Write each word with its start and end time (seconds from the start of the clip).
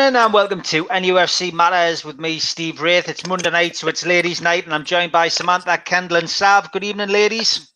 evening 0.00 0.16
and 0.16 0.32
welcome 0.32 0.62
to 0.62 0.86
NUFC 0.86 1.52
Matters 1.52 2.06
with 2.06 2.18
me, 2.18 2.38
Steve 2.38 2.80
Wraith. 2.80 3.06
It's 3.10 3.26
Monday 3.26 3.50
night, 3.50 3.76
so 3.76 3.86
it's 3.86 4.06
ladies' 4.06 4.40
night, 4.40 4.64
and 4.64 4.72
I'm 4.72 4.84
joined 4.86 5.12
by 5.12 5.28
Samantha, 5.28 5.76
Kendall, 5.76 6.16
and 6.16 6.30
Sav. 6.30 6.72
Good 6.72 6.84
evening, 6.84 7.10
ladies. 7.10 7.70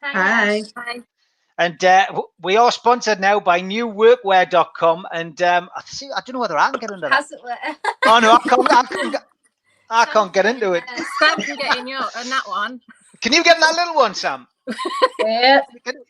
Hi. 0.00 0.62
Hi. 0.76 1.00
And 1.58 1.84
uh, 1.84 2.22
we 2.40 2.56
are 2.56 2.70
sponsored 2.70 3.18
now 3.18 3.40
by 3.40 3.60
newworkwear.com. 3.60 5.06
And 5.12 5.42
um, 5.42 5.68
I, 5.74 5.82
see, 5.84 6.08
I 6.14 6.20
don't 6.24 6.34
know 6.34 6.38
whether 6.38 6.56
I 6.56 6.70
can 6.70 6.78
get 6.78 6.90
into 6.92 7.08
that. 7.08 7.12
How's 7.12 7.32
it 7.32 7.40
work? 7.42 7.58
Oh, 8.06 8.20
no, 8.20 8.34
I 8.34 8.38
can't, 8.48 8.72
I 8.72 8.82
can't, 8.84 9.12
get- 9.12 9.26
I 9.90 10.04
can't 10.04 10.32
get 10.32 10.46
into 10.46 10.74
it. 10.74 10.84
Sam 11.18 11.38
can 11.38 11.56
get 11.56 11.76
in 11.78 11.88
your 11.88 11.98
on 12.02 12.28
that 12.28 12.44
one. 12.46 12.80
Can 13.20 13.32
you 13.32 13.42
get 13.42 13.56
in 13.56 13.60
that 13.62 13.74
little 13.74 13.96
one, 13.96 14.14
Sam? 14.14 14.46
Yeah. 15.24 15.60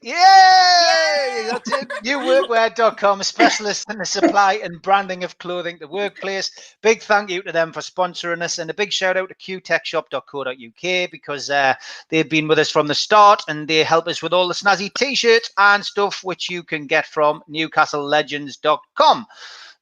Yay! 0.02 1.48
That's 1.50 1.72
it. 1.72 1.88
Newworkwear.com, 2.04 3.20
a 3.20 3.24
specialist 3.24 3.90
in 3.90 3.98
the 3.98 4.04
supply 4.04 4.54
and 4.62 4.80
branding 4.82 5.24
of 5.24 5.38
clothing, 5.38 5.78
the 5.78 5.88
workplace. 5.88 6.50
Big 6.82 7.02
thank 7.02 7.30
you 7.30 7.42
to 7.42 7.52
them 7.52 7.72
for 7.72 7.80
sponsoring 7.80 8.42
us, 8.42 8.58
and 8.58 8.70
a 8.70 8.74
big 8.74 8.92
shout 8.92 9.16
out 9.16 9.28
to 9.28 9.34
qtechshop.co.uk 9.34 11.10
because 11.10 11.50
uh, 11.50 11.74
they've 12.08 12.28
been 12.28 12.48
with 12.48 12.58
us 12.58 12.70
from 12.70 12.86
the 12.86 12.94
start 12.94 13.42
and 13.48 13.66
they 13.66 13.82
help 13.82 14.06
us 14.08 14.22
with 14.22 14.32
all 14.32 14.48
the 14.48 14.54
snazzy 14.54 14.92
t-shirts 14.94 15.50
and 15.58 15.84
stuff 15.84 16.22
which 16.22 16.50
you 16.50 16.62
can 16.62 16.86
get 16.86 17.06
from 17.06 17.42
newcastlelegends.com. 17.48 19.26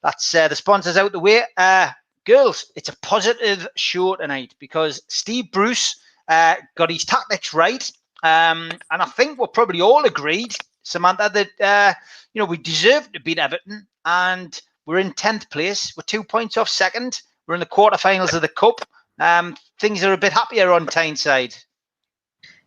That's 0.02 0.34
uh, 0.34 0.48
the 0.48 0.56
sponsors 0.56 0.96
out 0.96 1.12
the 1.12 1.20
way. 1.20 1.42
Uh, 1.56 1.90
girls, 2.24 2.70
it's 2.76 2.88
a 2.88 2.96
positive 2.98 3.68
show 3.76 4.16
tonight 4.16 4.54
because 4.58 5.02
Steve 5.08 5.50
Bruce 5.52 5.96
uh, 6.28 6.56
got 6.76 6.90
his 6.90 7.04
tactics 7.04 7.54
right. 7.54 7.90
Um, 8.22 8.70
and 8.90 9.02
I 9.02 9.06
think 9.06 9.38
we're 9.38 9.48
probably 9.48 9.80
all 9.80 10.04
agreed, 10.04 10.54
Samantha, 10.82 11.30
that 11.34 11.60
uh, 11.60 11.94
you 12.34 12.40
know 12.40 12.46
we 12.46 12.56
deserve 12.56 13.10
to 13.12 13.20
beat 13.20 13.38
Everton, 13.38 13.86
and 14.04 14.60
we're 14.86 14.98
in 14.98 15.12
tenth 15.12 15.50
place. 15.50 15.94
We're 15.96 16.04
two 16.04 16.24
points 16.24 16.56
off 16.56 16.68
second. 16.68 17.20
We're 17.46 17.54
in 17.54 17.60
the 17.60 17.66
quarterfinals 17.66 18.32
of 18.32 18.42
the 18.42 18.48
cup. 18.48 18.80
Um, 19.18 19.56
things 19.80 20.04
are 20.04 20.12
a 20.12 20.18
bit 20.18 20.32
happier 20.32 20.70
on 20.70 20.86
Tyneside. 20.86 21.54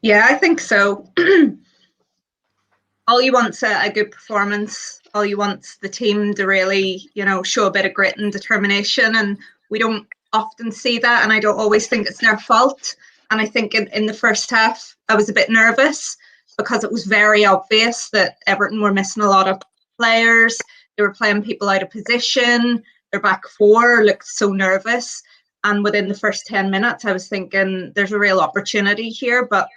Yeah, 0.02 0.26
I 0.30 0.36
think 0.36 0.59
so. 0.59 1.09
all 3.08 3.22
you 3.22 3.33
want's 3.33 3.64
a, 3.64 3.88
a 3.88 3.92
good 3.92 4.11
performance. 4.11 5.02
All 5.14 5.26
you 5.26 5.38
want's 5.38 5.78
the 5.78 5.89
team 5.89 6.33
to 6.36 6.45
really, 6.45 7.09
you 7.14 7.26
know, 7.26 7.44
show 7.44 7.67
a 7.67 7.72
bit 7.72 7.86
of 7.86 7.94
grit 7.94 8.17
and 8.17 8.31
determination. 8.31 9.16
And 9.16 9.38
we 9.70 9.80
don't 9.80 10.08
often 10.33 10.72
see 10.72 11.00
that. 11.00 11.23
And 11.23 11.31
I 11.31 11.39
don't 11.39 11.59
always 11.59 11.88
think 11.88 12.08
it's 12.08 12.20
their 12.20 12.38
fault. 12.38 12.95
And 13.31 13.41
I 13.41 13.45
think 13.45 13.73
in, 13.73 13.87
in 13.89 14.05
the 14.05 14.13
first 14.13 14.49
half, 14.49 14.95
I 15.09 15.15
was 15.15 15.29
a 15.29 15.33
bit 15.33 15.49
nervous 15.49 16.15
because 16.57 16.83
it 16.83 16.91
was 16.91 17.05
very 17.05 17.45
obvious 17.45 18.09
that 18.11 18.37
Everton 18.47 18.81
were 18.81 18.93
missing 18.93 19.23
a 19.23 19.29
lot 19.29 19.47
of 19.47 19.61
players. 19.97 20.57
They 20.97 21.03
were 21.03 21.13
playing 21.13 21.43
people 21.43 21.69
out 21.69 21.83
of 21.83 21.89
position. 21.89 22.81
Their 23.11 23.21
back 23.21 23.43
four 23.57 24.03
looked 24.03 24.27
so 24.27 24.51
nervous. 24.51 25.21
And 25.64 25.83
within 25.83 26.08
the 26.08 26.14
first 26.14 26.45
10 26.45 26.69
minutes, 26.69 27.05
I 27.05 27.14
was 27.14 27.27
thinking 27.27 27.91
there's 27.95 28.11
a 28.11 28.19
real 28.19 28.39
opportunity 28.39 29.09
here. 29.09 29.47
But 29.47 29.67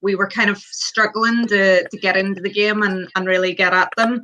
we 0.00 0.14
were 0.14 0.28
kind 0.28 0.50
of 0.50 0.58
struggling 0.58 1.46
to, 1.48 1.88
to 1.88 1.98
get 1.98 2.16
into 2.16 2.40
the 2.40 2.52
game 2.52 2.82
and, 2.82 3.08
and 3.16 3.26
really 3.26 3.54
get 3.54 3.72
at 3.72 3.90
them. 3.96 4.22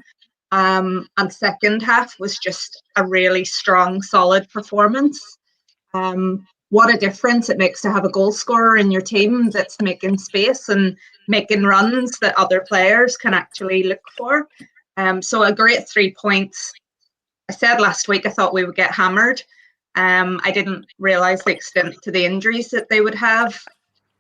Um, 0.53 1.09
and 1.17 1.33
second 1.33 1.83
half 1.83 2.19
was 2.21 2.39
just 2.39 2.81
a 2.97 3.05
really 3.05 3.45
strong, 3.45 4.03
solid 4.03 4.49
performance. 4.51 5.21
Um, 5.95 6.47
what 6.75 6.93
a 6.93 6.99
difference 6.99 7.49
it 7.49 7.57
makes 7.57 7.81
to 7.83 7.93
have 7.93 8.05
a 8.05 8.11
goal 8.11 8.33
scorer 8.33 8.77
in 8.79 8.91
your 8.91 9.01
team 9.01 9.49
that's 9.51 9.81
making 9.81 10.19
space 10.19 10.69
and 10.69 10.97
making 11.29 11.63
runs 11.63 12.19
that 12.19 12.37
other 12.37 12.65
players 12.69 13.17
can 13.17 13.33
actually 13.33 13.85
look 13.85 14.03
for. 14.17 14.49
Um, 14.97 15.23
so 15.23 15.45
a 15.45 15.53
great 15.53 15.89
three 15.89 16.13
points. 16.21 16.73
I 17.49 17.53
said 17.53 17.81
last 17.81 18.09
week 18.09 18.27
I 18.27 18.31
thought 18.31 18.53
we 18.53 18.65
would 18.65 18.75
get 18.75 18.91
hammered. 18.91 19.41
Um, 19.95 20.41
I 20.43 20.51
didn't 20.51 20.87
realise 20.99 21.45
the 21.45 21.53
extent 21.53 21.95
to 22.03 22.11
the 22.11 22.25
injuries 22.25 22.71
that 22.71 22.89
they 22.89 23.01
would 23.01 23.15
have 23.15 23.57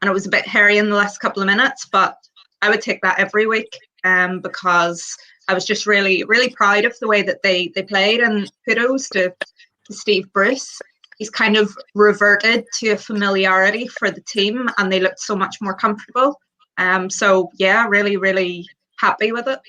and 0.01 0.09
it 0.09 0.15
was 0.15 0.27
a 0.27 0.37
bit 0.37 0.47
hairy 0.47 0.79
in 0.79 0.91
the 0.91 0.97
last 0.97 1.19
couple 1.19 1.43
of 1.43 1.47
minutes, 1.47 1.89
but 1.91 2.19
I 2.63 2.69
would 2.71 2.83
take 2.83 3.03
that 3.03 3.19
every 3.19 3.49
week 3.49 3.77
um, 4.05 4.41
because 4.41 5.17
I 5.49 5.55
was 5.55 5.65
just 5.65 5.87
really, 5.87 6.23
really 6.25 6.51
proud 6.51 6.85
of 6.85 6.95
the 7.01 7.09
way 7.09 7.23
that 7.23 7.43
they 7.43 7.73
they 7.75 7.83
played, 7.83 8.21
and 8.21 8.49
kudos 8.69 9.09
to, 9.11 9.35
to 9.87 9.93
Steve 9.93 10.33
Bruce. 10.33 10.79
He's 11.19 11.31
kind 11.31 11.57
of 11.57 11.77
reverted 11.95 12.65
to 12.75 12.91
a 12.91 12.97
familiarity 12.97 13.89
for 13.89 14.11
the 14.11 14.21
team, 14.23 14.69
and 14.79 14.91
they 14.91 15.01
looked 15.01 15.21
so 15.21 15.37
much 15.37 15.57
more 15.61 15.75
comfortable. 15.75 16.39
Um, 16.77 17.11
so 17.11 17.51
yeah, 17.57 17.87
really, 17.87 18.17
really 18.17 18.69
happy 18.99 19.33
with 19.33 19.49
it. 19.49 19.61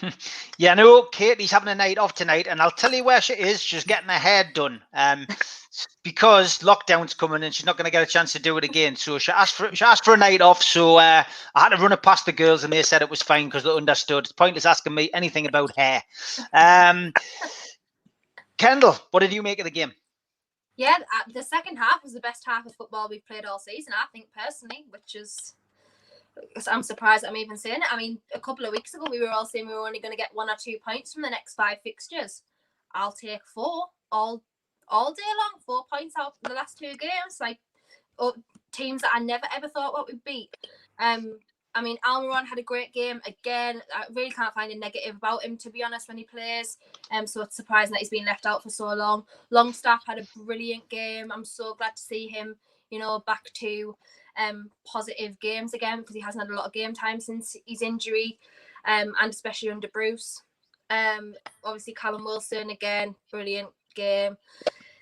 Yeah, 0.58 0.74
no, 0.74 1.02
Katie's 1.02 1.52
having 1.52 1.68
a 1.68 1.74
night 1.74 1.98
off 1.98 2.14
tonight, 2.14 2.48
and 2.48 2.60
I'll 2.60 2.70
tell 2.70 2.92
you 2.92 3.04
where 3.04 3.20
she 3.20 3.34
is. 3.34 3.60
She's 3.60 3.84
getting 3.84 4.08
her 4.08 4.18
hair 4.18 4.50
done. 4.52 4.82
Um, 4.92 5.26
because 6.02 6.60
lockdown's 6.60 7.14
coming 7.14 7.44
and 7.44 7.54
she's 7.54 7.66
not 7.66 7.76
going 7.76 7.84
to 7.84 7.90
get 7.90 8.02
a 8.02 8.06
chance 8.06 8.32
to 8.32 8.38
do 8.38 8.56
it 8.56 8.64
again. 8.64 8.96
So 8.96 9.18
she 9.18 9.30
asked 9.30 9.54
for 9.54 9.74
she 9.74 9.84
asked 9.84 10.04
for 10.04 10.14
a 10.14 10.16
night 10.16 10.40
off. 10.40 10.62
So 10.62 10.96
uh, 10.96 11.22
I 11.54 11.60
had 11.60 11.68
to 11.70 11.76
run 11.76 11.92
it 11.92 12.02
past 12.02 12.26
the 12.26 12.32
girls, 12.32 12.64
and 12.64 12.72
they 12.72 12.82
said 12.82 13.02
it 13.02 13.10
was 13.10 13.22
fine 13.22 13.46
because 13.46 13.64
they 13.64 13.70
understood. 13.70 14.24
It's 14.24 14.32
pointless 14.32 14.66
asking 14.66 14.94
me 14.94 15.10
anything 15.12 15.46
about 15.46 15.76
hair. 15.76 16.02
Um, 16.52 17.12
Kendall, 18.58 18.96
what 19.12 19.20
did 19.20 19.32
you 19.32 19.42
make 19.42 19.60
of 19.60 19.64
the 19.64 19.70
game? 19.70 19.92
Yeah, 20.78 20.94
uh, 21.00 21.32
the 21.34 21.42
second 21.42 21.76
half 21.76 22.04
was 22.04 22.12
the 22.12 22.20
best 22.20 22.44
half 22.46 22.64
of 22.64 22.72
football 22.72 23.08
we've 23.10 23.26
played 23.26 23.44
all 23.44 23.58
season, 23.58 23.92
I 23.92 24.06
think 24.12 24.28
personally, 24.32 24.84
which 24.90 25.16
is 25.16 25.54
I'm 26.70 26.84
surprised 26.84 27.24
I'm 27.24 27.36
even 27.36 27.56
saying 27.56 27.82
it. 27.82 27.92
I 27.92 27.96
mean, 27.96 28.20
a 28.32 28.38
couple 28.38 28.64
of 28.64 28.70
weeks 28.70 28.94
ago 28.94 29.06
we 29.10 29.20
were 29.20 29.28
all 29.28 29.44
saying 29.44 29.66
we 29.66 29.74
were 29.74 29.84
only 29.84 29.98
going 29.98 30.12
to 30.12 30.16
get 30.16 30.30
one 30.32 30.48
or 30.48 30.54
two 30.56 30.76
points 30.86 31.12
from 31.12 31.22
the 31.22 31.30
next 31.30 31.54
five 31.54 31.78
fixtures. 31.82 32.42
I'll 32.94 33.10
take 33.10 33.44
four 33.44 33.86
all 34.12 34.40
all 34.86 35.12
day 35.12 35.22
long, 35.26 35.60
four 35.66 35.84
points 35.92 36.14
out 36.16 36.34
the 36.42 36.54
last 36.54 36.78
two 36.78 36.96
games. 36.96 37.38
Like 37.40 37.58
oh, 38.20 38.34
teams 38.70 39.02
that 39.02 39.10
I 39.12 39.18
never 39.18 39.46
ever 39.54 39.66
thought 39.66 39.92
what 39.92 40.06
we'd 40.06 40.22
beat. 40.22 40.56
Um, 41.00 41.40
I 41.74 41.82
mean, 41.82 41.96
Almiron 42.06 42.46
had 42.46 42.58
a 42.58 42.62
great 42.62 42.92
game 42.92 43.20
again. 43.26 43.82
I 43.94 44.04
really 44.12 44.30
can't 44.30 44.54
find 44.54 44.72
a 44.72 44.78
negative 44.78 45.16
about 45.16 45.44
him 45.44 45.56
to 45.58 45.70
be 45.70 45.84
honest 45.84 46.08
when 46.08 46.18
he 46.18 46.24
plays. 46.24 46.76
Um, 47.10 47.26
so 47.26 47.42
it's 47.42 47.56
surprising 47.56 47.92
that 47.92 48.00
he's 48.00 48.08
been 48.08 48.24
left 48.24 48.46
out 48.46 48.62
for 48.62 48.70
so 48.70 48.92
long. 48.94 49.24
Longstaff 49.50 50.02
had 50.06 50.18
a 50.18 50.26
brilliant 50.44 50.88
game. 50.88 51.30
I'm 51.30 51.44
so 51.44 51.74
glad 51.74 51.94
to 51.96 52.02
see 52.02 52.26
him, 52.26 52.56
you 52.90 52.98
know, 52.98 53.22
back 53.26 53.44
to 53.54 53.96
um 54.38 54.70
positive 54.86 55.38
games 55.40 55.74
again 55.74 55.98
because 55.98 56.14
he 56.14 56.20
hasn't 56.20 56.44
had 56.44 56.52
a 56.52 56.56
lot 56.56 56.66
of 56.66 56.72
game 56.72 56.94
time 56.94 57.20
since 57.20 57.56
his 57.66 57.82
injury, 57.82 58.38
um, 58.86 59.14
and 59.20 59.30
especially 59.30 59.70
under 59.70 59.88
Bruce. 59.88 60.42
Um, 60.90 61.34
obviously 61.64 61.92
Callum 61.94 62.24
Wilson 62.24 62.70
again, 62.70 63.14
brilliant 63.30 63.68
game. 63.94 64.36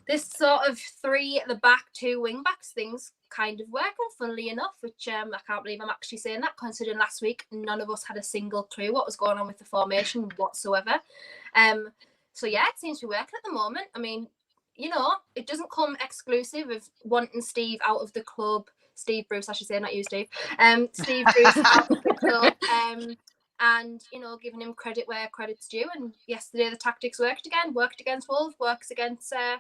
This 0.07 0.25
sort 0.37 0.69
of 0.69 0.79
three 0.79 1.41
at 1.41 1.49
the 1.49 1.57
back, 1.57 1.87
two 1.93 2.21
wing 2.21 2.43
backs 2.43 2.71
things 2.71 3.13
kind 3.29 3.61
of 3.61 3.69
working, 3.69 3.91
funnily 4.19 4.51
enough, 4.51 4.75
which 4.81 5.09
um, 5.09 5.33
I 5.35 5.39
can't 5.47 5.65
believe 5.65 5.81
I'm 5.83 5.91
actually 5.91 6.19
saying 6.19 6.41
that, 6.43 6.57
considering 6.57 6.99
last 6.99 7.23
week 7.23 7.47
none 7.51 7.81
of 7.81 7.91
us 7.91 8.05
had 8.05 8.17
a 8.17 8.23
single 8.23 8.63
clue 8.63 8.93
what 8.93 9.07
was 9.07 9.17
going 9.17 9.39
on 9.39 9.47
with 9.47 9.59
the 9.59 9.65
formation 9.65 10.29
whatsoever. 10.37 10.95
Um, 11.55 11.89
so 12.33 12.47
yeah, 12.47 12.65
it 12.69 12.79
seems 12.79 13.01
to 13.01 13.07
be 13.07 13.11
working 13.11 13.37
at 13.37 13.45
the 13.45 13.53
moment. 13.53 13.87
I 13.95 13.99
mean, 13.99 14.29
you 14.77 14.91
know, 14.91 15.13
it 15.35 15.47
doesn't 15.47 15.71
come 15.71 15.97
exclusive 16.01 16.71
of 16.71 16.89
wanting 17.05 17.41
Steve 17.41 17.81
out 17.85 18.01
of 18.01 18.13
the 18.13 18.23
club. 18.23 18.69
Steve 18.95 19.27
Bruce, 19.29 19.49
I 19.49 19.53
should 19.53 19.67
say, 19.67 19.79
not 19.79 19.95
you, 19.95 20.05
Steve. 20.05 20.29
Um, 20.59 20.89
Steve 20.93 21.27
Bruce 21.35 21.57
out 21.57 21.91
of 21.91 22.03
the 22.03 22.15
club. 22.15 22.55
Um, 22.73 23.17
and 23.61 24.03
you 24.13 24.21
know, 24.21 24.37
giving 24.37 24.61
him 24.61 24.75
credit 24.75 25.09
where 25.09 25.29
credit's 25.29 25.69
due. 25.69 25.87
And 25.95 26.15
yesterday 26.27 26.71
the 26.71 26.77
tactics 26.77 27.19
worked 27.19 27.47
again, 27.47 27.73
worked 27.75 28.01
against 28.01 28.29
Wolves, 28.29 28.55
works 28.61 28.91
against 28.91 29.33
uh, 29.33 29.59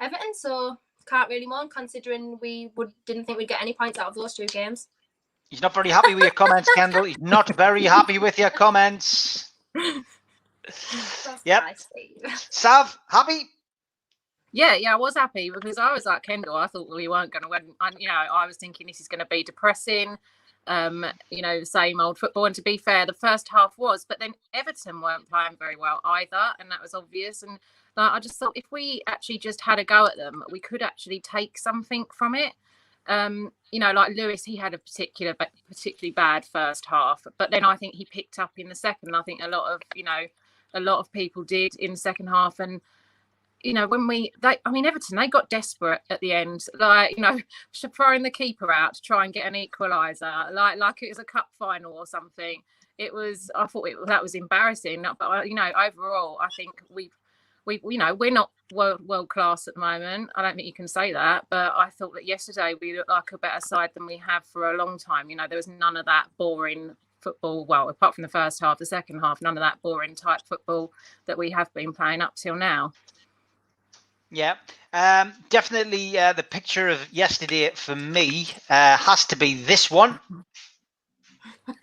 Everton. 0.00 0.34
So 0.34 0.78
can't 1.06 1.28
really 1.28 1.46
moan 1.46 1.68
considering 1.68 2.38
we 2.40 2.70
would 2.76 2.92
didn't 3.06 3.24
think 3.24 3.38
we'd 3.38 3.48
get 3.48 3.60
any 3.62 3.74
points 3.74 3.98
out 3.98 4.08
of 4.08 4.14
those 4.14 4.34
two 4.34 4.46
games. 4.46 4.88
He's 5.50 5.62
not 5.62 5.74
very 5.74 5.90
happy 5.90 6.14
with 6.14 6.24
your 6.24 6.32
comments, 6.32 6.68
Kendall. 6.74 7.04
He's 7.04 7.18
not 7.20 7.54
very 7.54 7.84
happy 7.84 8.18
with 8.18 8.38
your 8.38 8.50
comments. 8.50 9.52
That's 9.74 11.42
Yep. 11.44 11.62
nice, 11.62 11.86
Steve. 11.90 12.46
Sav, 12.50 12.98
happy? 13.08 13.50
Yeah, 14.52 14.74
yeah, 14.76 14.94
I 14.94 14.96
was 14.96 15.14
happy 15.16 15.50
because 15.50 15.78
I 15.78 15.92
was 15.92 16.06
like 16.06 16.22
Kendall. 16.22 16.56
I 16.56 16.68
thought 16.68 16.88
we 16.88 17.08
weren't 17.08 17.32
going 17.32 17.42
to 17.42 17.48
win. 17.48 17.62
And, 17.80 17.96
you 17.98 18.08
know, 18.08 18.14
I 18.14 18.46
was 18.46 18.56
thinking 18.56 18.86
this 18.86 19.00
is 19.00 19.08
going 19.08 19.18
to 19.18 19.26
be 19.26 19.42
depressing. 19.42 20.16
Um, 20.66 21.04
you 21.28 21.42
know, 21.42 21.60
the 21.60 21.66
same 21.66 22.00
old 22.00 22.18
football. 22.18 22.46
And 22.46 22.54
to 22.54 22.62
be 22.62 22.78
fair, 22.78 23.04
the 23.04 23.12
first 23.12 23.48
half 23.50 23.74
was, 23.76 24.06
but 24.08 24.18
then 24.18 24.32
Everton 24.54 25.02
weren't 25.02 25.28
playing 25.28 25.56
very 25.58 25.76
well 25.76 26.00
either, 26.04 26.54
and 26.58 26.70
that 26.70 26.80
was 26.80 26.94
obvious. 26.94 27.42
And 27.42 27.58
like, 27.96 28.12
I 28.12 28.18
just 28.18 28.36
thought 28.38 28.52
if 28.54 28.64
we 28.70 29.02
actually 29.06 29.38
just 29.38 29.60
had 29.60 29.78
a 29.78 29.84
go 29.84 30.06
at 30.06 30.16
them, 30.16 30.42
we 30.50 30.60
could 30.60 30.82
actually 30.82 31.20
take 31.20 31.58
something 31.58 32.06
from 32.16 32.34
it. 32.34 32.54
Um, 33.06 33.52
you 33.70 33.80
know, 33.80 33.92
like 33.92 34.16
Lewis, 34.16 34.44
he 34.44 34.56
had 34.56 34.72
a 34.72 34.78
particular, 34.78 35.34
particularly 35.68 36.12
bad 36.12 36.46
first 36.46 36.86
half, 36.86 37.22
but 37.36 37.50
then 37.50 37.64
I 37.64 37.76
think 37.76 37.94
he 37.94 38.06
picked 38.06 38.38
up 38.38 38.52
in 38.56 38.70
the 38.70 38.74
second. 38.74 39.14
I 39.14 39.22
think 39.22 39.42
a 39.42 39.48
lot 39.48 39.70
of, 39.70 39.82
you 39.94 40.04
know, 40.04 40.26
a 40.72 40.80
lot 40.80 40.98
of 40.98 41.12
people 41.12 41.44
did 41.44 41.74
in 41.76 41.90
the 41.90 41.96
second 41.98 42.28
half, 42.28 42.58
and 42.58 42.80
you 43.64 43.72
know, 43.72 43.88
when 43.88 44.06
we, 44.06 44.30
they, 44.42 44.58
I 44.64 44.70
mean, 44.70 44.84
Everton, 44.84 45.16
they 45.16 45.26
got 45.26 45.48
desperate 45.48 46.02
at 46.10 46.20
the 46.20 46.32
end, 46.32 46.64
like, 46.78 47.16
you 47.16 47.22
know, 47.22 47.40
throwing 47.96 48.22
the 48.22 48.30
keeper 48.30 48.70
out 48.72 48.94
to 48.94 49.00
try 49.00 49.24
and 49.24 49.32
get 49.32 49.46
an 49.46 49.54
equaliser, 49.54 50.52
like, 50.52 50.78
like 50.78 51.02
it 51.02 51.08
was 51.08 51.18
a 51.18 51.24
cup 51.24 51.48
final 51.58 51.94
or 51.94 52.06
something. 52.06 52.62
It 52.98 53.12
was, 53.12 53.50
I 53.54 53.66
thought 53.66 53.88
it, 53.88 53.96
that 54.06 54.22
was 54.22 54.34
embarrassing. 54.34 55.04
But, 55.18 55.24
uh, 55.24 55.42
you 55.42 55.54
know, 55.54 55.70
overall, 55.76 56.38
I 56.40 56.48
think 56.56 56.72
we've, 56.90 57.10
we, 57.66 57.80
you 57.88 57.98
know, 57.98 58.14
we're 58.14 58.30
not 58.30 58.50
world 58.72 59.00
world 59.06 59.30
class 59.30 59.66
at 59.66 59.74
the 59.74 59.80
moment. 59.80 60.30
I 60.34 60.42
don't 60.42 60.54
think 60.54 60.66
you 60.66 60.74
can 60.74 60.86
say 60.86 61.14
that, 61.14 61.46
but 61.48 61.72
I 61.74 61.88
thought 61.88 62.12
that 62.14 62.26
yesterday 62.26 62.74
we 62.78 62.94
looked 62.94 63.08
like 63.08 63.32
a 63.32 63.38
better 63.38 63.60
side 63.60 63.90
than 63.94 64.06
we 64.06 64.18
have 64.18 64.44
for 64.44 64.70
a 64.70 64.76
long 64.76 64.98
time. 64.98 65.30
You 65.30 65.36
know, 65.36 65.46
there 65.48 65.56
was 65.56 65.66
none 65.66 65.96
of 65.96 66.04
that 66.04 66.26
boring 66.36 66.94
football. 67.22 67.64
Well, 67.64 67.88
apart 67.88 68.14
from 68.14 68.22
the 68.22 68.28
first 68.28 68.60
half, 68.60 68.78
the 68.78 68.86
second 68.86 69.20
half, 69.20 69.40
none 69.40 69.56
of 69.56 69.62
that 69.62 69.80
boring 69.82 70.14
type 70.14 70.42
football 70.46 70.92
that 71.26 71.38
we 71.38 71.50
have 71.50 71.72
been 71.72 71.92
playing 71.92 72.20
up 72.20 72.36
till 72.36 72.54
now. 72.54 72.92
Yeah, 74.34 74.56
um, 74.92 75.32
definitely. 75.48 76.18
Uh, 76.18 76.32
the 76.32 76.42
picture 76.42 76.88
of 76.88 77.12
yesterday 77.12 77.70
for 77.74 77.94
me 77.94 78.48
uh, 78.68 78.96
has 78.96 79.24
to 79.26 79.36
be 79.36 79.54
this 79.54 79.90
one. 79.90 80.18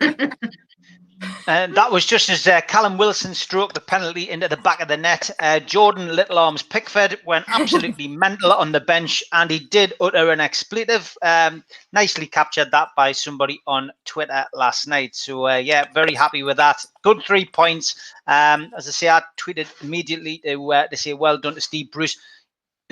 and 1.46 1.74
that 1.74 1.90
was 1.90 2.04
just 2.04 2.28
as 2.28 2.46
uh, 2.46 2.60
Callum 2.62 2.98
Wilson 2.98 3.34
stroked 3.34 3.74
the 3.74 3.80
penalty 3.80 4.28
into 4.28 4.48
the 4.48 4.56
back 4.58 4.80
of 4.80 4.88
the 4.88 4.96
net. 4.98 5.30
Uh, 5.40 5.60
Jordan 5.60 6.14
Little 6.14 6.38
Arms 6.38 6.62
Pickford 6.62 7.18
went 7.24 7.46
absolutely 7.48 8.08
mental 8.26 8.52
on 8.52 8.72
the 8.72 8.80
bench, 8.80 9.24
and 9.32 9.50
he 9.50 9.58
did 9.58 9.94
utter 10.00 10.30
an 10.30 10.40
expletive. 10.40 11.16
Um, 11.22 11.64
nicely 11.92 12.26
captured 12.26 12.70
that 12.72 12.88
by 12.96 13.12
somebody 13.12 13.60
on 13.66 13.90
Twitter 14.04 14.44
last 14.52 14.86
night. 14.86 15.14
So 15.14 15.48
uh, 15.48 15.56
yeah, 15.56 15.86
very 15.94 16.14
happy 16.14 16.42
with 16.42 16.58
that. 16.58 16.84
Good 17.02 17.22
three 17.22 17.46
points. 17.46 17.94
Um, 18.26 18.70
as 18.76 18.88
I 18.88 18.90
say, 18.90 19.08
I 19.08 19.22
tweeted 19.38 19.68
immediately 19.82 20.42
to, 20.44 20.72
uh, 20.72 20.86
to 20.88 20.96
say 20.98 21.14
well 21.14 21.38
done 21.38 21.54
to 21.54 21.60
Steve 21.62 21.90
Bruce. 21.90 22.18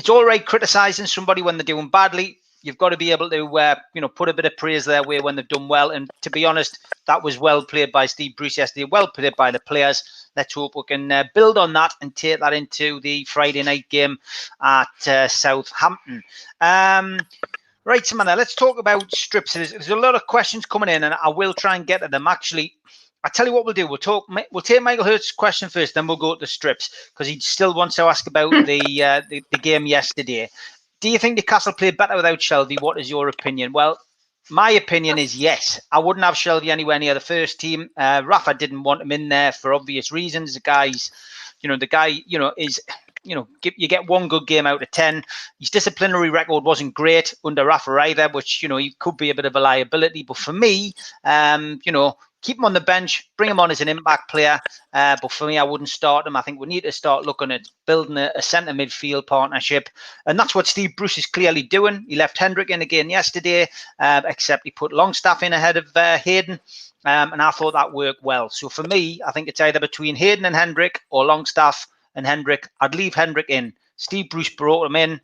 It's 0.00 0.08
all 0.08 0.24
right 0.24 0.46
criticizing 0.46 1.04
somebody 1.04 1.42
when 1.42 1.58
they're 1.58 1.62
doing 1.62 1.90
badly. 1.90 2.38
You've 2.62 2.78
got 2.78 2.88
to 2.88 2.96
be 2.96 3.10
able 3.10 3.28
to 3.28 3.58
uh, 3.58 3.74
you 3.92 4.00
know 4.00 4.08
put 4.08 4.30
a 4.30 4.32
bit 4.32 4.46
of 4.46 4.56
praise 4.56 4.86
their 4.86 5.02
way 5.02 5.20
when 5.20 5.36
they've 5.36 5.46
done 5.46 5.68
well. 5.68 5.90
And 5.90 6.08
to 6.22 6.30
be 6.30 6.46
honest 6.46 6.78
that 7.06 7.22
was 7.22 7.38
well 7.38 7.62
played 7.62 7.92
by 7.92 8.06
steve 8.06 8.34
bruce 8.34 8.56
yesterday 8.56 8.86
well 8.90 9.08
played 9.08 9.36
by 9.36 9.50
the 9.50 9.60
players. 9.60 10.02
Let's 10.36 10.54
hope 10.54 10.74
we 10.74 10.84
can 10.88 11.12
uh, 11.12 11.24
build 11.34 11.58
on 11.58 11.74
that 11.74 11.92
and 12.00 12.16
take 12.16 12.40
that 12.40 12.54
into 12.54 12.98
the 13.00 13.26
friday 13.26 13.62
night 13.62 13.90
game 13.90 14.16
at 14.62 15.06
uh, 15.06 15.28
southampton. 15.28 16.22
Um, 16.62 17.18
right 17.84 18.06
samantha 18.06 18.36
let's 18.36 18.54
talk 18.54 18.78
about 18.78 19.14
strips. 19.14 19.52
There's, 19.52 19.72
there's 19.72 19.90
a 19.90 19.96
lot 19.96 20.14
of 20.14 20.26
questions 20.28 20.64
coming 20.64 20.88
in 20.88 21.04
and 21.04 21.14
i 21.22 21.28
will 21.28 21.52
try 21.52 21.76
and 21.76 21.86
get 21.86 22.00
to 22.00 22.08
them. 22.08 22.26
Actually 22.26 22.72
I 23.22 23.28
tell 23.28 23.46
you 23.46 23.52
what 23.52 23.64
we'll 23.64 23.74
do. 23.74 23.86
We'll 23.86 23.98
talk. 23.98 24.26
We'll 24.50 24.62
take 24.62 24.82
Michael 24.82 25.04
Hurt's 25.04 25.30
question 25.30 25.68
first, 25.68 25.94
then 25.94 26.06
we'll 26.06 26.16
go 26.16 26.34
to 26.34 26.40
the 26.40 26.46
strips 26.46 26.90
because 27.12 27.26
he 27.26 27.38
still 27.40 27.74
wants 27.74 27.96
to 27.96 28.04
ask 28.04 28.26
about 28.26 28.50
the, 28.66 29.02
uh, 29.02 29.22
the 29.28 29.42
the 29.50 29.58
game 29.58 29.86
yesterday. 29.86 30.48
Do 31.00 31.08
you 31.08 31.18
think 31.18 31.36
Newcastle 31.36 31.72
played 31.72 31.96
better 31.96 32.16
without 32.16 32.38
Shelvey? 32.40 32.80
What 32.80 32.98
is 32.98 33.10
your 33.10 33.28
opinion? 33.28 33.72
Well, 33.72 33.98
my 34.50 34.70
opinion 34.70 35.18
is 35.18 35.36
yes. 35.36 35.80
I 35.92 35.98
wouldn't 35.98 36.24
have 36.24 36.34
Shelvey 36.34 36.68
anywhere 36.68 36.98
near 36.98 37.14
the 37.14 37.20
first 37.20 37.60
team. 37.60 37.88
Uh, 37.96 38.22
Rafa 38.24 38.54
didn't 38.54 38.82
want 38.82 39.02
him 39.02 39.12
in 39.12 39.28
there 39.28 39.52
for 39.52 39.72
obvious 39.72 40.12
reasons. 40.12 40.54
The 40.54 40.60
guy's, 40.60 41.10
you 41.60 41.68
know, 41.68 41.76
the 41.76 41.86
guy, 41.86 42.20
you 42.26 42.38
know, 42.38 42.52
is, 42.58 42.80
you 43.22 43.34
know, 43.34 43.48
you 43.62 43.88
get 43.88 44.08
one 44.08 44.28
good 44.28 44.46
game 44.46 44.66
out 44.66 44.82
of 44.82 44.90
10. 44.90 45.24
His 45.58 45.70
disciplinary 45.70 46.30
record 46.30 46.64
wasn't 46.64 46.94
great 46.94 47.34
under 47.44 47.64
Rafa 47.64 47.92
either, 47.92 48.28
which, 48.28 48.62
you 48.62 48.68
know, 48.68 48.76
he 48.76 48.94
could 48.98 49.16
be 49.16 49.30
a 49.30 49.34
bit 49.34 49.44
of 49.44 49.56
a 49.56 49.60
liability. 49.60 50.22
But 50.22 50.36
for 50.36 50.52
me, 50.52 50.94
um, 51.24 51.80
you 51.84 51.92
know, 51.92 52.16
keep 52.42 52.58
him 52.58 52.64
on 52.64 52.72
the 52.72 52.80
bench, 52.80 53.30
bring 53.36 53.50
him 53.50 53.60
on 53.60 53.70
as 53.70 53.80
an 53.80 53.88
impact 53.88 54.30
player. 54.30 54.58
Uh, 54.92 55.16
but 55.20 55.32
for 55.32 55.46
me, 55.46 55.58
I 55.58 55.62
wouldn't 55.62 55.88
start 55.88 56.26
him. 56.26 56.36
I 56.36 56.42
think 56.42 56.58
we 56.58 56.66
need 56.66 56.82
to 56.82 56.92
start 56.92 57.26
looking 57.26 57.50
at 57.50 57.62
building 57.86 58.16
a, 58.16 58.30
a 58.34 58.42
centre 58.42 58.72
midfield 58.72 59.26
partnership. 59.26 59.88
And 60.26 60.38
that's 60.38 60.54
what 60.54 60.66
Steve 60.66 60.96
Bruce 60.96 61.18
is 61.18 61.26
clearly 61.26 61.62
doing. 61.62 62.04
He 62.08 62.16
left 62.16 62.38
Hendrick 62.38 62.70
in 62.70 62.82
again 62.82 63.10
yesterday, 63.10 63.68
uh, 63.98 64.22
except 64.26 64.64
he 64.64 64.70
put 64.70 64.92
Longstaff 64.92 65.42
in 65.42 65.52
ahead 65.52 65.76
of 65.76 65.88
uh, 65.94 66.18
Hayden. 66.18 66.60
Um, 67.04 67.32
and 67.32 67.42
I 67.42 67.50
thought 67.50 67.72
that 67.72 67.92
worked 67.92 68.22
well. 68.22 68.50
So 68.50 68.68
for 68.68 68.82
me, 68.82 69.20
I 69.26 69.32
think 69.32 69.48
it's 69.48 69.60
either 69.60 69.80
between 69.80 70.16
Hayden 70.16 70.44
and 70.44 70.54
Hendrick 70.54 71.00
or 71.10 71.24
Longstaff 71.24 71.86
and 72.14 72.26
Hendrick. 72.26 72.68
I'd 72.80 72.94
leave 72.94 73.14
Hendrick 73.14 73.48
in. 73.48 73.72
Steve 73.96 74.30
Bruce 74.30 74.48
brought 74.48 74.86
him 74.86 74.96
in. 74.96 75.20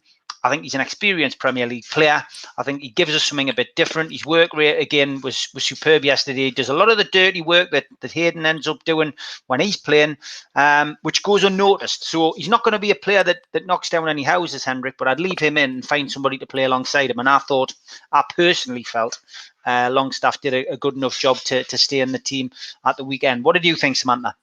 I 0.47 0.51
think 0.51 0.63
he's 0.63 0.75
an 0.75 0.81
experienced 0.81 1.41
Premier 1.41 1.67
League 1.67 1.87
player. 1.91 2.23
I 2.57 2.63
think 2.63 2.81
he 2.81 2.91
gives 2.91 3.15
us 3.17 3.25
something 3.25 3.51
a 3.51 3.55
bit 3.55 3.75
different. 3.75 4.13
His 4.13 4.25
work 4.25 4.55
rate 4.55 4.79
again 4.81 5.21
was 5.23 5.49
was 5.53 5.65
superb 5.65 6.05
yesterday. 6.05 6.45
He 6.45 6.51
does 6.53 6.69
a 6.69 6.75
lot 6.75 6.89
of 6.89 6.99
the 6.99 7.05
dirty 7.05 7.43
work 7.43 7.73
that, 7.73 7.87
that 8.01 8.13
Hayden 8.13 8.47
ends 8.47 8.69
up 8.69 8.85
doing 8.85 9.13
when 9.49 9.59
he's 9.59 9.77
playing, 9.77 10.17
um, 10.55 10.97
which 11.03 11.25
goes 11.25 11.43
unnoticed. 11.43 12.05
So 12.05 12.33
he's 12.37 12.49
not 12.49 12.63
going 12.63 12.73
to 12.73 12.79
be 12.79 12.93
a 12.93 12.95
player 12.95 13.25
that, 13.25 13.39
that 13.53 13.67
knocks 13.67 13.91
down 13.91 14.09
any 14.09 14.23
houses, 14.23 14.65
Hendrick, 14.65 14.99
but 14.99 15.09
I'd 15.09 15.19
leave 15.19 15.41
him 15.41 15.59
in 15.59 15.71
and 15.71 15.87
find 15.87 16.11
somebody 16.11 16.39
to 16.39 16.47
play 16.47 16.63
alongside 16.63 17.11
him. 17.11 17.19
And 17.19 17.29
I 17.29 17.39
thought, 17.39 17.75
I 18.13 18.23
personally 18.37 18.85
felt 18.85 19.19
uh, 19.67 19.89
Longstaff 19.91 20.41
did 20.41 20.55
a, 20.55 20.73
a 20.73 20.77
good 20.77 20.95
enough 20.95 21.19
job 21.19 21.39
to, 21.39 21.65
to 21.65 21.77
stay 21.77 22.01
in 22.01 22.13
the 22.13 22.21
team 22.21 22.53
at 22.85 22.97
the 22.97 23.05
weekend. 23.05 23.43
What 23.43 23.55
did 23.55 23.65
you 23.65 23.75
think, 23.75 23.97
Samantha? 23.97 24.37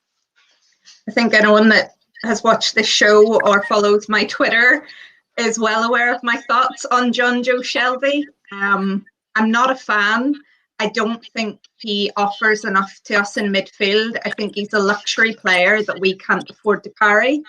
I 1.08 1.12
think 1.12 1.34
anyone 1.34 1.70
that 1.70 1.96
has 2.24 2.44
watched 2.44 2.76
this 2.76 2.88
show 2.88 3.40
or 3.42 3.64
follows 3.64 4.10
my 4.10 4.26
Twitter 4.26 4.86
is 5.38 5.60
well 5.60 5.84
aware 5.84 6.14
of 6.14 6.24
my 6.24 6.38
thoughts 6.48 6.86
on 6.86 7.12
Jonjo 7.12 7.60
Shelvey. 7.60 8.24
Um, 8.52 9.06
I'm 9.36 9.50
not 9.50 9.72
a 9.72 9.76
fan. 9.76 10.36
I 10.80 10.90
don't 10.90 11.26
think 11.34 11.60
he 11.78 12.12
offers 12.18 12.66
enough 12.66 13.00
to 13.06 13.16
us 13.16 13.38
in 13.38 13.52
midfield. 13.52 14.18
I 14.26 14.32
think 14.32 14.56
he's 14.56 14.74
a 14.74 14.80
luxury 14.80 15.34
player 15.34 15.82
that 15.84 16.00
we 16.00 16.16
can't 16.18 16.50
afford 16.50 16.84
to 16.84 16.94
carry. 17.02 17.42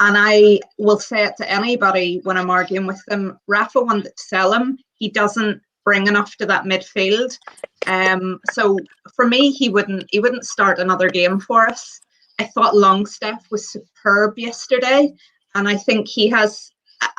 And 0.00 0.16
I 0.18 0.60
will 0.78 0.98
say 0.98 1.24
it 1.24 1.36
to 1.38 1.50
anybody 1.50 2.20
when 2.24 2.36
I'm 2.36 2.50
arguing 2.50 2.86
with 2.86 3.02
them. 3.06 3.38
Rafa 3.46 3.80
wanted 3.80 4.04
to 4.04 4.12
sell 4.16 4.52
him. 4.52 4.78
He 4.96 5.08
doesn't 5.08 5.62
bring 5.84 6.06
enough 6.06 6.36
to 6.36 6.46
that 6.46 6.64
midfield. 6.64 7.38
Um, 7.86 8.40
so 8.50 8.78
for 9.14 9.26
me, 9.26 9.50
he 9.50 9.68
wouldn't 9.68 10.06
he 10.10 10.20
wouldn't 10.20 10.44
start 10.44 10.78
another 10.78 11.08
game 11.08 11.38
for 11.38 11.68
us. 11.68 12.00
I 12.40 12.44
thought 12.44 12.76
Longstaff 12.76 13.46
was 13.50 13.70
superb 13.70 14.38
yesterday, 14.38 15.14
and 15.54 15.68
I 15.68 15.76
think 15.76 16.08
he 16.08 16.28
has 16.30 16.72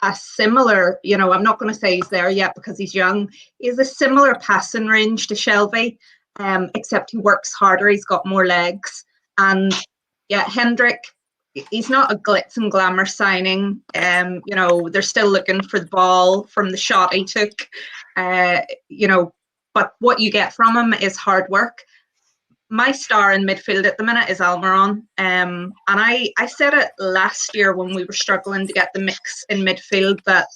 a 0.03 0.15
similar, 0.15 0.99
you 1.03 1.17
know, 1.17 1.31
I'm 1.31 1.43
not 1.43 1.59
going 1.59 1.73
to 1.73 1.79
say 1.79 1.95
he's 1.95 2.09
there 2.09 2.29
yet 2.29 2.53
because 2.55 2.77
he's 2.77 2.95
young. 2.95 3.29
He's 3.59 3.79
a 3.79 3.85
similar 3.85 4.35
passing 4.35 4.87
range 4.87 5.27
to 5.27 5.33
Shelvey, 5.33 5.97
um, 6.37 6.69
except 6.75 7.11
he 7.11 7.17
works 7.17 7.53
harder. 7.53 7.89
He's 7.89 8.05
got 8.05 8.25
more 8.25 8.45
legs. 8.45 9.03
And 9.37 9.73
yeah, 10.29 10.43
Hendrick, 10.43 11.03
he's 11.53 11.89
not 11.89 12.11
a 12.11 12.17
glitz 12.17 12.57
and 12.57 12.71
glamour 12.71 13.05
signing. 13.05 13.81
Um, 13.95 14.41
you 14.45 14.55
know, 14.55 14.89
they're 14.89 15.01
still 15.01 15.29
looking 15.29 15.61
for 15.61 15.79
the 15.79 15.87
ball 15.87 16.43
from 16.43 16.69
the 16.69 16.77
shot 16.77 17.13
he 17.13 17.23
took. 17.23 17.67
Uh, 18.15 18.61
you 18.89 19.07
know, 19.07 19.31
but 19.73 19.93
what 19.99 20.19
you 20.19 20.31
get 20.31 20.53
from 20.53 20.75
him 20.75 20.93
is 20.93 21.17
hard 21.17 21.49
work 21.49 21.83
my 22.69 22.91
star 22.91 23.33
in 23.33 23.43
midfield 23.43 23.85
at 23.85 23.97
the 23.97 24.03
minute 24.03 24.29
is 24.29 24.39
Almiron. 24.39 25.03
Um, 25.17 25.73
and 25.87 25.99
I, 25.99 26.31
I 26.37 26.47
said 26.47 26.73
it 26.73 26.91
last 26.97 27.55
year 27.55 27.75
when 27.75 27.93
we 27.93 28.05
were 28.05 28.13
struggling 28.13 28.67
to 28.67 28.73
get 28.73 28.89
the 28.93 29.01
mix 29.01 29.45
in 29.49 29.59
midfield 29.59 30.23
that 30.23 30.47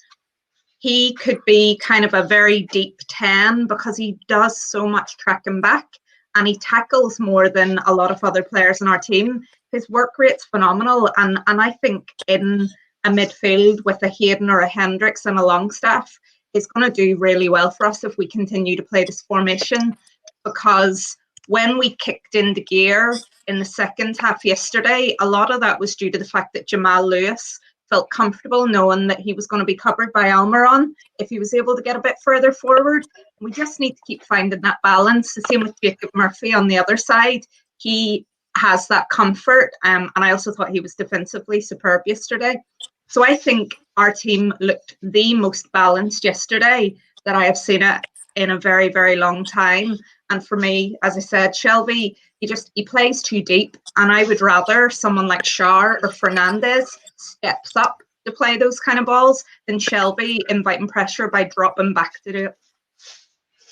he 0.80 1.14
could 1.16 1.40
be 1.46 1.78
kind 1.78 2.06
of 2.06 2.14
a 2.14 2.24
very 2.24 2.64
deep 2.72 3.00
10 3.10 3.68
because 3.68 3.98
he 3.98 4.18
does 4.28 4.62
so 4.62 4.88
much 4.88 5.18
tracking 5.18 5.62
back 5.62 5.88
and 6.36 6.48
he 6.48 6.58
tackles 6.58 7.20
more 7.20 7.50
than 7.50 7.80
a 7.86 7.94
lot 7.94 8.12
of 8.12 8.24
other 8.24 8.44
players 8.44 8.82
in 8.82 8.88
our 8.88 9.00
team. 9.00 9.42
His 9.72 9.90
work 9.90 10.12
rate's 10.18 10.46
phenomenal. 10.46 11.12
And, 11.18 11.40
and 11.48 11.62
I 11.62 11.72
think 11.72 12.10
in 12.28 12.68
a 13.04 13.10
midfield 13.10 13.84
with 13.86 14.02
a 14.04 14.10
Hayden 14.10 14.50
or 14.50 14.62
a 14.62 14.70
Hendricks 14.70 15.26
and 15.26 15.38
a 15.38 15.46
Longstaff 15.46 16.18
is 16.54 16.68
going 16.68 16.90
to 16.90 16.94
do 16.94 17.18
really 17.18 17.50
well 17.50 17.72
for 17.72 17.86
us 17.86 18.04
if 18.04 18.18
we 18.18 18.28
continue 18.28 18.76
to 18.76 18.84
play 18.84 19.04
this 19.04 19.22
formation 19.22 19.96
because 20.44 21.16
when 21.50 21.80
we 21.80 21.96
kicked 21.96 22.36
into 22.36 22.62
gear 22.62 23.18
in 23.48 23.58
the 23.58 23.66
second 23.66 24.16
half 24.20 24.46
yesterday, 24.46 25.16
a 25.20 25.26
lot 25.26 25.52
of 25.52 25.60
that 25.60 25.80
was 25.80 25.96
due 25.96 26.12
to 26.12 26.20
the 26.20 26.24
fact 26.24 26.54
that 26.54 26.68
Jamal 26.68 27.08
Lewis 27.08 27.60
felt 27.90 28.12
comfortable 28.12 28.68
knowing 28.68 29.08
that 29.08 29.20
he 29.20 29.34
was 29.34 29.48
going 29.48 29.60
to 29.60 29.66
be 29.66 29.74
covered 29.74 30.14
by 30.14 30.26
Almiron 30.26 30.90
if 31.18 31.28
he 31.28 31.40
was 31.40 31.56
able 31.56 31.76
to 31.76 31.82
get 31.82 31.96
a 31.96 32.02
bit 32.02 32.18
further 32.24 32.52
forward. 32.52 33.04
We 33.42 33.50
just 33.50 33.80
need 33.80 33.94
to 33.94 34.02
keep 34.06 34.24
finding 34.26 34.62
that 34.62 34.78
balance. 34.84 35.34
The 35.34 35.42
same 35.50 35.62
with 35.62 35.82
Jacob 35.82 36.12
Murphy 36.14 36.54
on 36.54 36.68
the 36.68 36.78
other 36.78 36.98
side. 36.98 37.42
He 37.78 38.28
has 38.56 38.88
that 38.90 39.10
comfort. 39.10 39.72
Um, 39.84 40.12
and 40.16 40.24
I 40.24 40.30
also 40.30 40.52
thought 40.52 40.70
he 40.70 40.82
was 40.82 40.94
defensively 40.94 41.62
superb 41.62 42.04
yesterday. 42.06 42.62
So 43.08 43.26
I 43.26 43.36
think 43.36 43.76
our 43.98 44.14
team 44.14 44.54
looked 44.60 44.98
the 45.02 45.34
most 45.34 45.72
balanced 45.72 46.24
yesterday 46.24 46.94
that 47.26 47.36
I 47.36 47.46
have 47.46 47.58
seen 47.58 47.82
it 47.82 48.06
in 48.36 48.52
a 48.52 48.60
very, 48.60 48.90
very 48.90 49.16
long 49.16 49.44
time. 49.44 49.98
And 50.30 50.46
for 50.46 50.58
me, 50.58 50.98
as 51.04 51.18
I 51.18 51.22
said, 51.22 51.52
Shelvey, 51.52 52.16
he 52.40 52.48
just 52.48 52.72
he 52.76 52.84
plays 52.84 53.22
too 53.22 53.42
deep. 53.42 53.78
And 53.98 54.12
I 54.12 54.24
would 54.24 54.42
rather 54.42 54.90
someone 54.90 55.28
like 55.28 55.44
Schär 55.44 55.98
or 56.04 56.12
Fernandez 56.12 56.98
steps 57.18 57.76
up 57.76 58.02
to 58.26 58.32
play 58.32 58.58
those 58.58 58.80
kind 58.80 59.00
of 59.00 59.06
balls 59.06 59.44
than 59.68 59.80
Shelvey 59.80 60.40
inviting 60.50 60.88
pressure 60.88 61.30
by 61.30 61.46
dropping 61.46 61.94
back 61.94 62.22
to 62.24 62.32
do 62.32 62.46
it. 62.46 62.58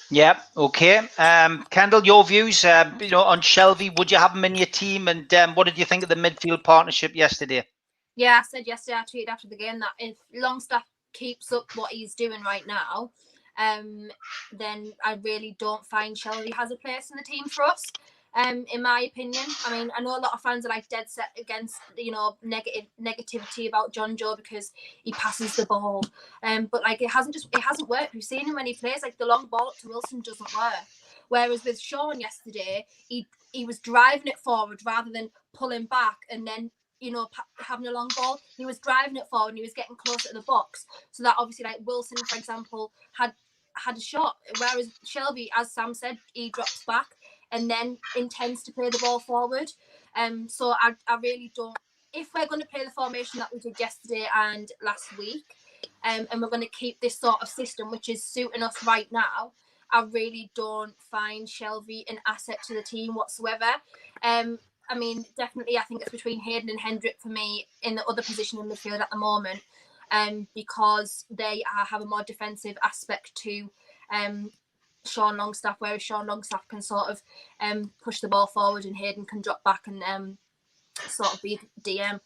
Yeah, 0.09 0.39
okay. 0.55 1.07
Um, 1.17 1.65
Kendall, 1.69 2.05
your 2.05 2.23
views, 2.23 2.63
uh, 2.63 2.89
you 2.99 3.09
know, 3.09 3.23
on 3.23 3.41
Shelvey. 3.41 3.97
Would 3.97 4.09
you 4.09 4.17
have 4.17 4.33
him 4.33 4.45
in 4.45 4.55
your 4.55 4.67
team? 4.67 5.09
And 5.09 5.31
um, 5.33 5.53
what 5.55 5.65
did 5.65 5.77
you 5.77 5.83
think 5.83 6.03
of 6.03 6.09
the 6.09 6.15
midfield 6.15 6.63
partnership 6.63 7.13
yesterday? 7.13 7.65
Yeah, 8.15 8.39
I 8.41 8.47
said 8.47 8.65
yesterday, 8.65 8.97
I 8.97 9.03
tweeted 9.03 9.29
after 9.29 9.47
the 9.47 9.57
game 9.57 9.79
that 9.79 9.91
if 9.99 10.17
Longstaff 10.33 10.85
keeps 11.13 11.51
up 11.51 11.69
what 11.75 11.91
he's 11.91 12.15
doing 12.15 12.41
right 12.41 12.65
now, 12.65 13.11
um, 13.57 14.09
then 14.51 14.93
I 15.03 15.19
really 15.23 15.55
don't 15.59 15.85
find 15.85 16.15
Shelvey 16.15 16.53
has 16.53 16.71
a 16.71 16.75
place 16.75 17.09
in 17.09 17.17
the 17.17 17.23
team 17.23 17.45
for 17.45 17.63
us. 17.63 17.83
Um, 18.35 18.65
in 18.71 18.83
my 18.83 19.01
opinion, 19.01 19.45
I 19.65 19.71
mean, 19.71 19.89
I 19.97 20.01
know 20.01 20.15
a 20.15 20.19
lot 20.19 20.33
of 20.33 20.41
fans 20.41 20.63
are 20.65 20.69
like 20.69 20.87
dead 20.89 21.09
set 21.09 21.29
against 21.39 21.77
you 21.97 22.11
know 22.11 22.37
negative 22.43 22.83
negativity 23.01 23.67
about 23.67 23.93
Jonjo 23.93 24.37
because 24.37 24.73
he 25.03 25.11
passes 25.11 25.55
the 25.55 25.65
ball, 25.65 26.03
um, 26.43 26.67
but 26.71 26.83
like 26.83 27.01
it 27.01 27.09
hasn't 27.09 27.33
just 27.33 27.47
it 27.51 27.61
hasn't 27.61 27.89
worked. 27.89 28.13
We've 28.13 28.23
seen 28.23 28.45
him 28.45 28.55
when 28.55 28.67
he 28.67 28.75
plays 28.75 29.01
like 29.01 29.17
the 29.17 29.25
long 29.25 29.47
ball 29.47 29.73
to 29.81 29.87
Wilson 29.87 30.21
doesn't 30.21 30.55
work. 30.55 30.73
Whereas 31.29 31.63
with 31.63 31.79
Sean 31.79 32.19
yesterday, 32.19 32.85
he 33.07 33.25
he 33.51 33.65
was 33.65 33.79
driving 33.79 34.27
it 34.27 34.39
forward 34.39 34.81
rather 34.85 35.09
than 35.11 35.31
pulling 35.53 35.85
back 35.85 36.17
and 36.29 36.45
then 36.45 36.69
you 36.99 37.11
know 37.11 37.29
having 37.57 37.87
a 37.87 37.91
long 37.91 38.09
ball. 38.15 38.39
He 38.55 38.65
was 38.65 38.77
driving 38.79 39.15
it 39.15 39.27
forward 39.29 39.49
and 39.49 39.57
he 39.57 39.63
was 39.63 39.73
getting 39.73 39.95
closer 39.95 40.29
to 40.29 40.35
the 40.35 40.41
box. 40.41 40.85
So 41.11 41.23
that 41.23 41.35
obviously, 41.39 41.63
like 41.63 41.79
Wilson, 41.85 42.17
for 42.27 42.37
example, 42.37 42.91
had 43.17 43.33
had 43.83 43.97
a 43.97 44.01
shot. 44.01 44.37
Whereas 44.59 44.99
Shelvey, 45.05 45.49
as 45.57 45.71
Sam 45.71 45.93
said, 45.93 46.17
he 46.33 46.49
drops 46.49 46.83
back 46.85 47.07
and 47.51 47.69
then 47.69 47.97
intends 48.15 48.63
to 48.63 48.73
play 48.73 48.89
the 48.89 48.99
ball 48.99 49.19
forward. 49.19 49.71
Um, 50.15 50.49
so 50.49 50.73
I, 50.79 50.93
I 51.07 51.17
really 51.21 51.51
don't. 51.55 51.77
If 52.13 52.29
we're 52.33 52.47
going 52.47 52.61
to 52.61 52.67
play 52.67 52.83
the 52.83 52.91
formation 52.91 53.39
that 53.39 53.49
we 53.53 53.59
did 53.59 53.79
yesterday 53.79 54.27
and 54.35 54.69
last 54.81 55.17
week, 55.17 55.43
um, 56.03 56.27
and 56.31 56.41
we're 56.41 56.49
going 56.49 56.61
to 56.61 56.69
keep 56.69 56.99
this 56.99 57.19
sort 57.19 57.41
of 57.41 57.47
system, 57.47 57.91
which 57.91 58.09
is 58.09 58.23
suiting 58.23 58.63
us 58.63 58.83
right 58.85 59.11
now, 59.11 59.51
I 59.91 60.03
really 60.03 60.51
don't 60.55 60.95
find 61.11 61.47
Shelvey 61.47 62.09
an 62.09 62.19
asset 62.27 62.59
to 62.67 62.73
the 62.73 62.81
team 62.81 63.15
whatsoever. 63.15 63.71
Um, 64.23 64.59
I 64.89 64.97
mean, 64.97 65.25
definitely, 65.37 65.77
I 65.77 65.83
think 65.83 66.01
it's 66.01 66.11
between 66.11 66.39
Hayden 66.39 66.69
and 66.69 66.79
Hendrick 66.79 67.17
for 67.19 67.29
me 67.29 67.67
in 67.83 67.95
the 67.95 68.05
other 68.05 68.21
position 68.21 68.59
in 68.59 68.69
midfield 68.69 69.01
at 69.01 69.09
the 69.11 69.17
moment, 69.17 69.61
um, 70.11 70.47
because 70.55 71.25
they 71.29 71.63
are, 71.75 71.85
have 71.85 72.01
a 72.01 72.05
more 72.05 72.23
defensive 72.23 72.77
aspect 72.83 73.35
to 73.35 73.69
um, 74.11 74.51
Sean 75.05 75.37
Longstaff, 75.37 75.77
whereas 75.79 76.01
Sean 76.01 76.27
Longstaff 76.27 76.67
can 76.67 76.81
sort 76.81 77.09
of 77.09 77.21
um, 77.59 77.91
push 78.01 78.19
the 78.19 78.27
ball 78.27 78.47
forward 78.47 78.85
and 78.85 78.95
Hayden 78.95 79.25
can 79.25 79.41
drop 79.41 79.63
back 79.63 79.87
and 79.87 80.03
um, 80.03 80.37
sort 80.95 81.33
of 81.33 81.41
be 81.41 81.59
DM. 81.81 82.19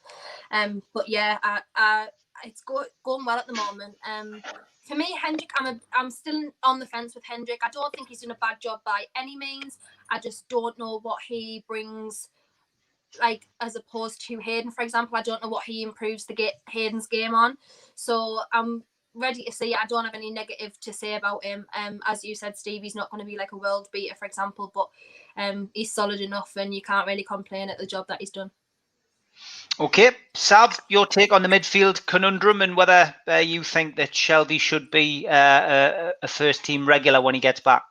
Um, 0.52 0.84
but 0.94 1.08
yeah, 1.08 1.38
I, 1.44 1.62
I, 1.76 2.08
it's 2.44 2.62
go, 2.62 2.84
going 3.04 3.26
well 3.26 3.38
at 3.38 3.48
the 3.48 3.54
moment. 3.54 3.96
Um, 4.08 4.42
for 4.88 4.96
me, 4.96 5.16
Hendrick, 5.22 5.52
I'm 5.58 5.68
a, 5.68 5.80
I'm 5.94 6.10
still 6.10 6.52
on 6.64 6.80
the 6.80 6.86
fence 6.86 7.14
with 7.14 7.24
Hendrick. 7.24 7.62
I 7.64 7.70
don't 7.70 7.94
think 7.94 8.10
he's 8.10 8.22
done 8.22 8.32
a 8.32 8.36
bad 8.36 8.60
job 8.60 8.82
by 8.84 9.06
any 9.16 9.38
means. 9.38 9.78
I 10.10 10.20
just 10.20 10.50
don't 10.50 10.78
know 10.78 11.00
what 11.00 11.20
he 11.28 11.64
brings, 11.68 12.30
like 13.20 13.48
as 13.60 13.76
opposed 13.76 14.26
to 14.28 14.38
Hayden, 14.38 14.72
for 14.72 14.84
example. 14.84 15.18
I 15.18 15.22
don't 15.22 15.42
know 15.42 15.50
what 15.50 15.64
he 15.64 15.84
improves 15.84 16.26
to 16.26 16.34
get 16.34 16.62
Hayden's 16.70 17.08
game 17.08 17.36
on. 17.36 17.58
So 17.96 18.42
I'm 18.54 18.84
ready 19.14 19.44
to 19.44 19.52
see. 19.52 19.76
I 19.76 19.86
don't 19.88 20.06
have 20.06 20.14
any 20.14 20.32
negative 20.32 20.80
to 20.82 20.94
say 20.94 21.16
about 21.16 21.44
him. 21.44 21.66
Um, 21.76 22.00
as 22.06 22.24
you 22.24 22.36
said, 22.36 22.58
Steve, 22.58 22.84
he's 22.84 22.96
not 22.96 23.10
going 23.10 23.20
to 23.20 23.30
be 23.30 23.38
like 23.38 23.52
a 23.52 23.58
world 23.58 23.90
beater, 23.92 24.16
for 24.16 24.26
example, 24.26 24.72
but 24.74 24.90
um, 25.38 25.70
he's 25.74 25.94
solid 25.94 26.22
enough, 26.22 26.54
and 26.56 26.74
you 26.74 26.82
can't 26.82 27.08
really 27.08 27.24
complain 27.24 27.70
at 27.70 27.78
the 27.78 27.86
job 27.86 28.08
that 28.08 28.20
he's 28.20 28.32
done. 28.32 28.52
Okay, 29.80 30.12
Sav, 30.36 30.80
your 30.90 31.08
take 31.08 31.32
on 31.32 31.42
the 31.42 31.48
midfield 31.48 32.06
conundrum 32.06 32.62
and 32.62 32.76
whether 32.76 33.16
uh, 33.28 33.36
you 33.36 33.64
think 33.64 33.96
that 33.96 34.12
Shelvey 34.12 34.60
should 34.60 34.92
be 34.92 35.28
uh, 35.28 35.34
a, 35.34 36.14
a 36.24 36.28
first 36.28 36.64
team 36.66 36.88
regular 36.88 37.22
when 37.22 37.34
he 37.34 37.42
gets 37.42 37.62
back. 37.62 37.84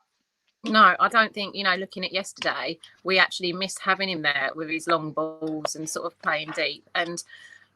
No, 0.65 0.95
I 1.01 1.09
don't 1.09 1.33
think, 1.33 1.55
you 1.55 1.65
know, 1.65 1.75
looking 1.77 2.05
at 2.05 2.13
yesterday, 2.13 2.79
we 3.03 3.19
actually 3.19 3.53
missed 3.53 3.81
having 3.81 4.11
him 4.11 4.23
there 4.23 4.51
with 4.55 4.69
his 4.69 4.87
long 4.87 5.13
balls 5.13 5.75
and 5.75 5.89
sort 5.89 6.07
of 6.07 6.21
playing 6.21 6.53
deep. 6.55 6.89
And 6.95 7.23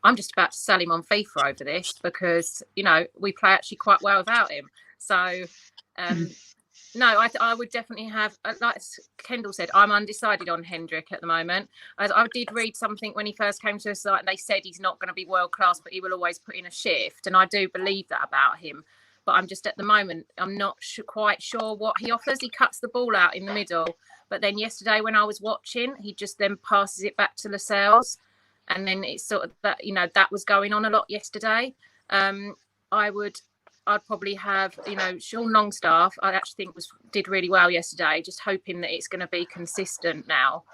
I'm 0.02 0.16
just 0.16 0.32
about 0.32 0.52
to 0.52 0.58
sell 0.58 0.80
him 0.80 0.92
on 0.92 1.02
FIFA 1.02 1.50
over 1.50 1.64
this 1.64 1.94
because, 2.02 2.62
you 2.76 2.82
know, 2.84 3.06
we 3.18 3.32
play 3.32 3.50
actually 3.50 3.78
quite 3.78 4.02
well 4.02 4.18
without 4.18 4.52
him. 4.52 4.68
So, 4.98 5.44
um, 5.96 6.30
no, 6.94 7.06
I, 7.06 7.30
I 7.40 7.54
would 7.54 7.70
definitely 7.70 8.08
have, 8.08 8.36
uh, 8.44 8.52
like 8.60 8.80
Kendall 9.16 9.54
said, 9.54 9.70
I'm 9.74 9.90
undecided 9.90 10.50
on 10.50 10.62
Hendrick 10.62 11.10
at 11.10 11.22
the 11.22 11.26
moment. 11.26 11.70
I, 11.96 12.10
I 12.14 12.26
did 12.34 12.52
read 12.52 12.76
something 12.76 13.12
when 13.14 13.24
he 13.24 13.32
first 13.32 13.62
came 13.62 13.78
to 13.78 13.92
us, 13.92 14.04
like 14.04 14.26
they 14.26 14.36
said 14.36 14.60
he's 14.62 14.78
not 14.78 14.98
going 14.98 15.08
to 15.08 15.14
be 15.14 15.24
world 15.24 15.52
class, 15.52 15.80
but 15.80 15.92
he 15.92 16.00
will 16.02 16.12
always 16.12 16.38
put 16.38 16.54
in 16.54 16.66
a 16.66 16.70
shift. 16.70 17.26
And 17.26 17.34
I 17.34 17.46
do 17.46 17.66
believe 17.68 18.08
that 18.08 18.24
about 18.24 18.58
him. 18.58 18.84
But 19.24 19.32
I'm 19.32 19.46
just 19.46 19.66
at 19.66 19.76
the 19.76 19.84
moment, 19.84 20.26
I'm 20.38 20.56
not 20.56 20.76
su- 20.80 21.02
quite 21.02 21.42
sure 21.42 21.74
what 21.74 21.96
he 21.98 22.10
offers. 22.10 22.40
He 22.40 22.48
cuts 22.48 22.80
the 22.80 22.88
ball 22.88 23.16
out 23.16 23.34
in 23.36 23.46
the 23.46 23.54
middle. 23.54 23.96
But 24.28 24.40
then 24.40 24.58
yesterday, 24.58 25.00
when 25.00 25.16
I 25.16 25.24
was 25.24 25.40
watching, 25.40 25.94
he 26.00 26.14
just 26.14 26.38
then 26.38 26.56
passes 26.56 27.04
it 27.04 27.16
back 27.16 27.36
to 27.36 27.48
Lascelles. 27.48 28.18
And 28.68 28.86
then 28.86 29.04
it's 29.04 29.26
sort 29.26 29.44
of 29.44 29.52
that, 29.62 29.84
you 29.84 29.92
know, 29.92 30.08
that 30.14 30.32
was 30.32 30.44
going 30.44 30.72
on 30.72 30.84
a 30.84 30.90
lot 30.90 31.06
yesterday. 31.08 31.74
Um, 32.10 32.56
I 32.90 33.10
would 33.10 33.40
I'd 33.86 34.04
probably 34.06 34.34
have, 34.34 34.78
you 34.86 34.96
know, 34.96 35.18
Sean 35.18 35.52
Longstaff. 35.52 36.16
I 36.22 36.32
actually 36.32 36.64
think 36.64 36.74
was 36.74 36.90
did 37.12 37.28
really 37.28 37.50
well 37.50 37.70
yesterday. 37.70 38.22
Just 38.24 38.40
hoping 38.40 38.80
that 38.80 38.94
it's 38.94 39.08
going 39.08 39.20
to 39.20 39.26
be 39.26 39.44
consistent 39.44 40.26
now. 40.26 40.64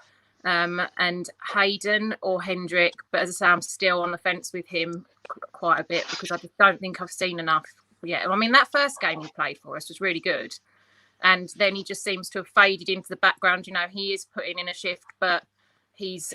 Um, 0.45 0.81
and 0.97 1.29
Hayden 1.53 2.15
or 2.23 2.41
Hendrick, 2.41 2.95
but 3.11 3.21
as 3.21 3.29
I 3.29 3.33
say, 3.33 3.51
I'm 3.51 3.61
still 3.61 4.01
on 4.01 4.11
the 4.11 4.19
fence 4.19 4.53
with 4.55 4.67
him 4.67 5.05
quite 5.53 5.81
a 5.81 5.85
bit 5.85 6.07
because 6.09 6.31
I 6.31 6.39
just 6.39 6.57
don't 6.57 6.81
think 6.81 7.03
I've 7.03 7.11
seen 7.11 7.39
enough 7.39 7.67
yet. 8.05 8.29
I 8.29 8.37
mean, 8.37 8.53
that 8.53 8.73
first 8.73 9.01
game 9.01 9.21
he 9.21 9.29
played 9.29 9.59
for 9.59 9.77
us 9.77 9.89
was 9.89 10.01
really 10.01 10.21
good, 10.21 10.55
and 11.23 11.53
then 11.57 11.75
he 11.75 11.85
just 11.85 12.03
seems 12.03 12.29
to 12.31 12.39
have 12.39 12.49
faded 12.49 12.89
into 12.89 13.09
the 13.09 13.17
background. 13.17 13.67
You 13.67 13.73
know, 13.73 13.87
he 13.89 14.13
is 14.13 14.27
putting 14.27 14.59
in 14.59 14.69
a 14.69 14.75
shift, 14.75 15.05
but 15.19 15.45
he's 15.95 16.35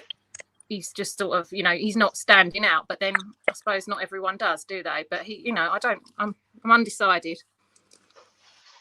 he's 0.68 0.92
just 0.92 1.18
sort 1.18 1.38
of 1.40 1.52
you 1.52 1.64
know 1.64 1.76
he's 1.76 1.96
not 1.96 2.18
standing 2.18 2.66
out 2.66 2.88
but 2.88 3.00
then 3.00 3.14
i 3.50 3.54
suppose 3.54 3.88
not 3.88 4.02
everyone 4.02 4.38
does 4.38 4.64
do 4.64 4.82
they 4.82 5.06
but 5.10 5.22
he 5.22 5.42
you 5.46 5.54
know 5.54 5.70
i 5.72 5.80
don't 5.80 6.02
i'm 6.18 6.36
i'm 6.64 6.72
undecided 6.72 7.38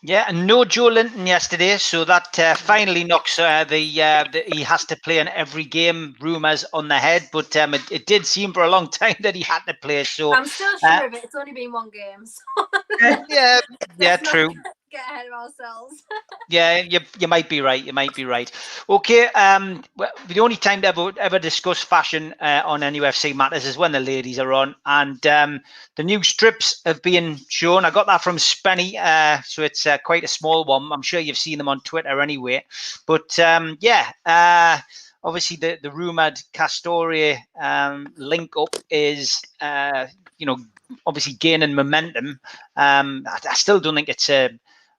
Yeah, 0.07 0.27
and 0.29 0.47
no 0.47 0.65
Joelinton 0.65 1.27
yesterday, 1.27 1.79
so 1.79 2.05
that 2.05 2.39
uh, 2.39 2.55
finally 2.57 3.05
knocks 3.05 3.39
uh, 3.39 3.65
the, 3.65 4.03
uh, 4.03 4.25
the 4.31 4.45
he 4.49 4.63
has 4.63 4.85
to 4.85 4.97
play 4.97 5.19
in 5.19 5.29
every 5.29 5.65
game 5.65 6.15
rumours 6.21 6.63
on 6.75 6.89
the 6.89 6.99
head. 6.99 7.31
But 7.33 7.57
um, 7.57 7.73
it, 7.73 7.91
it 7.91 8.07
did 8.07 8.27
seem 8.27 8.53
for 8.53 8.63
a 8.65 8.69
long 8.69 8.91
time 9.01 9.17
that 9.21 9.35
he 9.35 9.41
had 9.41 9.61
to 9.67 9.73
play. 9.73 10.05
So 10.05 10.35
I'm 10.35 10.45
still 10.45 10.77
sure 10.79 10.91
uh, 10.91 11.07
of 11.07 11.15
it. 11.15 11.25
It's 11.25 11.35
only 11.35 11.53
been 11.53 11.73
one 11.73 11.89
game, 11.89 12.27
so 12.27 12.67
yeah, 13.01 13.25
yeah, 13.31 13.61
let's 13.99 14.21
not 14.23 14.31
true. 14.31 14.51
Get 14.95 15.11
ahead 15.11 15.27
of 15.27 15.33
ourselves. 15.33 16.05
Yeah, 16.51 16.77
you, 16.83 17.01
you 17.19 17.27
might 17.27 17.49
be 17.49 17.63
right. 17.63 17.83
You 17.83 17.95
might 17.95 18.15
be 18.15 18.27
right. 18.27 18.53
Okay. 18.89 19.27
Um, 19.29 19.83
the 20.29 20.41
only 20.41 20.57
time 20.57 20.83
to 20.83 20.89
ever 20.89 21.11
ever 21.19 21.39
discuss 21.39 21.83
fashion 21.83 22.35
uh, 22.39 22.61
on 22.67 22.83
NUFC 22.83 23.35
matters 23.35 23.65
is 23.65 23.79
when 23.79 23.93
the 23.93 23.99
ladies 23.99 24.39
are 24.39 24.53
on, 24.53 24.75
and 24.85 25.27
um, 25.27 25.61
the 25.97 26.03
new 26.05 26.23
strips 26.23 26.83
have 26.85 27.01
been 27.01 27.41
shown. 27.49 27.87
I 27.87 27.91
got 27.91 28.07
that 28.09 28.23
from 28.23 28.37
Spenny, 28.37 28.97
uh, 28.99 29.41
so 29.43 29.63
it's 29.63 29.87
uh, 29.87 29.97
quite 30.05 30.23
a 30.23 30.29
small 30.29 30.65
one. 30.67 30.93
I'm 30.93 31.03
sure 31.03 31.19
you've 31.19 31.39
seen 31.39 31.57
them 31.57 31.69
on 31.69 31.81
Twitter 31.81 32.21
anyway. 32.21 32.63
But 33.07 33.39
um, 33.39 33.79
yeah, 33.81 34.13
uh, 34.27 34.79
obviously 35.25 35.57
the 35.57 35.79
the 35.83 35.91
rumored 35.91 36.39
Castoria 36.53 37.39
um, 37.59 38.13
link 38.17 38.53
up 38.59 38.77
is 38.91 39.41
uh, 39.63 40.07
you 40.37 40.45
know 40.45 40.59
obviously 41.07 41.33
gaining 41.33 41.75
momentum. 41.75 42.39
Um, 42.77 43.25
I, 43.27 43.39
I 43.51 43.55
still 43.55 43.81
don't 43.81 43.95
think 43.95 44.11
it's 44.11 44.29
a 44.29 44.51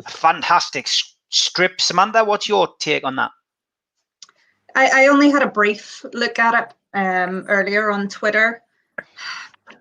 fantastic 0.07 0.87
strip. 1.29 1.81
Samantha, 1.81 2.23
what's 2.23 2.47
your 2.47 2.73
take 2.79 3.03
on 3.03 3.15
that? 3.17 3.31
I, 4.75 5.03
I 5.03 5.07
only 5.07 5.29
had 5.29 5.43
a 5.43 5.47
brief 5.47 6.05
look 6.13 6.37
at 6.37 6.53
it 6.53 6.73
um, 6.97 7.45
earlier 7.47 7.91
on 7.91 8.07
Twitter. 8.07 8.61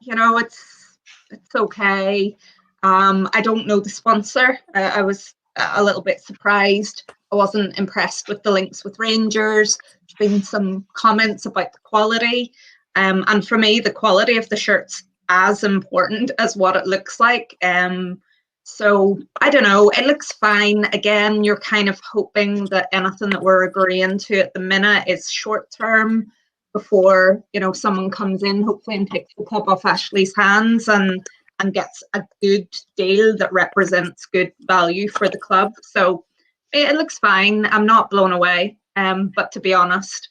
You 0.01 0.15
know, 0.15 0.39
it's 0.39 0.99
it's 1.31 1.55
okay. 1.55 2.37
Um, 2.83 3.29
I 3.33 3.41
don't 3.41 3.67
know 3.67 3.81
the 3.81 3.89
sponsor. 3.89 4.59
Uh, 4.75 4.93
I 4.95 5.03
was 5.03 5.35
a 5.57 5.83
little 5.83 6.03
bit 6.03 6.21
surprised. 6.23 7.11
I 7.33 7.37
wasn't 7.37 7.79
impressed 7.79 8.29
with 8.29 8.43
the 8.43 8.51
links 8.51 8.85
with 8.85 8.99
Rangers. 8.99 9.79
There's 9.79 10.31
been 10.31 10.43
some 10.43 10.87
comments 10.95 11.47
about 11.47 11.73
the 11.73 11.79
quality, 11.85 12.53
um, 12.97 13.25
and 13.29 13.47
for 13.47 13.59
me, 13.59 13.81
the 13.81 13.93
quality 13.93 14.37
of 14.37 14.49
the 14.49 14.57
shirt's 14.57 15.05
as 15.29 15.65
important 15.65 16.31
as 16.39 16.57
what 16.57 16.77
it 16.77 16.87
looks 16.87 17.21
like. 17.21 17.57
Um, 17.63 18.21
so 18.65 19.19
I 19.43 19.51
don't 19.51 19.63
know. 19.63 19.91
It 19.91 20.07
looks 20.07 20.33
fine. 20.33 20.87
Again, 20.87 21.45
you're 21.45 21.59
kind 21.59 21.89
of 21.89 22.01
hoping 22.01 22.65
that 22.67 22.89
anything 22.93 23.31
that 23.31 23.43
we're 23.43 23.65
agreeing 23.65 24.19
to 24.19 24.41
at 24.41 24.55
the 24.55 24.61
minute 24.61 25.05
is 25.07 25.31
short 25.31 25.71
term 25.71 26.33
before 26.73 27.45
you 27.53 27.61
know 27.61 27.73
someone 27.73 28.11
comes 28.11 28.43
in, 28.43 28.63
hopefully, 28.63 28.97
and 28.97 29.11
takes 29.11 29.35
the 29.37 29.45
club 29.45 29.69
off 29.69 29.85
Ashley's 29.85 30.35
hands 30.35 30.89
and 30.89 31.25
and 31.61 31.75
gets 31.75 32.03
a 32.15 32.25
good 32.43 32.67
deal 32.97 33.37
that 33.37 33.53
represents 33.53 34.27
good 34.27 34.53
value 34.63 35.09
for 35.09 35.29
the 35.29 35.39
club. 35.39 35.73
So 35.83 36.25
it, 36.73 36.91
it 36.91 36.97
looks 36.97 37.19
fine. 37.19 37.67
I'm 37.67 37.87
not 37.87 38.11
blown 38.11 38.33
away. 38.33 38.79
Um, 38.97 39.31
but 39.37 39.53
to 39.53 39.61
be 39.61 39.75
honest, 39.75 40.31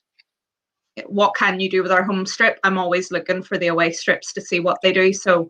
what 1.06 1.36
can 1.36 1.60
you 1.60 1.70
do 1.70 1.84
with 1.84 1.92
our 1.92 2.04
home 2.04 2.26
strip? 2.26 2.60
I'm 2.64 2.78
always 2.78 3.12
looking 3.12 3.44
for 3.44 3.58
the 3.58 3.68
away 3.68 3.92
strips 3.92 4.34
to 4.34 4.42
see 4.42 4.60
what 4.60 4.80
they 4.82 4.92
do. 4.92 5.14
So 5.14 5.48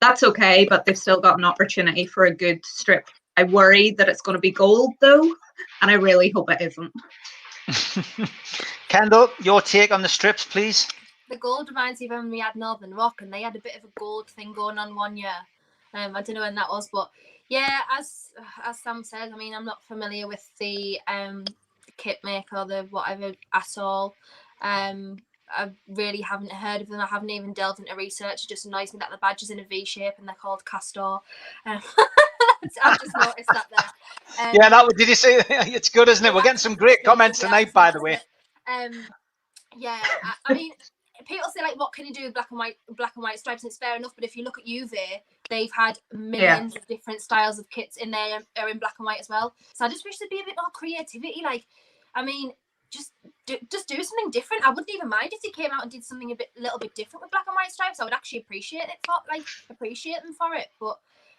that's 0.00 0.22
okay, 0.22 0.66
but 0.68 0.84
they've 0.84 0.98
still 0.98 1.20
got 1.20 1.38
an 1.38 1.44
opportunity 1.44 2.06
for 2.06 2.26
a 2.26 2.34
good 2.34 2.64
strip. 2.64 3.08
I 3.36 3.44
worry 3.44 3.90
that 3.92 4.08
it's 4.08 4.20
going 4.20 4.36
to 4.36 4.40
be 4.40 4.50
gold 4.50 4.94
though, 5.00 5.34
and 5.82 5.90
I 5.90 5.94
really 5.94 6.30
hope 6.30 6.50
it 6.50 6.60
isn't. 6.60 6.92
Kendall, 8.88 9.30
your 9.42 9.60
take 9.60 9.90
on 9.90 10.02
the 10.02 10.08
strips, 10.08 10.44
please. 10.44 10.86
the 11.30 11.36
gold 11.36 11.68
reminds 11.68 12.00
me 12.00 12.06
of 12.06 12.12
when 12.12 12.30
we 12.30 12.40
had 12.40 12.54
Northern 12.54 12.94
Rock, 12.94 13.22
and 13.22 13.32
they 13.32 13.42
had 13.42 13.56
a 13.56 13.60
bit 13.60 13.76
of 13.76 13.84
a 13.84 13.92
gold 13.98 14.30
thing 14.30 14.52
going 14.52 14.78
on 14.78 14.94
one 14.94 15.16
year. 15.16 15.34
Um, 15.94 16.14
I 16.16 16.22
don't 16.22 16.34
know 16.34 16.42
when 16.42 16.54
that 16.56 16.68
was, 16.68 16.88
but 16.92 17.10
yeah, 17.48 17.80
as 17.98 18.30
as 18.64 18.80
Sam 18.80 19.04
said, 19.04 19.32
I 19.32 19.36
mean, 19.36 19.54
I'm 19.54 19.64
not 19.64 19.84
familiar 19.84 20.26
with 20.28 20.44
the 20.58 21.00
um 21.08 21.44
kit 21.96 22.18
maker 22.24 22.58
or 22.58 22.66
the 22.66 22.86
whatever 22.90 23.32
at 23.52 23.68
all. 23.78 24.14
Um, 24.60 25.18
I 25.56 25.70
really 25.88 26.20
haven't 26.20 26.52
heard 26.52 26.82
of 26.82 26.88
them. 26.88 27.00
I 27.00 27.06
haven't 27.06 27.30
even 27.30 27.52
delved 27.52 27.78
into 27.78 27.94
research. 27.94 28.44
It 28.44 28.48
just 28.48 28.66
annoys 28.66 28.92
me 28.92 28.98
that 29.00 29.10
the 29.10 29.18
badge 29.18 29.42
is 29.42 29.50
in 29.50 29.60
a 29.60 29.64
V 29.64 29.84
shape 29.84 30.14
and 30.18 30.26
they're 30.26 30.34
called 30.34 30.64
Castore. 30.64 31.20
Um, 31.66 31.80
I've 32.84 33.00
just 33.00 33.16
noticed 33.16 33.48
that 33.52 33.66
there. 33.70 34.46
Um, 34.46 34.54
Yeah, 34.54 34.68
that 34.68 34.84
was, 34.84 34.94
did 34.94 35.08
you 35.08 35.14
see? 35.14 35.40
It's 35.48 35.88
good, 35.88 36.08
isn't 36.08 36.24
it? 36.24 36.34
We're 36.34 36.42
getting 36.42 36.58
some 36.58 36.74
great 36.74 37.04
comments 37.04 37.38
tonight, 37.38 37.72
by 37.72 37.90
the 37.90 38.00
way. 38.00 38.20
Um, 38.66 38.92
yeah, 39.76 40.00
I, 40.22 40.34
I 40.46 40.54
mean, 40.54 40.72
people 41.26 41.48
say 41.54 41.62
like, 41.62 41.78
what 41.78 41.92
can 41.92 42.06
you 42.06 42.12
do 42.12 42.24
with 42.24 42.34
black 42.34 42.50
and 42.50 42.58
white, 42.58 42.76
black 42.96 43.12
and 43.16 43.22
white 43.22 43.38
stripes? 43.38 43.62
And 43.62 43.70
it's 43.70 43.78
fair 43.78 43.96
enough, 43.96 44.12
but 44.14 44.24
if 44.24 44.36
you 44.36 44.44
look 44.44 44.58
at 44.58 44.66
Juve, 44.66 44.92
they've 45.50 45.72
had 45.72 45.98
millions 46.12 46.76
of 46.76 46.86
different 46.86 47.20
styles 47.20 47.58
of 47.58 47.68
kits 47.70 47.96
in 47.96 48.10
there 48.10 48.40
are 48.58 48.68
in 48.68 48.78
black 48.78 48.94
and 48.98 49.06
white 49.06 49.20
as 49.20 49.28
well. 49.28 49.54
So 49.74 49.84
I 49.84 49.88
just 49.88 50.04
wish 50.04 50.18
there'd 50.18 50.30
be 50.30 50.40
a 50.40 50.44
bit 50.44 50.56
more 50.56 50.70
creativity. 50.72 51.42
Like, 51.44 51.66
I 52.14 52.24
mean, 52.24 52.52
just 52.94 53.12
do, 53.46 53.56
just 53.70 53.88
do 53.88 54.02
something 54.02 54.30
different. 54.30 54.66
I 54.66 54.70
wouldn't 54.70 54.90
even 54.90 55.08
mind 55.08 55.30
if 55.32 55.42
they 55.42 55.50
came 55.50 55.70
out 55.72 55.82
and 55.82 55.90
did 55.90 56.04
something 56.04 56.30
a 56.30 56.36
bit, 56.36 56.50
little 56.56 56.78
bit 56.78 56.94
different 56.94 57.22
with 57.22 57.30
black 57.30 57.44
and 57.46 57.54
white 57.54 57.72
stripes. 57.72 58.00
I 58.00 58.04
would 58.04 58.12
actually 58.14 58.40
appreciate 58.40 58.84
it 58.84 58.98
for, 59.04 59.14
like, 59.28 59.44
appreciate 59.70 60.22
them 60.22 60.34
for 60.34 60.54
it. 60.54 60.68
But 60.80 60.98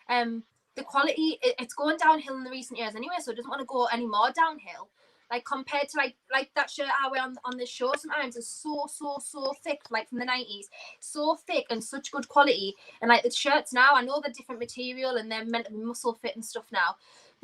um, 0.09 0.43
the 0.75 0.83
quality, 0.83 1.39
it, 1.41 1.55
it's 1.59 1.73
going 1.73 1.97
downhill 1.97 2.35
in 2.35 2.43
the 2.43 2.49
recent 2.51 2.79
years 2.79 2.95
anyway, 2.95 3.15
so 3.19 3.31
it 3.31 3.35
doesn't 3.37 3.49
want 3.49 3.61
to 3.61 3.65
go 3.65 3.85
any 3.85 4.05
more 4.05 4.31
downhill 4.35 4.89
like 5.31 5.45
compared 5.45 5.89
to 5.89 5.97
like 5.97 6.15
like 6.31 6.51
that 6.55 6.69
shirt 6.69 6.87
I 6.87 7.09
wear 7.09 7.21
on, 7.21 7.35
on 7.43 7.57
this 7.57 7.69
show 7.69 7.91
sometimes 7.97 8.35
is 8.35 8.47
so 8.47 8.87
so 8.91 9.17
so 9.23 9.53
thick 9.63 9.81
like 9.89 10.09
from 10.09 10.19
the 10.19 10.25
90s 10.25 10.65
so 10.99 11.35
thick 11.47 11.65
and 11.69 11.83
such 11.83 12.11
good 12.11 12.27
quality 12.27 12.75
and 13.01 13.09
like 13.09 13.23
the 13.23 13.31
shirts 13.31 13.73
now 13.73 13.91
I 13.93 14.03
know 14.03 14.21
they're 14.21 14.33
different 14.33 14.61
material 14.61 15.15
and 15.17 15.31
they're 15.31 15.45
meant 15.45 15.65
to 15.65 15.71
be 15.71 15.79
muscle 15.79 16.13
fit 16.13 16.35
and 16.35 16.45
stuff 16.45 16.65
now 16.71 16.95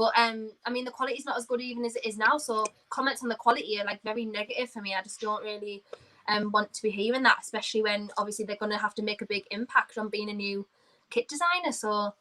but 0.01 0.17
um 0.17 0.50
I 0.65 0.72
mean 0.72 0.86
the 0.86 0.98
quality's 1.00 1.25
not 1.25 1.38
as 1.38 1.46
good 1.46 1.62
even 1.62 1.86
as 1.86 1.96
it 1.96 2.05
is 2.05 2.17
now 2.17 2.39
so 2.39 2.65
comments 2.89 3.22
on 3.22 3.29
the 3.29 3.36
quality 3.36 3.79
are 3.79 3.86
like 3.86 4.01
very 4.01 4.25
negative 4.25 4.72
for 4.72 4.81
me 4.81 4.96
I 4.96 5.03
just 5.03 5.22
don't 5.22 5.43
really 5.43 5.84
um 6.27 6.50
want 6.51 6.74
to 6.74 6.81
be 6.81 6.89
hearing 6.89 7.22
that 7.22 7.38
especially 7.39 7.84
when 7.84 8.10
obviously 8.17 8.46
they're 8.46 8.63
going 8.63 8.72
to 8.72 8.79
have 8.79 8.96
to 8.96 9.03
make 9.03 9.22
a 9.22 9.27
big 9.27 9.43
impact 9.51 10.00
on 10.00 10.10
being 10.10 10.31
a 10.31 10.34
new 10.34 10.65
kit 11.12 11.27
designer 11.27 11.72
so 11.72 12.13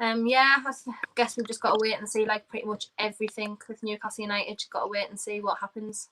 um, 0.00 0.26
yeah, 0.26 0.56
I 0.64 0.72
guess 1.14 1.36
we've 1.36 1.46
just 1.46 1.60
got 1.60 1.72
to 1.72 1.78
wait 1.80 1.98
and 1.98 2.08
see, 2.08 2.24
like 2.24 2.48
pretty 2.48 2.66
much 2.66 2.86
everything 2.98 3.58
with 3.68 3.82
Newcastle 3.82 4.22
United. 4.22 4.58
Just 4.58 4.70
got 4.70 4.84
to 4.84 4.88
wait 4.88 5.10
and 5.10 5.20
see 5.20 5.42
what 5.42 5.58
happens. 5.58 6.08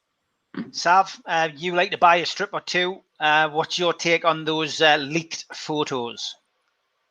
Sav, 0.73 1.19
uh, 1.25 1.49
you 1.57 1.75
like 1.75 1.91
to 1.93 1.99
buy 1.99 2.17
a 2.17 2.27
strip 2.27 2.51
or 2.53 2.61
two. 2.61 3.01
Uh, 3.19 3.49
what's 3.49 3.79
your 3.79 3.95
take 3.95 4.27
on 4.27 4.45
those 4.45 4.83
uh, 4.83 4.99
leaked 4.99 5.47
photos? 5.55 6.37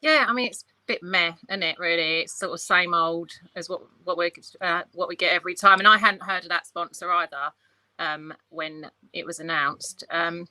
Yeah, 0.01 0.25
I 0.27 0.33
mean 0.33 0.47
it's 0.47 0.63
a 0.63 0.76
bit 0.87 1.03
meh, 1.03 1.33
isn't 1.49 1.63
it? 1.63 1.77
Really, 1.79 2.21
it's 2.21 2.37
sort 2.37 2.53
of 2.53 2.59
same 2.59 2.93
old 2.93 3.31
as 3.55 3.69
what 3.69 3.81
what 4.03 4.17
we 4.17 4.31
uh, 4.61 4.83
what 4.93 5.09
we 5.09 5.15
get 5.15 5.33
every 5.33 5.55
time. 5.55 5.79
And 5.79 5.87
I 5.87 5.97
hadn't 5.97 6.23
heard 6.23 6.43
of 6.43 6.49
that 6.49 6.67
sponsor 6.67 7.11
either 7.11 7.51
um, 7.99 8.33
when 8.49 8.89
it 9.13 9.25
was 9.25 9.39
announced. 9.39 10.03
Um, 10.09 10.47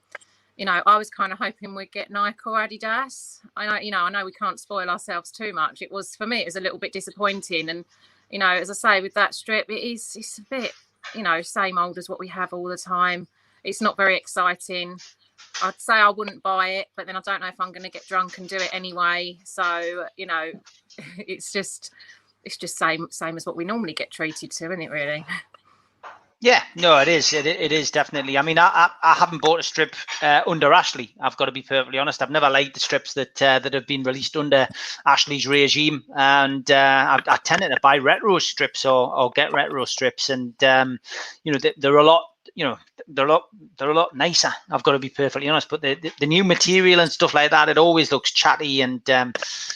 you 0.56 0.64
know, 0.64 0.82
I 0.86 0.96
was 0.96 1.10
kind 1.10 1.32
of 1.32 1.38
hoping 1.38 1.74
we'd 1.74 1.92
get 1.92 2.10
Nike 2.10 2.38
or 2.46 2.66
Adidas. 2.66 3.40
I 3.56 3.66
know, 3.66 3.78
you 3.78 3.90
know, 3.90 4.00
I 4.00 4.10
know 4.10 4.24
we 4.24 4.32
can't 4.32 4.58
spoil 4.58 4.88
ourselves 4.88 5.30
too 5.30 5.52
much. 5.52 5.82
It 5.82 5.92
was 5.92 6.16
for 6.16 6.26
me, 6.26 6.40
it 6.40 6.46
was 6.46 6.56
a 6.56 6.60
little 6.60 6.78
bit 6.78 6.92
disappointing. 6.92 7.68
And 7.68 7.84
you 8.30 8.38
know, 8.38 8.48
as 8.48 8.70
I 8.70 8.74
say, 8.74 9.00
with 9.02 9.14
that 9.14 9.34
strip, 9.34 9.68
it 9.70 9.82
is 9.82 10.16
it's 10.16 10.38
a 10.38 10.42
bit, 10.42 10.72
you 11.14 11.22
know, 11.22 11.42
same 11.42 11.78
old 11.78 11.98
as 11.98 12.08
what 12.08 12.20
we 12.20 12.28
have 12.28 12.52
all 12.52 12.64
the 12.64 12.78
time. 12.78 13.28
It's 13.64 13.82
not 13.82 13.96
very 13.96 14.16
exciting. 14.16 14.98
I'd 15.62 15.80
say 15.80 15.94
I 15.94 16.10
wouldn't 16.10 16.42
buy 16.42 16.68
it, 16.70 16.88
but 16.96 17.06
then 17.06 17.16
I 17.16 17.20
don't 17.20 17.40
know 17.40 17.48
if 17.48 17.60
I'm 17.60 17.72
going 17.72 17.82
to 17.82 17.90
get 17.90 18.06
drunk 18.06 18.38
and 18.38 18.48
do 18.48 18.56
it 18.56 18.70
anyway. 18.72 19.38
So 19.44 20.06
you 20.16 20.26
know, 20.26 20.50
it's 21.18 21.52
just 21.52 21.92
it's 22.44 22.56
just 22.56 22.78
same 22.78 23.08
same 23.10 23.36
as 23.36 23.46
what 23.46 23.56
we 23.56 23.64
normally 23.64 23.94
get 23.94 24.10
treated 24.10 24.50
to, 24.52 24.66
isn't 24.66 24.82
it? 24.82 24.90
Really? 24.90 25.24
Yeah, 26.40 26.62
no, 26.74 26.98
it 26.98 27.08
is. 27.08 27.32
It, 27.32 27.46
it 27.46 27.72
is 27.72 27.90
definitely. 27.90 28.36
I 28.36 28.42
mean, 28.42 28.58
I, 28.58 28.66
I, 28.66 28.90
I 29.02 29.14
haven't 29.14 29.40
bought 29.40 29.60
a 29.60 29.62
strip 29.62 29.94
uh, 30.20 30.42
under 30.46 30.70
Ashley. 30.72 31.14
I've 31.18 31.36
got 31.38 31.46
to 31.46 31.52
be 31.52 31.62
perfectly 31.62 31.98
honest. 31.98 32.20
I've 32.20 32.30
never 32.30 32.50
liked 32.50 32.74
the 32.74 32.80
strips 32.80 33.14
that 33.14 33.40
uh, 33.40 33.58
that 33.60 33.72
have 33.72 33.86
been 33.86 34.02
released 34.02 34.36
under 34.36 34.68
Ashley's 35.06 35.46
regime, 35.46 36.04
and 36.14 36.70
uh, 36.70 36.74
I, 37.18 37.20
I 37.26 37.36
tended 37.38 37.70
to 37.70 37.80
buy 37.82 37.98
retro 37.98 38.38
strips 38.38 38.84
or, 38.84 39.16
or 39.16 39.30
get 39.30 39.54
retro 39.54 39.86
strips, 39.86 40.28
and 40.28 40.62
um, 40.62 40.98
you 41.42 41.52
know, 41.52 41.58
they, 41.58 41.72
they're 41.78 41.96
a 41.96 42.04
lot. 42.04 42.24
You 42.54 42.66
know, 42.66 42.78
they're 43.08 43.26
a 43.26 43.32
lot. 43.32 43.48
They're 43.78 43.90
a 43.90 43.94
lot 43.94 44.14
nicer. 44.14 44.52
I've 44.70 44.82
got 44.82 44.92
to 44.92 44.98
be 44.98 45.08
perfectly 45.08 45.48
honest. 45.48 45.68
But 45.68 45.82
the, 45.82 45.94
the, 45.94 46.12
the 46.20 46.26
new 46.26 46.44
material 46.44 47.00
and 47.00 47.10
stuff 47.10 47.34
like 47.34 47.50
that, 47.50 47.68
it 47.68 47.78
always 47.78 48.10
looks 48.10 48.32
chatty, 48.32 48.80
and 48.80 49.08
um, 49.10 49.32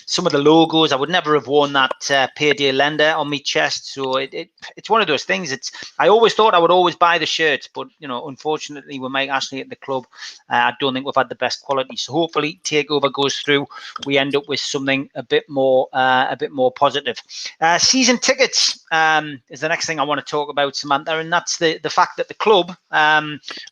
some 0.06 0.26
of 0.26 0.32
the 0.32 0.38
logos. 0.38 0.92
I 0.92 0.96
would 0.96 1.10
never 1.10 1.34
have 1.34 1.46
worn 1.46 1.72
that 1.74 2.10
uh, 2.10 2.28
payday 2.36 2.72
lender 2.72 3.12
on 3.16 3.30
my 3.30 3.38
chest. 3.38 3.92
So 3.92 4.16
it, 4.16 4.34
it 4.34 4.50
it's 4.76 4.90
one 4.90 5.00
of 5.00 5.06
those 5.06 5.24
things. 5.24 5.52
It's 5.52 5.70
I 5.98 6.08
always 6.08 6.34
thought 6.34 6.54
I 6.54 6.58
would 6.58 6.70
always 6.70 6.96
buy 6.96 7.18
the 7.18 7.26
shirts, 7.26 7.68
but 7.72 7.88
you 7.98 8.08
know, 8.08 8.26
unfortunately, 8.28 8.98
with 8.98 9.12
Mike 9.12 9.30
Ashley 9.30 9.60
at 9.60 9.68
the 9.68 9.76
club, 9.76 10.06
uh, 10.48 10.54
I 10.54 10.72
don't 10.80 10.94
think 10.94 11.06
we've 11.06 11.14
had 11.14 11.28
the 11.28 11.34
best 11.34 11.62
quality. 11.62 11.96
So 11.96 12.12
hopefully, 12.12 12.60
takeover 12.64 13.12
goes 13.12 13.38
through. 13.38 13.66
We 14.06 14.18
end 14.18 14.34
up 14.36 14.48
with 14.48 14.60
something 14.60 15.08
a 15.14 15.22
bit 15.22 15.48
more, 15.48 15.88
uh, 15.92 16.26
a 16.30 16.36
bit 16.36 16.52
more 16.52 16.72
positive. 16.72 17.18
Uh, 17.60 17.78
season 17.78 18.18
tickets 18.18 18.84
um, 18.92 19.40
is 19.50 19.60
the 19.60 19.68
next 19.68 19.86
thing 19.86 20.00
I 20.00 20.04
want 20.04 20.24
to 20.24 20.30
talk 20.30 20.48
about, 20.48 20.76
Samantha, 20.76 21.18
and 21.18 21.32
that's 21.32 21.58
the 21.58 21.78
the 21.78 21.90
fact 21.90 22.16
that 22.16 22.28
the 22.28 22.34
club, 22.34 22.76
um, 22.90 23.19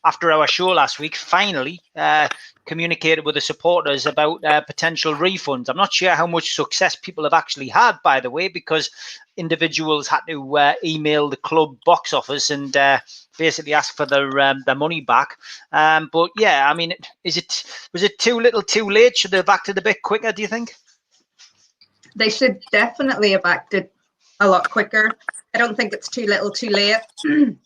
after 0.03 0.31
our 0.31 0.47
show 0.47 0.69
last 0.69 0.99
week, 0.99 1.15
finally. 1.15 1.81
Uh, 1.95 2.27
communicated 2.69 3.25
with 3.25 3.33
the 3.33 3.41
supporters 3.41 4.05
about 4.05 4.43
uh, 4.45 4.61
potential 4.61 5.15
refunds. 5.15 5.69
I'm 5.69 5.75
not 5.75 5.91
sure 5.91 6.11
how 6.11 6.27
much 6.27 6.53
success 6.53 6.95
people 6.95 7.23
have 7.23 7.33
actually 7.33 7.67
had, 7.67 7.97
by 8.03 8.19
the 8.19 8.29
way, 8.29 8.47
because 8.47 8.91
individuals 9.37 10.07
had 10.07 10.21
to 10.29 10.57
uh, 10.57 10.73
email 10.83 11.29
the 11.29 11.37
club 11.37 11.77
box 11.83 12.13
office 12.13 12.51
and 12.51 12.77
uh, 12.77 12.99
basically 13.39 13.73
ask 13.73 13.95
for 13.95 14.05
their 14.05 14.39
um, 14.39 14.63
their 14.67 14.75
money 14.75 15.01
back. 15.01 15.37
Um, 15.71 16.09
but 16.13 16.29
yeah, 16.37 16.69
I 16.69 16.75
mean, 16.75 16.93
is 17.23 17.37
it 17.37 17.63
was 17.91 18.03
it 18.03 18.19
too 18.19 18.39
little, 18.39 18.61
too 18.61 18.87
late? 18.87 19.17
Should 19.17 19.31
they 19.31 19.37
have 19.37 19.49
acted 19.49 19.79
a 19.79 19.81
bit 19.81 20.03
quicker? 20.03 20.31
Do 20.31 20.43
you 20.43 20.47
think? 20.47 20.75
They 22.15 22.29
should 22.29 22.61
definitely 22.71 23.31
have 23.31 23.45
acted 23.45 23.89
a 24.39 24.47
lot 24.47 24.69
quicker. 24.69 25.11
I 25.55 25.57
don't 25.57 25.75
think 25.75 25.93
it's 25.93 26.09
too 26.09 26.27
little, 26.27 26.51
too 26.51 26.69
late, 26.69 27.01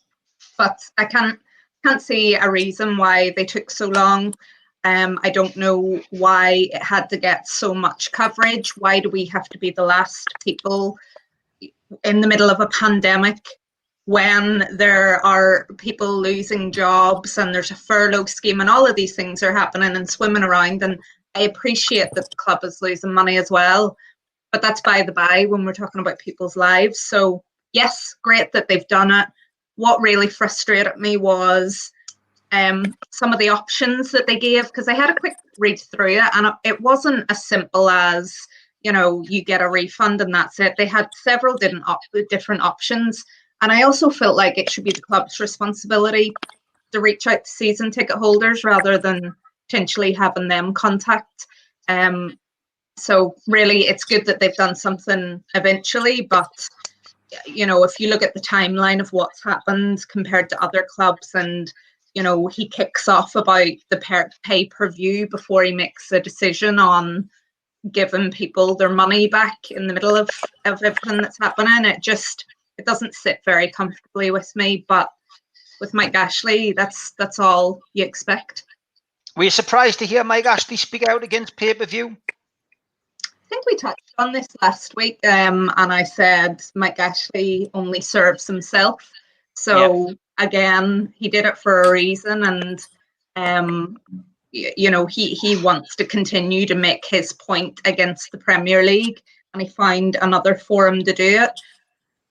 but 0.57 0.79
I 0.97 1.05
can't 1.05 1.39
can't 1.85 2.01
see 2.01 2.35
a 2.35 2.49
reason 2.49 2.97
why 2.97 3.31
they 3.35 3.45
took 3.45 3.69
so 3.69 3.87
long. 3.87 4.33
Um, 4.85 5.19
I 5.23 5.29
don't 5.29 5.55
know 5.55 6.01
why 6.09 6.67
it 6.71 6.83
had 6.83 7.09
to 7.09 7.17
get 7.17 7.47
so 7.47 7.73
much 7.73 8.11
coverage. 8.11 8.75
Why 8.77 8.99
do 8.99 9.09
we 9.09 9.25
have 9.25 9.47
to 9.49 9.57
be 9.57 9.71
the 9.71 9.83
last 9.83 10.27
people 10.43 10.97
in 12.03 12.21
the 12.21 12.27
middle 12.27 12.49
of 12.49 12.59
a 12.59 12.67
pandemic 12.67 13.37
when 14.05 14.67
there 14.75 15.25
are 15.25 15.65
people 15.77 16.19
losing 16.19 16.71
jobs 16.71 17.37
and 17.37 17.55
there's 17.55 17.71
a 17.71 17.75
furlough 17.75 18.25
scheme 18.25 18.59
and 18.59 18.69
all 18.69 18.85
of 18.85 18.95
these 18.95 19.15
things 19.15 19.41
are 19.41 19.55
happening 19.55 19.95
and 19.95 20.09
swimming 20.09 20.43
around? 20.43 20.83
And 20.83 20.99
I 21.35 21.41
appreciate 21.41 22.09
that 22.13 22.29
the 22.29 22.35
club 22.35 22.59
is 22.63 22.81
losing 22.81 23.13
money 23.13 23.37
as 23.37 23.49
well, 23.49 23.95
but 24.51 24.61
that's 24.61 24.81
by 24.81 25.01
the 25.01 25.13
by 25.13 25.45
when 25.47 25.63
we're 25.63 25.73
talking 25.73 26.01
about 26.01 26.19
people's 26.19 26.57
lives. 26.57 26.99
So, 26.99 27.43
yes, 27.71 28.15
great 28.21 28.51
that 28.51 28.67
they've 28.67 28.87
done 28.87 29.11
it. 29.11 29.27
What 29.75 30.01
really 30.01 30.27
frustrated 30.27 30.97
me 30.97 31.17
was 31.17 31.91
um, 32.51 32.95
some 33.11 33.33
of 33.33 33.39
the 33.39 33.49
options 33.49 34.11
that 34.11 34.27
they 34.27 34.37
gave 34.37 34.65
because 34.65 34.87
I 34.87 34.93
had 34.93 35.09
a 35.09 35.15
quick 35.15 35.35
read 35.57 35.79
through 35.79 36.17
it 36.17 36.23
and 36.33 36.53
it 36.63 36.79
wasn't 36.79 37.29
as 37.29 37.45
simple 37.45 37.89
as 37.89 38.35
you 38.81 38.91
know 38.91 39.23
you 39.27 39.43
get 39.43 39.61
a 39.61 39.69
refund 39.69 40.21
and 40.21 40.33
that's 40.33 40.59
it. 40.59 40.75
They 40.77 40.85
had 40.85 41.09
several 41.23 41.55
different 41.55 41.87
op- 41.87 42.01
different 42.29 42.61
options, 42.61 43.23
and 43.61 43.71
I 43.71 43.81
also 43.83 44.09
felt 44.09 44.35
like 44.35 44.57
it 44.57 44.69
should 44.69 44.83
be 44.83 44.91
the 44.91 45.01
club's 45.01 45.39
responsibility 45.39 46.33
to 46.91 47.01
reach 47.01 47.25
out 47.27 47.45
to 47.45 47.49
season 47.49 47.89
ticket 47.89 48.17
holders 48.17 48.63
rather 48.63 48.97
than 48.97 49.35
potentially 49.67 50.13
having 50.13 50.47
them 50.47 50.73
contact. 50.73 51.47
Um, 51.87 52.37
so 52.97 53.35
really, 53.47 53.87
it's 53.87 54.03
good 54.03 54.25
that 54.27 54.39
they've 54.39 54.55
done 54.55 54.75
something 54.75 55.43
eventually, 55.55 56.21
but 56.21 56.51
you 57.45 57.65
know 57.65 57.83
if 57.83 57.99
you 57.99 58.09
look 58.09 58.23
at 58.23 58.33
the 58.33 58.41
timeline 58.41 58.99
of 58.99 59.11
what's 59.11 59.43
happened 59.43 60.07
compared 60.07 60.49
to 60.49 60.63
other 60.63 60.85
clubs 60.89 61.31
and 61.33 61.73
you 62.13 62.23
know 62.23 62.47
he 62.47 62.67
kicks 62.67 63.07
off 63.07 63.35
about 63.35 63.71
the 63.89 64.29
pay 64.43 64.65
per 64.65 64.91
view 64.91 65.27
before 65.29 65.63
he 65.63 65.71
makes 65.71 66.11
a 66.11 66.19
decision 66.19 66.79
on 66.79 67.29
giving 67.91 68.31
people 68.31 68.75
their 68.75 68.89
money 68.89 69.27
back 69.27 69.57
in 69.71 69.87
the 69.87 69.93
middle 69.93 70.15
of, 70.15 70.29
of 70.65 70.81
everything 70.83 71.21
that's 71.21 71.39
happening 71.41 71.85
it 71.85 72.01
just 72.01 72.45
it 72.77 72.85
doesn't 72.85 73.13
sit 73.13 73.39
very 73.45 73.69
comfortably 73.69 74.31
with 74.31 74.51
me 74.55 74.85
but 74.87 75.09
with 75.81 75.93
mike 75.93 76.15
ashley 76.15 76.71
that's 76.71 77.13
that's 77.19 77.39
all 77.39 77.79
you 77.93 78.05
expect 78.05 78.63
Were 79.35 79.45
you 79.45 79.49
surprised 79.49 79.99
to 79.99 80.05
hear 80.05 80.23
Mike 80.23 80.45
Ashley 80.45 80.77
speak 80.77 81.07
out 81.07 81.23
against 81.23 81.55
pay 81.57 81.73
per 81.73 81.85
view? 81.85 82.15
I 83.53 83.55
think 83.55 83.65
we 83.67 83.75
touched 83.75 84.13
on 84.17 84.31
this 84.31 84.47
last 84.63 84.95
week, 84.95 85.19
um, 85.27 85.71
and 85.77 85.93
I 85.93 86.01
said 86.01 86.63
Mike 86.73 86.97
Ashley 86.97 87.69
only 87.75 88.01
serves 88.01 88.47
himself. 88.47 89.07
So 89.53 90.15
again, 90.39 91.13
he 91.15 91.29
did 91.29 91.45
it 91.45 91.59
for 91.59 91.83
a 91.83 91.91
reason, 91.91 92.43
and 92.45 92.83
um, 93.35 93.99
y- 94.51 94.73
you 94.75 94.89
know 94.89 95.05
he 95.05 95.35
he 95.35 95.55
wants 95.55 95.95
to 95.97 96.03
continue 96.03 96.65
to 96.65 96.73
make 96.73 97.05
his 97.05 97.31
point 97.31 97.79
against 97.85 98.31
the 98.31 98.39
Premier 98.39 98.81
League, 98.81 99.21
and 99.53 99.61
he 99.61 99.69
found 99.69 100.17
another 100.23 100.55
forum 100.55 101.03
to 101.03 101.13
do 101.13 101.43
it. 101.43 101.51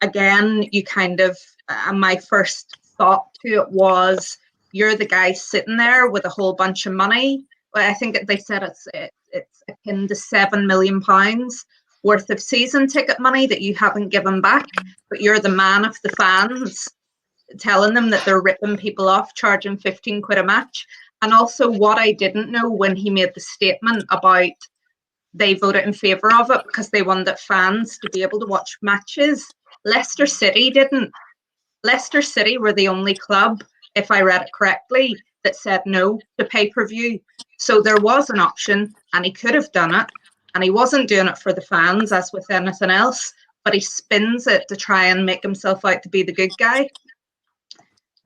Again, 0.01 0.69
you 0.73 0.83
kind 0.83 1.21
of 1.21 1.39
uh, 1.69 1.93
my 1.93 2.17
first 2.17 2.79
thought 2.99 3.33
to 3.47 3.63
it 3.63 3.71
was 3.71 4.39
you're 4.73 4.97
the 4.97 5.07
guy 5.07 5.35
sitting 5.35 5.77
there 5.77 6.11
with 6.11 6.25
a 6.25 6.31
whole 6.31 6.55
bunch 6.55 6.87
of 6.87 6.95
money. 6.95 7.45
I 7.75 7.95
think 7.95 8.27
they 8.27 8.37
said 8.37 8.63
it's 8.63 8.87
it, 8.93 9.13
it's 9.31 9.63
akin 9.69 10.09
to 10.09 10.15
seven 10.15 10.67
million 10.67 11.01
pounds 11.01 11.65
worth 12.03 12.29
of 12.31 12.43
season 12.43 12.87
ticket 12.87 13.21
money 13.21 13.47
that 13.47 13.63
you 13.63 13.75
haven't 13.75 14.09
given 14.09 14.41
back, 14.41 14.67
but 15.09 15.21
you're 15.21 15.39
the 15.39 15.49
man 15.49 15.85
of 15.85 15.97
the 16.03 16.11
fans, 16.11 16.89
telling 17.59 17.95
them 17.95 18.11
that 18.11 18.25
they're 18.25 18.43
ripping 18.43 18.77
people 18.77 19.09
off, 19.09 19.35
charging 19.35 19.77
15 19.77 20.21
quid 20.23 20.39
a 20.39 20.45
match. 20.45 20.87
And 21.23 21.33
also, 21.33 21.71
what 21.71 21.99
I 21.99 22.13
didn't 22.13 22.51
know 22.51 22.69
when 22.69 22.97
he 22.97 23.09
made 23.09 23.33
the 23.35 23.41
statement 23.41 24.05
about 24.11 24.51
they 25.35 25.55
voted 25.55 25.85
in 25.85 25.93
favour 25.93 26.33
of 26.35 26.51
it 26.51 26.63
because 26.67 26.91
they 26.91 27.03
wanted 27.03 27.39
fans 27.39 27.99
to 27.99 28.11
be 28.11 28.23
able 28.23 28.39
to 28.41 28.47
watch 28.47 28.77
matches. 28.83 29.47
Leicester 29.85 30.27
City 30.27 30.71
didn't. 30.71 31.11
Leicester 31.85 32.21
City 32.21 32.59
were 32.59 32.73
the 32.73 32.89
only 32.89 33.15
club, 33.15 33.65
if 33.95 34.11
I 34.11 34.21
read 34.21 34.43
it 34.43 34.51
correctly, 34.55 35.17
that 35.45 35.57
said 35.57 35.83
no 35.87 36.21
to 36.39 36.45
pay 36.45 36.69
per 36.71 36.87
view. 36.87 37.21
So 37.59 37.81
there 37.81 37.99
was 37.99 38.31
an 38.31 38.39
option, 38.39 38.95
and 39.13 39.25
he 39.25 39.33
could 39.33 39.55
have 39.55 39.71
done 39.73 39.95
it 39.95 40.11
and 40.55 40.63
he 40.63 40.71
wasn't 40.71 41.09
doing 41.09 41.29
it 41.29 41.39
for 41.39 41.53
the 41.53 41.61
fans 41.61 42.13
as 42.13 42.33
with 42.33 42.51
anything 42.51 42.91
else 42.91 43.33
but 43.65 43.75
he 43.75 43.81
spins 43.81 44.47
it 44.47 44.67
to 44.69 44.77
try 44.77 45.07
and 45.07 45.25
make 45.25 45.43
himself 45.43 45.85
out 45.85 46.03
to 46.03 46.09
be 46.09 46.23
the 46.23 46.33
good 46.33 46.51
guy 46.59 46.89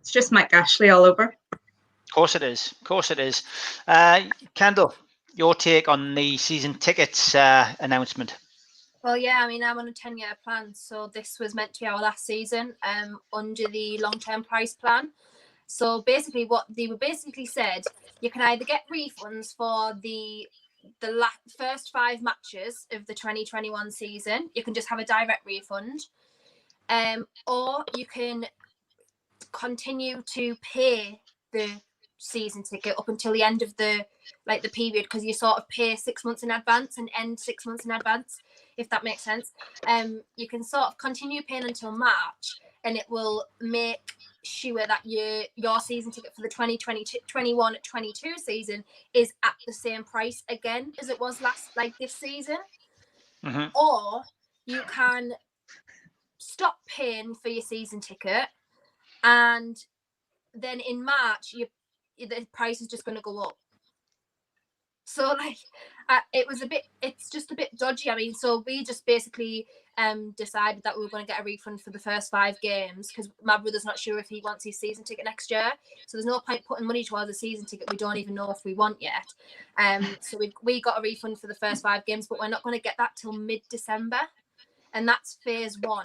it's 0.01 0.11
just 0.11 0.33
mike 0.33 0.53
ashley 0.53 0.91
all 0.91 1.05
over 1.05 1.35
Of 1.53 2.13
course 2.15 2.37
it 2.37 2.43
is. 2.43 2.73
Of 2.81 2.87
course 2.87 3.11
it 3.11 3.19
is. 3.19 3.43
Uh, 3.87 4.23
Kendall, 4.55 4.95
your 5.35 5.55
take 5.55 5.89
on 5.89 6.15
the 6.15 6.37
season 6.39 6.75
tickets 6.75 7.35
uh, 7.35 7.75
announcement? 7.81 8.39
Well, 9.03 9.17
yeah, 9.17 9.41
I 9.43 9.49
mean, 9.49 9.63
I'm 9.63 9.79
on 9.79 9.89
a 9.89 9.93
10 9.93 10.17
year 10.17 10.39
plan. 10.43 10.73
So 10.73 11.11
this 11.13 11.39
was 11.39 11.55
meant 11.55 11.75
to 11.75 11.81
be 11.81 11.87
our 11.87 12.01
last 12.01 12.25
season 12.25 12.75
um, 12.83 13.19
under 13.33 13.69
the 13.69 13.99
long 13.99 14.19
term 14.19 14.45
price 14.45 14.75
plan. 14.75 15.11
So 15.67 16.03
basically, 16.03 16.45
what 16.45 16.67
they 16.69 16.87
were 16.87 16.97
basically 16.97 17.47
said, 17.47 17.83
you 18.21 18.31
can 18.31 18.43
either 18.43 18.65
get 18.65 18.83
refunds 18.93 19.55
for 19.55 19.99
the 20.01 20.49
the 21.01 21.11
la- 21.11 21.27
first 21.59 21.91
five 21.93 22.23
matches 22.23 22.87
of 22.93 23.07
the 23.07 23.15
2021 23.15 23.91
season. 23.91 24.51
You 24.55 24.63
can 24.63 24.75
just 24.75 24.89
have 24.89 25.01
a 25.01 25.05
direct 25.05 25.45
refund, 25.45 26.07
um, 26.89 27.27
or 27.47 27.85
you 27.97 28.07
can 28.07 28.47
continue 29.53 30.23
to 30.35 30.57
pay 30.57 31.21
the 31.53 31.69
season 32.19 32.63
ticket 32.63 32.95
up 32.99 33.09
until 33.09 33.33
the 33.33 33.43
end 33.43 33.63
of 33.63 33.77
the 33.77 34.07
like 34.47 34.63
the 34.63 34.69
period 34.71 35.03
because 35.05 35.25
you 35.25 35.33
sort 35.33 35.59
of 35.59 35.69
pay 35.69 35.95
six 35.95 36.25
months 36.25 36.43
in 36.43 36.51
advance 36.51 36.97
and 36.97 37.11
end 37.19 37.39
six 37.39 37.67
months 37.67 37.85
in 37.85 37.91
advance 37.91 38.39
if 38.79 38.89
that 38.89 39.05
makes 39.05 39.21
sense 39.23 39.53
um 39.87 40.23
you 40.37 40.49
can 40.49 40.65
sort 40.65 40.85
of 40.85 40.99
continue 40.99 41.43
paying 41.43 41.65
until 41.65 41.93
march 41.93 42.59
and 42.85 42.97
it 42.97 43.05
will 43.11 43.45
make 43.61 44.13
sure 44.47 44.87
that 44.87 45.01
your 45.05 45.45
your 45.57 45.81
season 45.81 46.13
ticket 46.13 46.35
for 46.35 46.43
the 46.43 46.49
2020 46.49 47.05
21 47.27 47.77
22 47.83 48.35
season 48.39 48.85
is 49.15 49.33
at 49.45 49.55
the 49.67 49.73
same 49.73 50.05
price 50.05 50.43
again 50.49 50.93
as 51.01 51.09
it 51.09 51.19
was 51.21 51.41
last 51.41 51.71
like 51.77 51.93
this 51.99 52.13
season 52.15 52.59
Mhm. 53.45 53.71
or 53.75 54.23
you 54.65 54.83
can 54.89 55.33
stop 56.39 56.79
paying 56.87 57.35
for 57.35 57.49
your 57.49 57.63
season 57.63 58.01
ticket 58.01 58.49
and 59.23 59.77
then 60.55 60.81
in 60.81 61.05
march 61.05 61.53
you 61.53 61.67
the 62.19 62.47
price 62.53 62.81
is 62.81 62.89
just 62.89 63.05
going 63.05 63.17
to 63.17 63.23
go 63.23 63.39
up 63.43 63.57
so 65.05 65.35
like 65.39 65.59
uh, 66.09 66.21
it 66.33 66.47
was 66.47 66.63
a 66.63 66.67
bit 66.67 66.85
it's 67.03 67.31
just 67.31 67.51
a 67.51 67.55
bit 67.55 67.77
dodgy. 67.77 68.11
I 68.11 68.17
mean 68.17 68.35
so 68.35 68.63
we 68.67 68.85
just 68.85 69.07
basically 69.07 69.67
um 69.99 70.33
decided 70.37 70.83
that 70.83 70.97
we 70.97 71.03
were 71.03 71.09
going 71.09 71.25
to 71.25 71.33
get 71.33 71.41
a 71.41 71.45
refund 71.45 71.81
for 71.81 71.91
the 71.91 71.99
first 71.99 72.31
five 72.31 72.61
games 72.61 73.09
because 73.09 73.31
my 73.43 73.57
brother's 73.57 73.85
not 73.85 73.99
sure 73.99 74.19
if 74.19 74.29
he 74.29 74.43
wants 74.45 74.65
his 74.65 74.79
season 74.79 75.05
ticket 75.05 75.25
next 75.25 75.51
year. 75.51 75.73
So 76.07 76.17
there's 76.17 76.27
no 76.27 76.41
point 76.41 76.65
putting 76.67 76.87
money 76.87 77.03
towards 77.03 77.31
a 77.31 77.35
season 77.35 77.65
ticket 77.65 77.91
we 77.91 77.97
don't 77.97 78.17
even 78.19 78.35
know 78.35 78.51
if 78.51 78.65
we 78.65 78.75
want 78.75 79.01
yet. 79.01 79.33
Um 79.79 80.07
so 80.21 80.39
we 80.39 80.53
we 80.63 80.81
got 80.81 80.99
a 80.99 81.03
refund 81.03 81.41
for 81.41 81.47
the 81.47 81.55
first 81.55 81.83
five 81.83 82.05
games 82.05 82.27
but 82.29 82.39
we're 82.39 82.49
not 82.49 82.63
going 82.63 82.77
to 82.77 82.83
get 82.83 82.97
that 82.99 83.17
till 83.17 83.33
mid-december 83.33 84.21
and 84.93 85.09
that's 85.09 85.39
phase 85.43 85.79
one. 85.81 86.05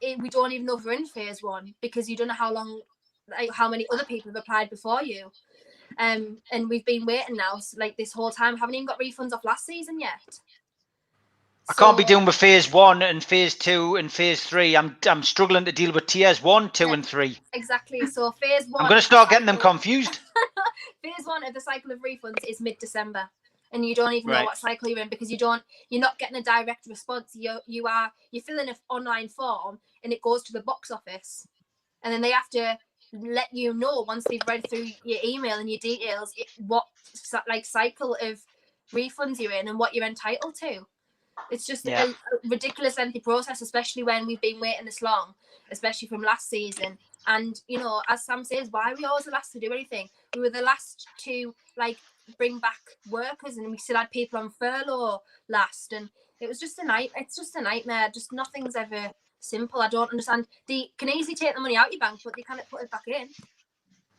It, 0.00 0.18
we 0.20 0.28
don't 0.28 0.52
even 0.52 0.66
know 0.66 0.76
if 0.76 0.84
we're 0.84 0.92
in 0.92 1.06
phase 1.06 1.42
one 1.42 1.74
because 1.80 2.10
you 2.10 2.16
don't 2.16 2.28
know 2.28 2.34
how 2.34 2.52
long 2.52 2.80
like 3.28 3.50
how 3.52 3.68
many 3.68 3.86
other 3.92 4.04
people 4.04 4.30
have 4.30 4.36
applied 4.36 4.70
before 4.70 5.02
you 5.02 5.30
um 5.98 6.38
and 6.52 6.68
we've 6.68 6.84
been 6.84 7.06
waiting 7.06 7.36
now 7.36 7.58
like 7.76 7.96
this 7.96 8.12
whole 8.12 8.30
time 8.30 8.56
haven't 8.56 8.74
even 8.74 8.86
got 8.86 9.00
refunds 9.00 9.32
off 9.32 9.44
last 9.44 9.66
season 9.66 9.98
yet 10.00 10.38
I 11.68 11.74
can't 11.74 11.98
be 11.98 12.04
dealing 12.04 12.26
with 12.26 12.36
phase 12.36 12.72
one 12.72 13.02
and 13.02 13.24
phase 13.24 13.56
two 13.56 13.96
and 13.96 14.10
phase 14.12 14.44
three. 14.44 14.76
I'm 14.76 14.96
I'm 15.04 15.24
struggling 15.24 15.64
to 15.64 15.72
deal 15.72 15.90
with 15.90 16.06
tiers 16.06 16.40
one, 16.40 16.70
two, 16.70 16.86
Yeah. 16.86 16.92
and 16.92 17.04
three. 17.04 17.38
exactly 17.54 18.06
so 18.06 18.30
phase 18.32 18.66
one 18.68 18.84
I'm 18.84 18.88
going 18.88 19.00
to 19.00 19.04
start 19.04 19.30
getting 19.30 19.46
them 19.46 19.56
confused. 19.56 20.20
phase 21.02 21.26
one 21.26 21.44
of 21.44 21.54
the 21.54 21.60
cycle 21.60 21.90
of 21.90 21.98
refunds 22.02 22.44
is 22.46 22.60
mid-december 22.60 23.28
and 23.72 23.84
you 23.84 23.96
don't 23.96 24.12
even 24.12 24.30
know 24.30 24.44
what 24.44 24.58
cycle 24.58 24.88
you're 24.88 25.00
in 25.00 25.08
because 25.08 25.30
you 25.30 25.38
don't 25.38 25.62
you're 25.88 26.00
not 26.00 26.18
getting 26.18 26.36
a 26.36 26.42
direct 26.42 26.86
response 26.86 27.32
you 27.34 27.58
you 27.66 27.86
are 27.88 28.12
you 28.30 28.40
fill 28.40 28.60
in 28.60 28.68
an 28.68 28.76
online 28.88 29.28
form 29.28 29.80
and 30.04 30.12
it 30.12 30.22
goes 30.22 30.44
to 30.44 30.52
the 30.52 30.62
box 30.62 30.90
office 30.92 31.48
and 32.02 32.12
then 32.12 32.20
they 32.20 32.30
have 32.30 32.48
to 32.50 32.78
let 33.12 33.48
you 33.52 33.72
know 33.74 34.04
once 34.06 34.24
they've 34.28 34.40
read 34.48 34.68
through 34.68 34.88
your 35.04 35.18
email 35.24 35.58
and 35.58 35.70
your 35.70 35.78
details 35.78 36.32
what 36.66 36.84
like 37.48 37.64
cycle 37.64 38.16
of 38.20 38.40
refunds 38.92 39.38
you're 39.38 39.52
in 39.52 39.68
and 39.68 39.78
what 39.78 39.94
you're 39.94 40.06
entitled 40.06 40.54
to. 40.56 40.86
It's 41.50 41.66
just 41.66 41.84
Yeah. 41.86 42.04
a, 42.04 42.08
a 42.08 42.48
ridiculous 42.48 42.98
lengthy 42.98 43.20
process 43.20 43.60
especially 43.62 44.02
when 44.02 44.26
we've 44.26 44.40
been 44.40 44.60
waiting 44.60 44.84
this 44.84 45.02
long 45.02 45.34
especially 45.70 46.08
from 46.08 46.22
last 46.22 46.48
season. 46.48 46.98
And 47.26 47.60
you 47.68 47.78
know 47.78 48.02
as 48.08 48.24
sam 48.24 48.44
says 48.44 48.68
why 48.70 48.92
are 48.92 48.96
we 48.96 49.04
always 49.04 49.24
the 49.24 49.30
last 49.30 49.52
to 49.52 49.60
do 49.60 49.72
anything? 49.72 50.08
We 50.34 50.40
were 50.42 50.50
the 50.50 50.62
last 50.62 51.06
to 51.24 51.54
like 51.76 51.98
bring 52.38 52.58
back 52.58 52.80
workers 53.10 53.56
and 53.56 53.70
we 53.70 53.78
still 53.78 53.96
had 53.96 54.10
people 54.10 54.38
on 54.38 54.50
furlough 54.50 55.20
last 55.48 55.92
and 55.92 56.10
it 56.40 56.48
was 56.48 56.58
just 56.58 56.78
a 56.78 56.84
night 56.84 57.10
it's 57.16 57.36
just 57.36 57.56
a 57.56 57.60
nightmare. 57.60 58.10
Just 58.12 58.32
nothing's 58.32 58.76
ever 58.76 59.12
simple 59.40 59.80
i 59.80 59.88
don't 59.88 60.10
understand 60.10 60.46
they 60.66 60.90
can 60.98 61.08
easily 61.08 61.34
take 61.34 61.54
the 61.54 61.60
money 61.60 61.76
out 61.76 61.92
your 61.92 62.00
bank 62.00 62.20
but 62.24 62.34
they 62.36 62.42
can't 62.42 62.60
put 62.70 62.82
it 62.82 62.90
back 62.90 63.06
in 63.06 63.28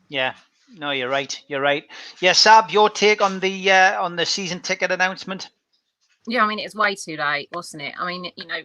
Yeah. 0.09 0.33
No, 0.75 0.91
you're 0.91 1.09
right. 1.09 1.41
You're 1.47 1.61
right. 1.61 1.85
Yeah, 2.19 2.33
Sav, 2.33 2.71
your 2.71 2.89
take 2.89 3.21
on 3.21 3.39
the 3.39 3.71
uh, 3.71 4.01
on 4.03 4.15
the 4.17 4.25
season 4.25 4.59
ticket 4.59 4.91
announcement? 4.91 5.49
Yeah, 6.27 6.43
I 6.43 6.47
mean, 6.47 6.59
it's 6.59 6.75
way 6.75 6.95
too 6.95 7.15
late, 7.15 7.47
wasn't 7.53 7.83
it? 7.83 7.93
I 7.97 8.05
mean, 8.05 8.31
you 8.35 8.45
know, 8.45 8.59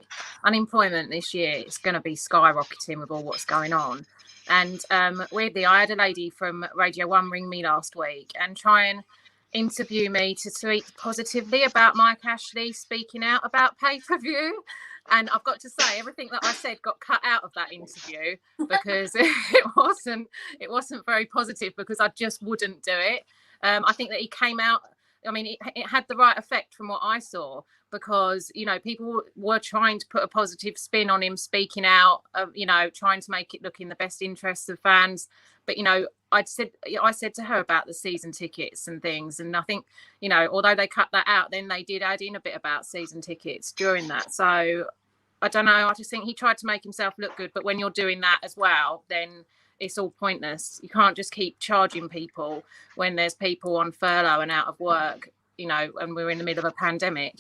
unemployment 0.45 1.11
this 1.11 1.33
year 1.33 1.62
is 1.65 1.79
going 1.79 1.95
to 1.95 2.01
be 2.01 2.17
skyrocketing 2.17 2.99
with 2.99 3.12
all 3.12 3.23
what's 3.23 3.45
going 3.45 3.73
on. 3.73 4.05
And 4.49 4.81
um, 4.91 5.23
weirdly, 5.31 5.65
I 5.65 5.79
had 5.79 5.93
a 5.93 5.97
lady 5.97 6.29
from 6.29 6.67
Radio 6.75 7.07
One 7.07 7.31
ring 7.31 7.49
me 7.49 7.62
last 7.62 7.95
week 7.95 8.33
and 8.38 8.57
try 8.57 8.87
and 8.87 9.05
interview 9.53 10.11
me 10.11 10.35
to 10.43 10.51
tweet 10.51 10.85
positively 10.97 11.62
about 11.62 11.95
Mike 11.95 12.25
Ashley 12.25 12.73
speaking 12.73 13.23
out 13.23 13.43
about 13.45 13.79
pay 13.79 14.01
per 14.01 14.19
view. 14.19 14.65
And 15.12 15.31
I've 15.31 15.44
got 15.44 15.61
to 15.61 15.70
say, 15.70 15.98
everything 15.98 16.29
that 16.33 16.40
I 16.42 16.53
said 16.53 16.83
got 16.83 16.98
cut 17.01 17.20
out 17.25 17.44
of 17.44 17.53
that 17.55 17.72
interview 17.72 18.37
because 18.59 19.12
it 19.14 19.64
wasn't 19.77 20.29
it 20.59 20.70
wasn't 20.70 21.07
very 21.07 21.27
positive 21.27 21.75
because 21.77 22.01
I 22.01 22.09
just 22.09 22.42
wouldn't 22.42 22.83
do 22.83 22.94
it. 22.94 23.25
Um, 23.62 23.85
I 23.87 23.92
think 23.92 24.11
that 24.11 24.18
he 24.18 24.27
came 24.27 24.59
out 24.59 24.81
I 25.27 25.31
mean, 25.31 25.46
it, 25.46 25.59
it 25.77 25.87
had 25.87 26.05
the 26.09 26.16
right 26.16 26.37
effect 26.37 26.75
from 26.75 26.88
what 26.88 27.01
I 27.03 27.18
saw 27.18 27.62
because 27.90 28.51
you 28.55 28.64
know 28.64 28.79
people 28.79 29.22
were 29.37 29.59
trying 29.59 29.98
to 29.98 30.07
put 30.09 30.22
a 30.22 30.29
positive 30.29 30.79
spin 30.79 31.11
on 31.11 31.22
him 31.22 31.37
speaking 31.37 31.85
out, 31.85 32.22
uh, 32.35 32.46
you 32.55 32.66
know, 32.66 32.90
trying 32.90 33.20
to 33.20 33.31
make 33.31 33.55
it 33.55 33.62
look 33.62 33.81
in 33.81 33.88
the 33.88 33.94
best 33.94 34.22
interests 34.22 34.68
of 34.68 34.81
fans. 34.81 35.29
But 35.66 35.77
you 35.77 35.85
know, 35.85 36.09
I 36.33 36.44
said 36.44 36.70
I 37.01 37.12
said 37.12 37.35
to 37.35 37.44
her 37.44 37.59
about 37.59 37.87
the 37.87 37.94
season 37.94 38.33
tickets 38.33 38.88
and 38.88 39.01
things, 39.01 39.38
and 39.40 39.57
I 39.57 39.62
think 39.62 39.87
you 40.20 40.29
know, 40.29 40.48
although 40.51 40.75
they 40.75 40.88
cut 40.88 41.09
that 41.12 41.25
out, 41.27 41.51
then 41.51 41.68
they 41.68 41.83
did 41.83 42.03
add 42.03 42.22
in 42.22 42.37
a 42.37 42.40
bit 42.40 42.57
about 42.57 42.87
season 42.87 43.20
tickets 43.20 43.72
during 43.72 44.09
that. 44.09 44.33
So 44.33 44.87
I 45.42 45.48
don't 45.48 45.64
know. 45.64 45.88
I 45.88 45.92
just 45.94 46.09
think 46.09 46.24
he 46.24 46.35
tried 46.35 46.57
to 46.59 46.66
make 46.66 46.85
himself 46.85 47.14
look 47.18 47.37
good, 47.37 47.50
but 47.52 47.64
when 47.64 47.78
you're 47.78 47.90
doing 47.90 48.20
that 48.20 48.38
as 48.44 48.57
well, 48.57 49.02
then 49.09 49.44
it's 49.81 49.98
all 49.98 50.11
pointless. 50.11 50.78
You 50.83 50.88
can't 50.88 51.16
just 51.16 51.33
keep 51.33 51.59
charging 51.59 52.09
people 52.09 52.62
when 52.94 53.16
there's 53.16 53.35
people 53.35 53.76
on 53.76 53.90
furlough 53.90 54.40
and 54.40 54.52
out 54.52 54.68
of 54.68 54.78
work, 54.78 55.31
you 55.59 55.66
know, 55.66 55.90
and 56.00 56.14
we're 56.14 56.31
in 56.31 56.38
the 56.38 56.44
middle 56.44 56.64
of 56.64 56.72
a 56.72 56.76
pandemic. 56.76 57.35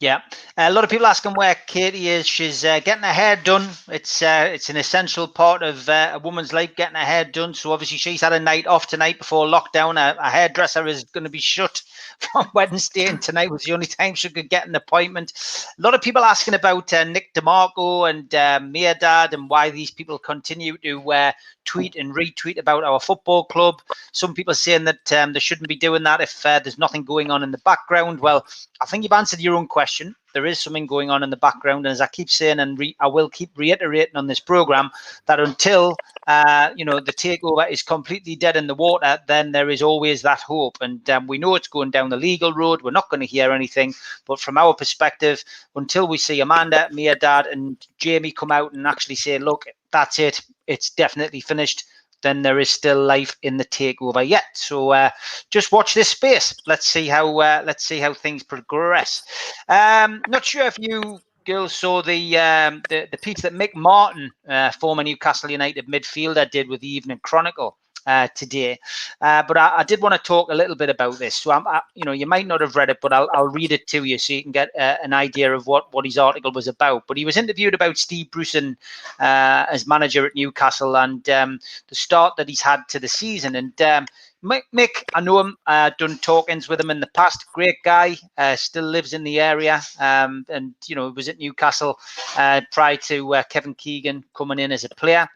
Yeah, 0.00 0.20
a 0.56 0.70
lot 0.70 0.84
of 0.84 0.90
people 0.90 1.06
asking 1.06 1.32
where 1.32 1.56
Katie 1.66 2.08
is. 2.08 2.26
She's 2.26 2.64
uh, 2.64 2.80
getting 2.80 3.04
her 3.04 3.12
hair 3.12 3.36
done. 3.36 3.68
It's 3.88 4.22
uh, 4.22 4.50
it's 4.52 4.68
an 4.68 4.76
essential 4.76 5.26
part 5.26 5.62
of 5.62 5.88
uh, 5.88 6.10
a 6.14 6.18
woman's 6.18 6.52
life, 6.52 6.76
getting 6.76 6.96
her 6.96 7.04
hair 7.04 7.24
done. 7.24 7.54
So 7.54 7.72
obviously 7.72 7.98
she's 7.98 8.20
had 8.20 8.32
a 8.32 8.40
night 8.40 8.66
off 8.66 8.86
tonight 8.86 9.18
before 9.18 9.46
lockdown. 9.46 9.96
A, 9.96 10.16
a 10.20 10.30
hairdresser 10.30 10.86
is 10.86 11.04
going 11.04 11.24
to 11.24 11.30
be 11.30 11.38
shut 11.38 11.82
from 12.32 12.50
Wednesday, 12.54 13.06
and 13.06 13.20
tonight 13.20 13.50
was 13.50 13.64
the 13.64 13.72
only 13.72 13.86
time 13.86 14.14
she 14.14 14.28
could 14.30 14.48
get 14.48 14.66
an 14.66 14.74
appointment. 14.74 15.32
A 15.78 15.82
lot 15.82 15.94
of 15.94 16.02
people 16.02 16.22
asking 16.22 16.54
about 16.54 16.92
uh, 16.92 17.04
Nick 17.04 17.32
DeMarco 17.34 18.08
and 18.08 18.34
uh, 18.34 18.94
Dad 18.94 19.34
and 19.34 19.48
why 19.48 19.70
these 19.70 19.90
people 19.90 20.18
continue 20.18 20.76
to 20.78 21.12
uh, 21.12 21.32
tweet 21.64 21.96
and 21.96 22.14
retweet 22.14 22.58
about 22.58 22.84
our 22.84 23.00
football 23.00 23.44
club. 23.44 23.80
Some 24.12 24.34
people 24.34 24.54
saying 24.54 24.84
that 24.84 25.12
um, 25.12 25.32
they 25.32 25.40
shouldn't 25.40 25.68
be 25.68 25.76
doing 25.76 26.02
that 26.04 26.20
if 26.20 26.44
uh, 26.44 26.58
there's 26.58 26.78
nothing 26.78 27.04
going 27.04 27.30
on 27.30 27.42
in 27.42 27.50
the 27.50 27.58
background. 27.58 28.20
Well, 28.20 28.46
I 28.80 28.86
think 28.86 29.02
you've 29.02 29.12
answered 29.12 29.40
your 29.40 29.56
own 29.56 29.68
question. 29.68 30.14
There 30.34 30.46
is 30.46 30.60
something 30.60 30.86
going 30.86 31.10
on 31.10 31.22
in 31.22 31.30
the 31.30 31.36
background, 31.38 31.86
and 31.86 31.92
as 31.92 32.00
I 32.02 32.08
keep 32.08 32.28
saying, 32.30 32.60
and 32.60 32.78
re- 32.78 32.96
I 33.00 33.06
will 33.06 33.30
keep 33.30 33.50
reiterating 33.56 34.16
on 34.16 34.26
this 34.26 34.40
program, 34.40 34.90
that 35.26 35.40
until 35.40 35.96
uh, 36.26 36.70
you 36.76 36.84
know 36.84 37.00
the 37.00 37.12
takeover 37.12 37.70
is 37.70 37.82
completely 37.82 38.36
dead 38.36 38.56
in 38.56 38.66
the 38.66 38.74
water, 38.74 39.18
then 39.26 39.52
there 39.52 39.70
is 39.70 39.82
always 39.82 40.22
that 40.22 40.40
hope. 40.40 40.78
And 40.82 41.08
um, 41.10 41.26
we 41.26 41.38
know 41.38 41.54
it's 41.54 41.68
going 41.68 41.90
down 41.92 42.10
the 42.10 42.16
legal 42.16 42.52
road. 42.52 42.82
We're 42.82 42.90
not 42.90 43.08
going 43.10 43.20
to 43.20 43.26
hear 43.26 43.52
anything, 43.52 43.94
but 44.26 44.40
from 44.40 44.58
our 44.58 44.74
perspective, 44.74 45.44
until 45.76 46.06
we 46.08 46.18
see 46.18 46.40
Amanda, 46.40 46.88
Mehrdad, 46.92 47.50
and 47.50 47.76
Jamie 47.98 48.32
come 48.32 48.50
out 48.52 48.72
and 48.74 48.86
actually 48.86 49.16
say, 49.16 49.38
"Look, 49.38 49.64
that's 49.92 50.18
it. 50.18 50.40
It's 50.66 50.90
definitely 50.90 51.40
finished." 51.40 51.84
Then 52.24 52.42
there 52.42 52.58
is 52.58 52.70
still 52.70 53.00
life 53.04 53.36
in 53.42 53.56
the 53.56 53.64
takeover 53.64 54.26
yet. 54.26 54.44
So 54.54 54.90
uh, 54.90 55.10
just 55.50 55.70
watch 55.70 55.94
this 55.94 56.08
space. 56.08 56.52
Let's 56.66 56.88
see 56.88 57.06
how 57.06 57.38
uh, 57.38 57.62
let's 57.64 57.84
see 57.84 58.00
how 58.00 58.14
things 58.14 58.42
progress. 58.42 59.22
Um, 59.68 60.22
not 60.26 60.44
sure 60.44 60.66
if 60.66 60.76
you 60.80 61.20
girls 61.46 61.74
saw 61.74 62.02
the 62.02 62.38
um, 62.38 62.82
the, 62.88 63.06
the 63.12 63.18
piece 63.18 63.42
that 63.42 63.52
Mick 63.52 63.74
Martin, 63.76 64.30
uh, 64.48 64.72
former 64.72 65.04
Newcastle 65.04 65.50
United 65.50 65.86
midfielder, 65.86 66.50
did 66.50 66.68
with 66.68 66.80
the 66.80 66.92
Evening 66.92 67.20
Chronicle 67.22 67.78
uh, 68.06 68.28
today. 68.34 68.78
Uh, 69.20 69.42
but 69.46 69.56
I, 69.56 69.78
I, 69.78 69.82
did 69.84 70.00
want 70.00 70.14
to 70.14 70.20
talk 70.20 70.50
a 70.50 70.54
little 70.54 70.76
bit 70.76 70.90
about 70.90 71.18
this. 71.18 71.34
So 71.36 71.50
I'm, 71.50 71.66
I, 71.66 71.80
you 71.94 72.04
know, 72.04 72.12
you 72.12 72.26
might 72.26 72.46
not 72.46 72.60
have 72.60 72.76
read 72.76 72.90
it, 72.90 72.98
but 73.00 73.12
I'll, 73.12 73.28
I'll 73.32 73.48
read 73.48 73.72
it 73.72 73.86
to 73.88 74.04
you 74.04 74.18
so 74.18 74.32
you 74.32 74.42
can 74.42 74.52
get 74.52 74.70
uh, 74.78 74.96
an 75.02 75.12
idea 75.12 75.54
of 75.54 75.66
what 75.66 75.92
what 75.92 76.04
his 76.04 76.18
article 76.18 76.52
was 76.52 76.68
about. 76.68 77.06
But 77.06 77.16
he 77.16 77.24
was 77.24 77.36
interviewed 77.36 77.74
about 77.74 77.98
Steve 77.98 78.30
Bruce 78.30 78.54
and 78.54 78.76
uh, 79.20 79.66
as 79.70 79.86
manager 79.86 80.26
at 80.26 80.34
Newcastle 80.34 80.96
and 80.96 81.28
um, 81.30 81.60
the 81.88 81.94
start 81.94 82.36
that 82.36 82.48
he's 82.48 82.62
had 82.62 82.80
to 82.88 82.98
the 82.98 83.08
season. 83.08 83.56
And 83.56 83.80
um, 83.80 84.06
Mick, 84.44 85.04
I 85.14 85.20
know 85.20 85.40
him. 85.40 85.56
Uh, 85.66 85.90
done 85.98 86.18
talkings 86.18 86.68
with 86.68 86.80
him 86.80 86.90
in 86.90 87.00
the 87.00 87.06
past. 87.08 87.46
Great 87.54 87.76
guy. 87.82 88.16
Uh, 88.36 88.56
still 88.56 88.84
lives 88.84 89.14
in 89.14 89.24
the 89.24 89.40
area, 89.40 89.80
um, 89.98 90.44
and 90.50 90.74
you 90.86 90.94
know 90.94 91.08
was 91.10 91.28
at 91.28 91.38
Newcastle 91.38 91.98
uh, 92.36 92.60
prior 92.70 92.96
to 92.96 93.34
uh, 93.36 93.42
Kevin 93.44 93.74
Keegan 93.74 94.24
coming 94.34 94.58
in 94.58 94.70
as 94.70 94.84
a 94.84 94.90
player. 94.90 95.26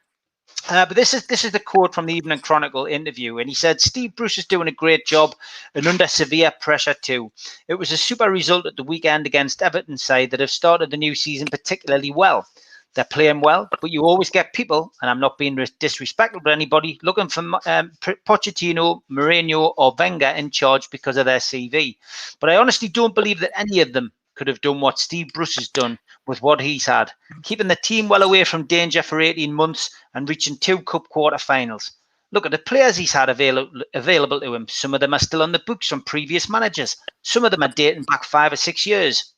Uh, 0.68 0.84
but 0.84 0.96
this 0.96 1.14
is 1.14 1.26
this 1.26 1.44
is 1.44 1.52
the 1.52 1.58
quote 1.58 1.94
from 1.94 2.04
the 2.04 2.12
Evening 2.12 2.40
Chronicle 2.40 2.84
interview, 2.84 3.38
and 3.38 3.48
he 3.48 3.54
said 3.54 3.80
Steve 3.80 4.14
Bruce 4.14 4.36
is 4.36 4.44
doing 4.44 4.68
a 4.68 4.72
great 4.72 5.06
job 5.06 5.34
and 5.74 5.86
under 5.86 6.06
severe 6.06 6.52
pressure 6.60 6.94
too. 6.94 7.32
It 7.68 7.74
was 7.74 7.90
a 7.90 7.96
super 7.96 8.30
result 8.30 8.66
at 8.66 8.76
the 8.76 8.82
weekend 8.82 9.26
against 9.26 9.62
Everton 9.62 9.96
side 9.96 10.30
that 10.30 10.40
have 10.40 10.50
started 10.50 10.90
the 10.90 10.98
new 10.98 11.14
season 11.14 11.48
particularly 11.50 12.10
well. 12.10 12.46
They're 12.94 13.04
playing 13.04 13.40
well, 13.40 13.68
but 13.80 13.90
you 13.90 14.02
always 14.02 14.28
get 14.28 14.52
people, 14.52 14.92
and 15.00 15.10
I'm 15.10 15.20
not 15.20 15.38
being 15.38 15.58
disrespectful 15.78 16.42
to 16.42 16.50
anybody, 16.50 16.98
looking 17.02 17.28
for 17.28 17.42
um, 17.66 17.92
Pochettino, 18.02 19.00
Mourinho, 19.10 19.72
or 19.76 19.94
Wenger 19.98 20.34
in 20.36 20.50
charge 20.50 20.90
because 20.90 21.16
of 21.16 21.26
their 21.26 21.38
CV. 21.38 21.96
But 22.40 22.50
I 22.50 22.56
honestly 22.56 22.88
don't 22.88 23.14
believe 23.14 23.40
that 23.40 23.58
any 23.58 23.80
of 23.80 23.92
them 23.94 24.12
could 24.34 24.48
have 24.48 24.60
done 24.60 24.80
what 24.80 24.98
Steve 24.98 25.28
Bruce 25.32 25.56
has 25.56 25.68
done 25.68 25.98
with 26.28 26.42
what 26.42 26.60
he's 26.60 26.86
had, 26.86 27.10
keeping 27.42 27.68
the 27.68 27.76
team 27.82 28.08
well 28.08 28.22
away 28.22 28.44
from 28.44 28.66
danger 28.66 29.02
for 29.02 29.20
18 29.20 29.52
months 29.52 29.90
and 30.14 30.28
reaching 30.28 30.58
two 30.58 30.78
cup 30.82 31.08
quarter-finals. 31.08 31.90
Look 32.30 32.44
at 32.44 32.52
the 32.52 32.58
players 32.58 32.96
he's 32.98 33.12
had 33.12 33.30
available 33.30 33.82
available 33.94 34.38
to 34.40 34.54
him. 34.54 34.68
Some 34.68 34.92
of 34.92 35.00
them 35.00 35.14
are 35.14 35.18
still 35.18 35.42
on 35.42 35.52
the 35.52 35.62
books 35.66 35.88
from 35.88 36.02
previous 36.02 36.48
managers. 36.48 36.94
Some 37.22 37.44
of 37.44 37.50
them 37.50 37.62
are 37.62 37.72
dating 37.74 38.02
back 38.02 38.24
five 38.24 38.52
or 38.52 38.56
six 38.56 38.84
years. 38.84 39.32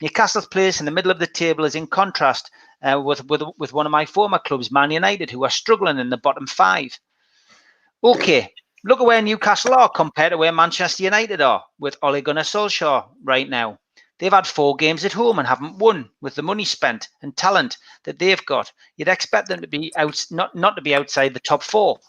Newcastle's 0.00 0.46
place 0.46 0.78
in 0.78 0.86
the 0.86 0.92
middle 0.92 1.10
of 1.10 1.18
the 1.18 1.26
table 1.26 1.64
is 1.64 1.74
in 1.74 1.88
contrast 1.88 2.48
uh, 2.82 3.00
with, 3.04 3.24
with 3.28 3.42
with 3.58 3.72
one 3.72 3.86
of 3.86 3.90
my 3.92 4.06
former 4.06 4.38
clubs, 4.38 4.70
Man 4.70 4.92
United, 4.92 5.30
who 5.30 5.42
are 5.44 5.50
struggling 5.50 5.98
in 5.98 6.10
the 6.10 6.16
bottom 6.16 6.46
five. 6.46 6.96
Okay, 8.04 8.54
look 8.84 9.00
at 9.00 9.06
where 9.06 9.20
Newcastle 9.20 9.74
are 9.74 9.88
compared 9.88 10.30
to 10.30 10.38
where 10.38 10.52
Manchester 10.52 11.02
United 11.02 11.40
are 11.40 11.64
with 11.80 11.96
Ole 12.02 12.20
Gunnar 12.20 12.42
Solskjaer 12.42 13.08
right 13.24 13.48
now. 13.48 13.80
They've 14.18 14.32
had 14.32 14.46
four 14.46 14.74
games 14.74 15.04
at 15.04 15.12
home 15.12 15.38
and 15.38 15.46
haven't 15.46 15.78
won 15.78 16.10
with 16.20 16.34
the 16.34 16.42
money 16.42 16.64
spent 16.64 17.08
and 17.22 17.36
talent 17.36 17.76
that 18.04 18.18
they've 18.18 18.44
got. 18.46 18.72
You'd 18.96 19.08
expect 19.08 19.48
them 19.48 19.60
to 19.60 19.68
be 19.68 19.92
out, 19.96 20.24
not, 20.30 20.54
not 20.54 20.74
to 20.76 20.82
be 20.82 20.94
outside 20.94 21.34
the 21.34 21.40
top 21.40 21.62
four. 21.62 22.00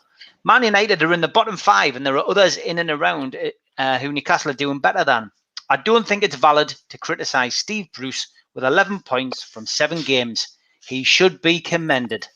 Man 0.44 0.64
United 0.64 1.04
are 1.04 1.14
in 1.14 1.22
the 1.22 1.28
bottom 1.28 1.56
five, 1.56 1.96
and 1.96 2.06
there 2.06 2.18
are 2.18 2.30
others 2.30 2.58
in 2.58 2.80
and 2.80 2.90
around 2.90 3.38
uh, 3.78 4.00
who 4.00 4.12
Newcastle 4.12 4.52
are 4.52 4.56
doing 4.56 4.80
better 4.80 5.04
than. 5.04 5.32
I 5.70 5.78
don't 5.78 6.08
think 6.08 6.24
it's 6.24 6.36
valid 6.36 6.74
to 6.90 6.98
criticise 6.98 7.56
Steve 7.56 7.92
Bruce 7.94 8.28
with 8.56 8.64
11 8.64 9.02
points 9.02 9.44
from 9.44 9.68
seven 9.68 10.02
games. 10.02 10.48
He 10.88 11.04
should 11.04 11.42
be 11.42 11.60
commended. 11.60 12.28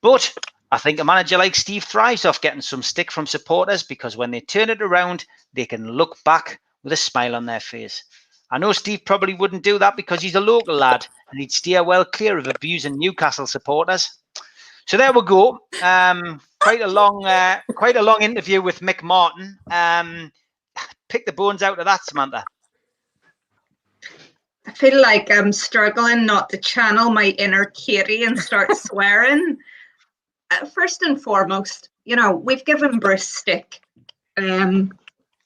But 0.00 0.34
I 0.72 0.78
think 0.78 0.98
a 0.98 1.04
manager 1.04 1.38
like 1.38 1.54
Steve 1.54 1.84
thrives 1.84 2.24
off 2.24 2.40
getting 2.40 2.62
some 2.62 2.82
stick 2.82 3.12
from 3.12 3.26
supporters 3.26 3.84
because 3.84 4.16
when 4.16 4.32
they 4.32 4.40
turn 4.40 4.70
it 4.70 4.82
around, 4.82 5.24
they 5.52 5.66
can 5.66 5.92
look 5.92 6.22
back 6.24 6.60
with 6.82 6.92
a 6.92 6.96
smile 6.96 7.36
on 7.36 7.46
their 7.46 7.60
face. 7.60 8.02
I 8.50 8.58
know 8.58 8.72
Steve 8.72 9.04
probably 9.04 9.34
wouldn't 9.34 9.62
do 9.62 9.78
that 9.78 9.96
because 9.96 10.22
he's 10.22 10.34
a 10.34 10.40
local 10.40 10.74
lad 10.74 11.06
and 11.30 11.40
he'd 11.40 11.52
steer 11.52 11.82
well 11.82 12.04
clear 12.04 12.38
of 12.38 12.46
abusing 12.46 12.98
Newcastle 12.98 13.46
supporters. 13.46 14.18
So 14.86 14.96
there 14.96 15.12
we 15.12 15.22
go. 15.22 15.60
Um, 15.82 16.40
quite 16.60 16.82
a 16.82 16.86
long, 16.86 17.24
uh, 17.24 17.60
quite 17.74 17.96
a 17.96 18.02
long 18.02 18.22
interview 18.22 18.60
with 18.60 18.80
Mick 18.80 19.02
Martin. 19.02 19.58
Um, 19.70 20.30
pick 21.08 21.24
the 21.26 21.32
bones 21.32 21.62
out 21.62 21.78
of 21.78 21.86
that, 21.86 22.04
Samantha. 22.04 22.44
I 24.66 24.72
feel 24.72 25.00
like 25.00 25.30
I'm 25.30 25.52
struggling 25.52 26.26
not 26.26 26.48
to 26.50 26.58
channel 26.58 27.10
my 27.10 27.28
inner 27.38 27.66
Katie 27.66 28.24
and 28.24 28.38
start 28.38 28.76
swearing. 28.76 29.56
Uh, 30.50 30.66
first 30.66 31.02
and 31.02 31.20
foremost, 31.20 31.88
you 32.04 32.16
know, 32.16 32.32
we've 32.32 32.64
given 32.64 32.98
Bruce 32.98 33.28
stick. 33.28 33.80
Um, 34.36 34.92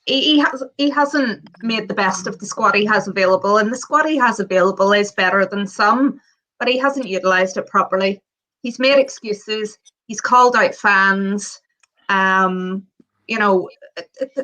he, 0.09 0.39
has 0.39 0.63
he 0.79 0.91
hasn't 0.91 1.49
made 1.63 1.87
the 1.87 1.95
best 1.95 2.27
of 2.27 2.39
the 2.39 2.47
squad 2.47 2.75
he 2.75 2.85
has 2.87 3.09
available, 3.09 3.59
and 3.59 3.71
the 3.71 3.77
squad 3.77 4.07
he 4.07 4.17
has 4.17 4.41
available 4.41 4.93
is 4.93 5.13
better 5.13 5.45
than 5.45 5.67
some, 5.67 6.21
but 6.59 6.69
he 6.69 6.79
hasn't 6.79 7.09
utilised 7.09 7.57
it 7.57 7.67
properly. 7.67 8.23
He's 8.63 8.79
made 8.79 8.99
excuses. 8.99 9.79
He's 10.07 10.21
called 10.21 10.57
out 10.57 10.75
fans. 10.75 11.61
Um, 12.09 12.87
you 13.27 13.39
know, 13.39 13.69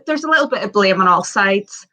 there's 0.06 0.24
a 0.24 0.30
little 0.30 0.48
bit 0.48 0.62
of 0.62 0.72
blame 0.72 1.00
on 1.00 1.08
all 1.08 1.24
sides. 1.24 1.86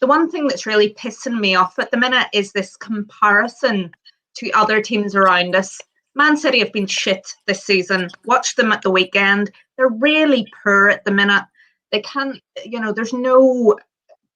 The 0.00 0.06
one 0.06 0.30
thing 0.30 0.48
that's 0.48 0.66
really 0.66 0.94
pissing 0.94 1.38
me 1.38 1.54
off 1.54 1.78
at 1.78 1.90
the 1.90 1.98
minute 1.98 2.28
is 2.32 2.52
this 2.52 2.76
comparison 2.76 3.92
to 4.36 4.50
other 4.52 4.80
teams 4.80 5.14
around 5.14 5.54
us. 5.54 5.78
Man 6.14 6.36
City 6.36 6.58
have 6.60 6.72
been 6.72 6.86
shit 6.86 7.34
this 7.46 7.64
season. 7.64 8.08
Watch 8.24 8.56
them 8.56 8.72
at 8.72 8.82
the 8.82 8.90
weekend. 8.90 9.50
They're 9.76 9.88
really 9.88 10.46
poor 10.62 10.88
at 10.88 11.04
the 11.04 11.10
minute. 11.10 11.44
They 11.92 12.00
can't, 12.00 12.40
you 12.64 12.80
know, 12.80 12.92
there's 12.92 13.12
no 13.12 13.78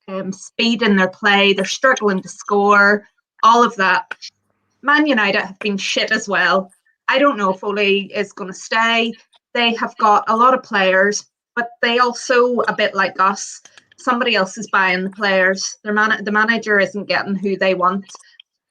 um, 0.08 0.30
speed 0.32 0.82
in 0.82 0.94
their 0.94 1.08
play. 1.08 1.52
They're 1.52 1.64
struggling 1.64 2.22
to 2.22 2.28
score, 2.28 3.08
all 3.42 3.64
of 3.64 3.74
that. 3.76 4.14
Man 4.82 5.06
United 5.06 5.40
have 5.40 5.58
been 5.58 5.78
shit 5.78 6.12
as 6.12 6.28
well. 6.28 6.70
I 7.08 7.18
don't 7.18 7.38
know 7.38 7.52
if 7.52 7.64
Ole 7.64 8.10
is 8.12 8.32
going 8.32 8.52
to 8.52 8.58
stay. 8.58 9.12
They 9.54 9.74
have 9.74 9.96
got 9.96 10.24
a 10.28 10.36
lot 10.36 10.54
of 10.54 10.62
players, 10.62 11.26
but 11.54 11.70
they 11.80 11.98
also, 11.98 12.60
a 12.60 12.74
bit 12.74 12.94
like 12.94 13.18
us, 13.18 13.62
somebody 13.96 14.34
else 14.34 14.58
is 14.58 14.68
buying 14.70 15.04
the 15.04 15.10
players. 15.10 15.76
Their 15.82 15.94
man- 15.94 16.24
the 16.24 16.32
manager 16.32 16.78
isn't 16.78 17.08
getting 17.08 17.34
who 17.34 17.56
they 17.56 17.74
want. 17.74 18.04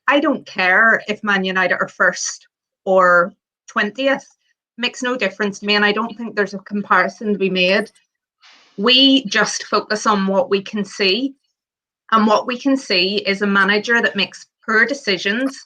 I 0.07 0.19
don't 0.19 0.45
care 0.45 1.01
if 1.07 1.23
Man 1.23 1.43
United 1.43 1.77
are 1.81 1.87
first 1.87 2.47
or 2.85 3.33
20th. 3.71 4.25
Makes 4.77 5.01
no 5.01 5.17
difference 5.17 5.59
to 5.59 5.65
me, 5.65 5.75
and 5.75 5.85
I 5.85 5.91
don't 5.91 6.15
think 6.15 6.35
there's 6.35 6.53
a 6.53 6.59
comparison 6.59 7.33
to 7.33 7.39
be 7.39 7.49
made 7.49 7.91
we 8.77 9.25
just 9.25 9.65
focus 9.65 10.05
on 10.05 10.27
what 10.27 10.49
we 10.49 10.61
can 10.61 10.83
see. 10.83 11.35
And 12.11 12.27
what 12.27 12.47
we 12.47 12.57
can 12.57 12.77
see 12.77 13.17
is 13.25 13.41
a 13.41 13.47
manager 13.47 14.01
that 14.01 14.15
makes 14.15 14.47
poor 14.65 14.85
decisions 14.85 15.57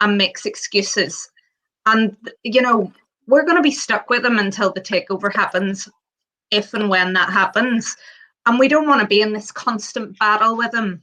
and 0.00 0.18
makes 0.18 0.46
excuses. 0.46 1.28
And, 1.86 2.16
you 2.42 2.60
know, 2.60 2.92
we're 3.26 3.44
going 3.44 3.56
to 3.56 3.62
be 3.62 3.70
stuck 3.70 4.10
with 4.10 4.22
them 4.22 4.38
until 4.38 4.72
the 4.72 4.80
takeover 4.80 5.34
happens, 5.34 5.88
if 6.50 6.74
and 6.74 6.88
when 6.88 7.12
that 7.14 7.30
happens. 7.30 7.96
And 8.46 8.58
we 8.58 8.68
don't 8.68 8.86
want 8.86 9.00
to 9.00 9.06
be 9.06 9.22
in 9.22 9.32
this 9.32 9.50
constant 9.50 10.18
battle 10.18 10.56
with 10.56 10.70
them. 10.72 11.02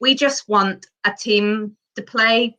We 0.00 0.14
just 0.14 0.48
want 0.48 0.86
a 1.04 1.12
team 1.12 1.76
to 1.96 2.02
play 2.02 2.56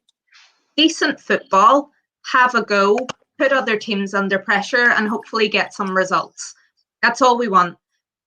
decent 0.76 1.20
football, 1.20 1.92
have 2.32 2.56
a 2.56 2.64
go, 2.64 2.98
put 3.38 3.52
other 3.52 3.78
teams 3.78 4.14
under 4.14 4.40
pressure, 4.40 4.90
and 4.92 5.08
hopefully 5.08 5.48
get 5.48 5.74
some 5.74 5.96
results. 5.96 6.54
That's 7.02 7.22
all 7.22 7.38
we 7.38 7.48
want 7.48 7.78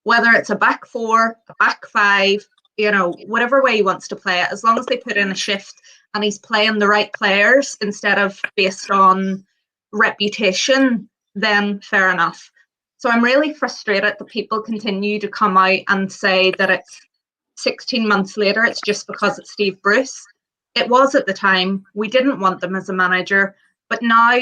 whether 0.03 0.29
it's 0.31 0.49
a 0.49 0.55
back 0.55 0.85
four, 0.85 1.37
a 1.49 1.53
back 1.59 1.85
five, 1.87 2.45
you 2.77 2.91
know, 2.91 3.11
whatever 3.25 3.61
way 3.61 3.75
he 3.75 3.81
wants 3.81 4.07
to 4.07 4.15
play 4.15 4.41
it, 4.41 4.47
as 4.51 4.63
long 4.63 4.79
as 4.79 4.85
they 4.85 4.97
put 4.97 5.17
in 5.17 5.31
a 5.31 5.35
shift 5.35 5.81
and 6.13 6.23
he's 6.23 6.39
playing 6.39 6.79
the 6.79 6.87
right 6.87 7.11
players 7.13 7.77
instead 7.81 8.17
of 8.17 8.39
based 8.55 8.89
on 8.89 9.45
reputation, 9.91 11.09
then 11.35 11.79
fair 11.81 12.09
enough. 12.09 12.51
So 12.97 13.09
I'm 13.09 13.23
really 13.23 13.53
frustrated 13.53 14.15
that 14.17 14.27
people 14.27 14.61
continue 14.61 15.19
to 15.19 15.27
come 15.27 15.57
out 15.57 15.79
and 15.87 16.11
say 16.11 16.51
that 16.57 16.69
it's 16.69 16.99
16 17.57 18.07
months 18.07 18.37
later, 18.37 18.63
it's 18.63 18.81
just 18.85 19.07
because 19.07 19.37
it's 19.37 19.51
Steve 19.51 19.81
Bruce. 19.81 20.25
It 20.75 20.87
was 20.87 21.15
at 21.15 21.25
the 21.25 21.33
time. 21.33 21.85
We 21.93 22.07
didn't 22.07 22.39
want 22.39 22.61
them 22.61 22.75
as 22.75 22.89
a 22.89 22.93
manager, 22.93 23.55
but 23.89 24.01
now 24.01 24.39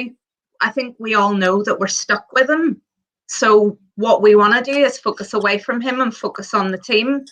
I 0.61 0.69
think 0.71 0.95
we 0.99 1.15
all 1.15 1.33
know 1.33 1.63
that 1.63 1.79
we're 1.79 1.87
stuck 1.87 2.31
with 2.33 2.49
him. 2.49 2.81
So 3.27 3.77
what 3.97 4.21
we 4.21 4.35
want 4.35 4.53
to 4.53 4.71
do 4.71 4.77
is 4.77 4.97
focus 4.97 5.33
away 5.33 5.57
from 5.57 5.81
him 5.81 6.01
and 6.01 6.15
focus 6.15 6.53
on 6.53 6.71
the 6.71 6.77
team. 6.77 7.25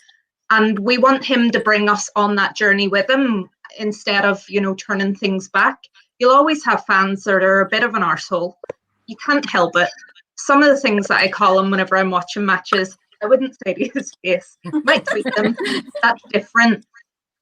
And 0.49 0.77
we 0.79 0.97
want 0.97 1.23
him 1.23 1.51
to 1.51 1.59
bring 1.59 1.87
us 1.89 2.09
on 2.15 2.35
that 2.35 2.55
journey 2.55 2.87
with 2.87 3.09
him 3.09 3.49
instead 3.79 4.25
of, 4.25 4.43
you 4.49 4.59
know, 4.59 4.75
turning 4.75 5.15
things 5.15 5.47
back. 5.47 5.79
You'll 6.19 6.35
always 6.35 6.65
have 6.65 6.85
fans 6.85 7.23
that 7.23 7.43
are 7.43 7.61
a 7.61 7.69
bit 7.69 7.83
of 7.83 7.93
an 7.93 8.01
arsehole. 8.01 8.55
You 9.05 9.15
can't 9.23 9.47
help 9.49 9.75
it. 9.75 9.89
Some 10.37 10.63
of 10.63 10.69
the 10.69 10.79
things 10.79 11.07
that 11.07 11.21
I 11.21 11.27
call 11.27 11.59
him 11.59 11.69
whenever 11.69 11.97
I'm 11.97 12.09
watching 12.09 12.45
matches, 12.45 12.97
I 13.23 13.27
wouldn't 13.27 13.55
say 13.65 13.75
to 13.75 13.89
his 13.93 14.11
face. 14.23 14.57
Might 14.83 15.05
tweet 15.05 15.25
them. 15.35 15.55
That's 16.01 16.23
different. 16.31 16.85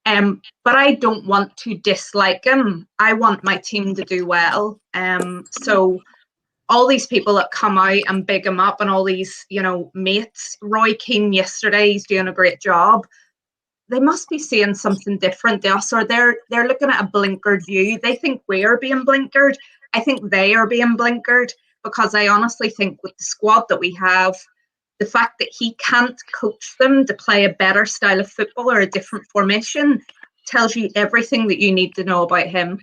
Um, 0.06 0.42
but 0.66 0.76
I 0.76 0.96
don't 0.96 1.26
want 1.26 1.56
to 1.58 1.76
dislike 1.78 2.44
him. 2.44 2.88
I 3.00 3.14
want 3.14 3.44
my 3.44 3.56
team 3.56 3.96
to 3.96 4.04
do 4.04 4.26
well. 4.26 4.82
Um, 4.94 5.46
so 5.62 6.02
all 6.69 6.88
these 6.88 7.08
people 7.08 7.34
that 7.36 7.52
come 7.52 7.78
out 7.78 8.02
and 8.08 8.26
big 8.26 8.45
him 8.45 8.60
up 8.60 8.80
and 8.80 8.89
all 8.89 9.04
these, 9.04 9.45
you 9.49 9.62
know, 9.62 9.91
mates. 9.93 10.58
Roy 10.62 10.93
Keane 10.95 11.34
yesterday, 11.34 11.91
he's 11.91 12.08
doing 12.08 12.28
a 12.28 12.34
great 12.34 12.62
job. 12.62 13.06
They 13.89 13.99
must 13.99 14.30
be 14.30 14.39
seeing 14.39 14.73
something 14.73 15.17
different 15.17 15.62
to 15.63 15.76
us, 15.76 15.91
or 15.91 16.06
they're 16.06 16.38
they're 16.49 16.67
looking 16.67 16.89
at 16.89 17.04
a 17.04 17.08
blinkered 17.08 17.65
view. 17.65 17.99
They 18.02 18.15
think 18.15 18.41
we 18.47 18.65
are 18.65 18.78
being 18.78 19.06
blinkered. 19.06 19.56
I 19.93 19.99
think 19.99 20.32
they 20.32 20.56
are 20.56 20.65
being 20.65 20.97
blinkered 20.97 21.52
because 21.84 22.15
I 22.15 22.28
honestly 22.28 22.69
think 22.69 23.04
with 23.04 23.15
the 23.17 23.23
squad 23.23 23.65
that 23.69 23.80
we 23.80 23.93
have, 23.95 24.36
the 24.99 25.06
fact 25.06 25.39
that 25.39 25.49
he 25.52 25.76
can't 25.76 26.19
coach 26.34 26.76
them 26.80 27.06
to 27.06 27.13
play 27.13 27.43
a 27.43 27.54
better 27.54 27.86
style 27.86 28.19
of 28.19 28.32
football 28.32 28.71
or 28.71 28.80
a 28.80 28.89
different 28.89 29.26
formation 29.32 30.02
tells 30.45 30.76
you 30.76 30.89
everything 30.95 31.47
that 31.47 31.62
you 31.62 31.71
need 31.71 31.93
to 31.95 32.04
know 32.04 32.23
about 32.23 32.47
him. 32.47 32.80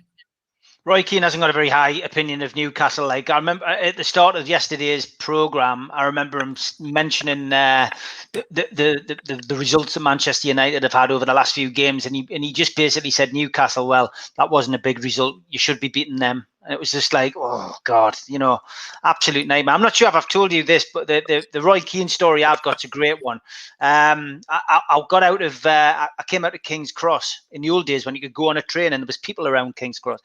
Roy 0.83 1.03
Keane 1.03 1.21
hasn't 1.23 1.41
got 1.41 1.49
a 1.51 1.53
very 1.53 1.69
high 1.69 1.89
opinion 1.89 2.41
of 2.41 2.55
Newcastle. 2.55 3.07
Like 3.07 3.29
I 3.29 3.35
remember 3.35 3.65
uh, 3.65 3.77
at 3.81 3.97
the 3.97 4.03
start 4.03 4.35
of 4.35 4.47
yesterday's 4.47 5.05
program, 5.05 5.91
I 5.93 6.05
remember 6.05 6.39
him 6.41 6.55
mentioning 6.79 7.53
uh, 7.53 7.89
the, 8.33 8.45
the, 8.49 9.17
the 9.25 9.35
the 9.47 9.55
results 9.55 9.93
that 9.93 9.99
Manchester 9.99 10.47
United 10.47 10.81
have 10.83 10.93
had 10.93 11.11
over 11.11 11.23
the 11.25 11.35
last 11.35 11.53
few 11.53 11.69
games, 11.69 12.07
and 12.07 12.15
he 12.15 12.27
and 12.31 12.43
he 12.43 12.51
just 12.51 12.75
basically 12.75 13.11
said 13.11 13.31
Newcastle. 13.31 13.87
Well, 13.87 14.11
that 14.37 14.49
wasn't 14.49 14.75
a 14.75 14.79
big 14.79 15.03
result. 15.03 15.41
You 15.49 15.59
should 15.59 15.79
be 15.79 15.89
beating 15.89 16.17
them. 16.17 16.47
And 16.63 16.73
it 16.73 16.79
was 16.79 16.91
just 16.91 17.11
like, 17.13 17.33
oh 17.35 17.75
God, 17.83 18.15
you 18.27 18.37
know, 18.37 18.59
absolute 19.03 19.47
nightmare. 19.47 19.73
I'm 19.73 19.81
not 19.81 19.95
sure 19.95 20.07
if 20.07 20.15
I've 20.15 20.27
told 20.27 20.51
you 20.51 20.63
this, 20.63 20.85
but 20.93 21.07
the 21.07 21.23
the, 21.27 21.43
the 21.53 21.61
Roy 21.61 21.79
Keane 21.79 22.07
story 22.07 22.43
I've 22.43 22.61
got's 22.61 22.83
a 22.83 22.87
great 22.87 23.17
one. 23.21 23.39
Um, 23.79 24.41
I, 24.49 24.81
I 24.89 25.01
got 25.09 25.23
out 25.23 25.41
of, 25.41 25.65
uh, 25.65 26.07
I 26.17 26.23
came 26.27 26.45
out 26.45 26.55
of 26.55 26.61
King's 26.61 26.91
Cross 26.91 27.41
in 27.51 27.61
the 27.61 27.69
old 27.71 27.87
days 27.87 28.05
when 28.05 28.15
you 28.15 28.21
could 28.21 28.33
go 28.33 28.49
on 28.49 28.57
a 28.57 28.61
train 28.61 28.93
and 28.93 29.01
there 29.01 29.07
was 29.07 29.17
people 29.17 29.47
around 29.47 29.75
King's 29.75 29.99
Cross. 29.99 30.19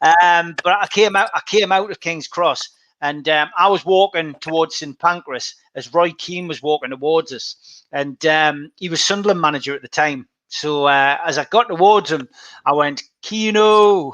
Um, 0.00 0.54
but 0.64 0.74
I 0.80 0.86
came 0.86 1.14
out, 1.14 1.30
I 1.34 1.40
came 1.46 1.72
out 1.72 1.90
of 1.90 2.00
King's 2.00 2.28
Cross 2.28 2.70
and 3.02 3.28
um, 3.28 3.50
I 3.58 3.68
was 3.68 3.84
walking 3.84 4.34
towards 4.40 4.76
St 4.76 4.98
Pancras 4.98 5.56
as 5.74 5.92
Roy 5.92 6.12
Keane 6.12 6.48
was 6.48 6.62
walking 6.62 6.90
towards 6.90 7.32
us, 7.32 7.84
and 7.92 8.24
um, 8.26 8.70
he 8.76 8.88
was 8.88 9.04
Sunderland 9.04 9.40
manager 9.40 9.74
at 9.74 9.82
the 9.82 9.88
time. 9.88 10.28
So 10.48 10.86
uh, 10.86 11.18
as 11.26 11.36
I 11.36 11.44
got 11.46 11.68
towards 11.68 12.12
him, 12.12 12.28
I 12.64 12.72
went, 12.72 13.02
Kino, 13.22 14.12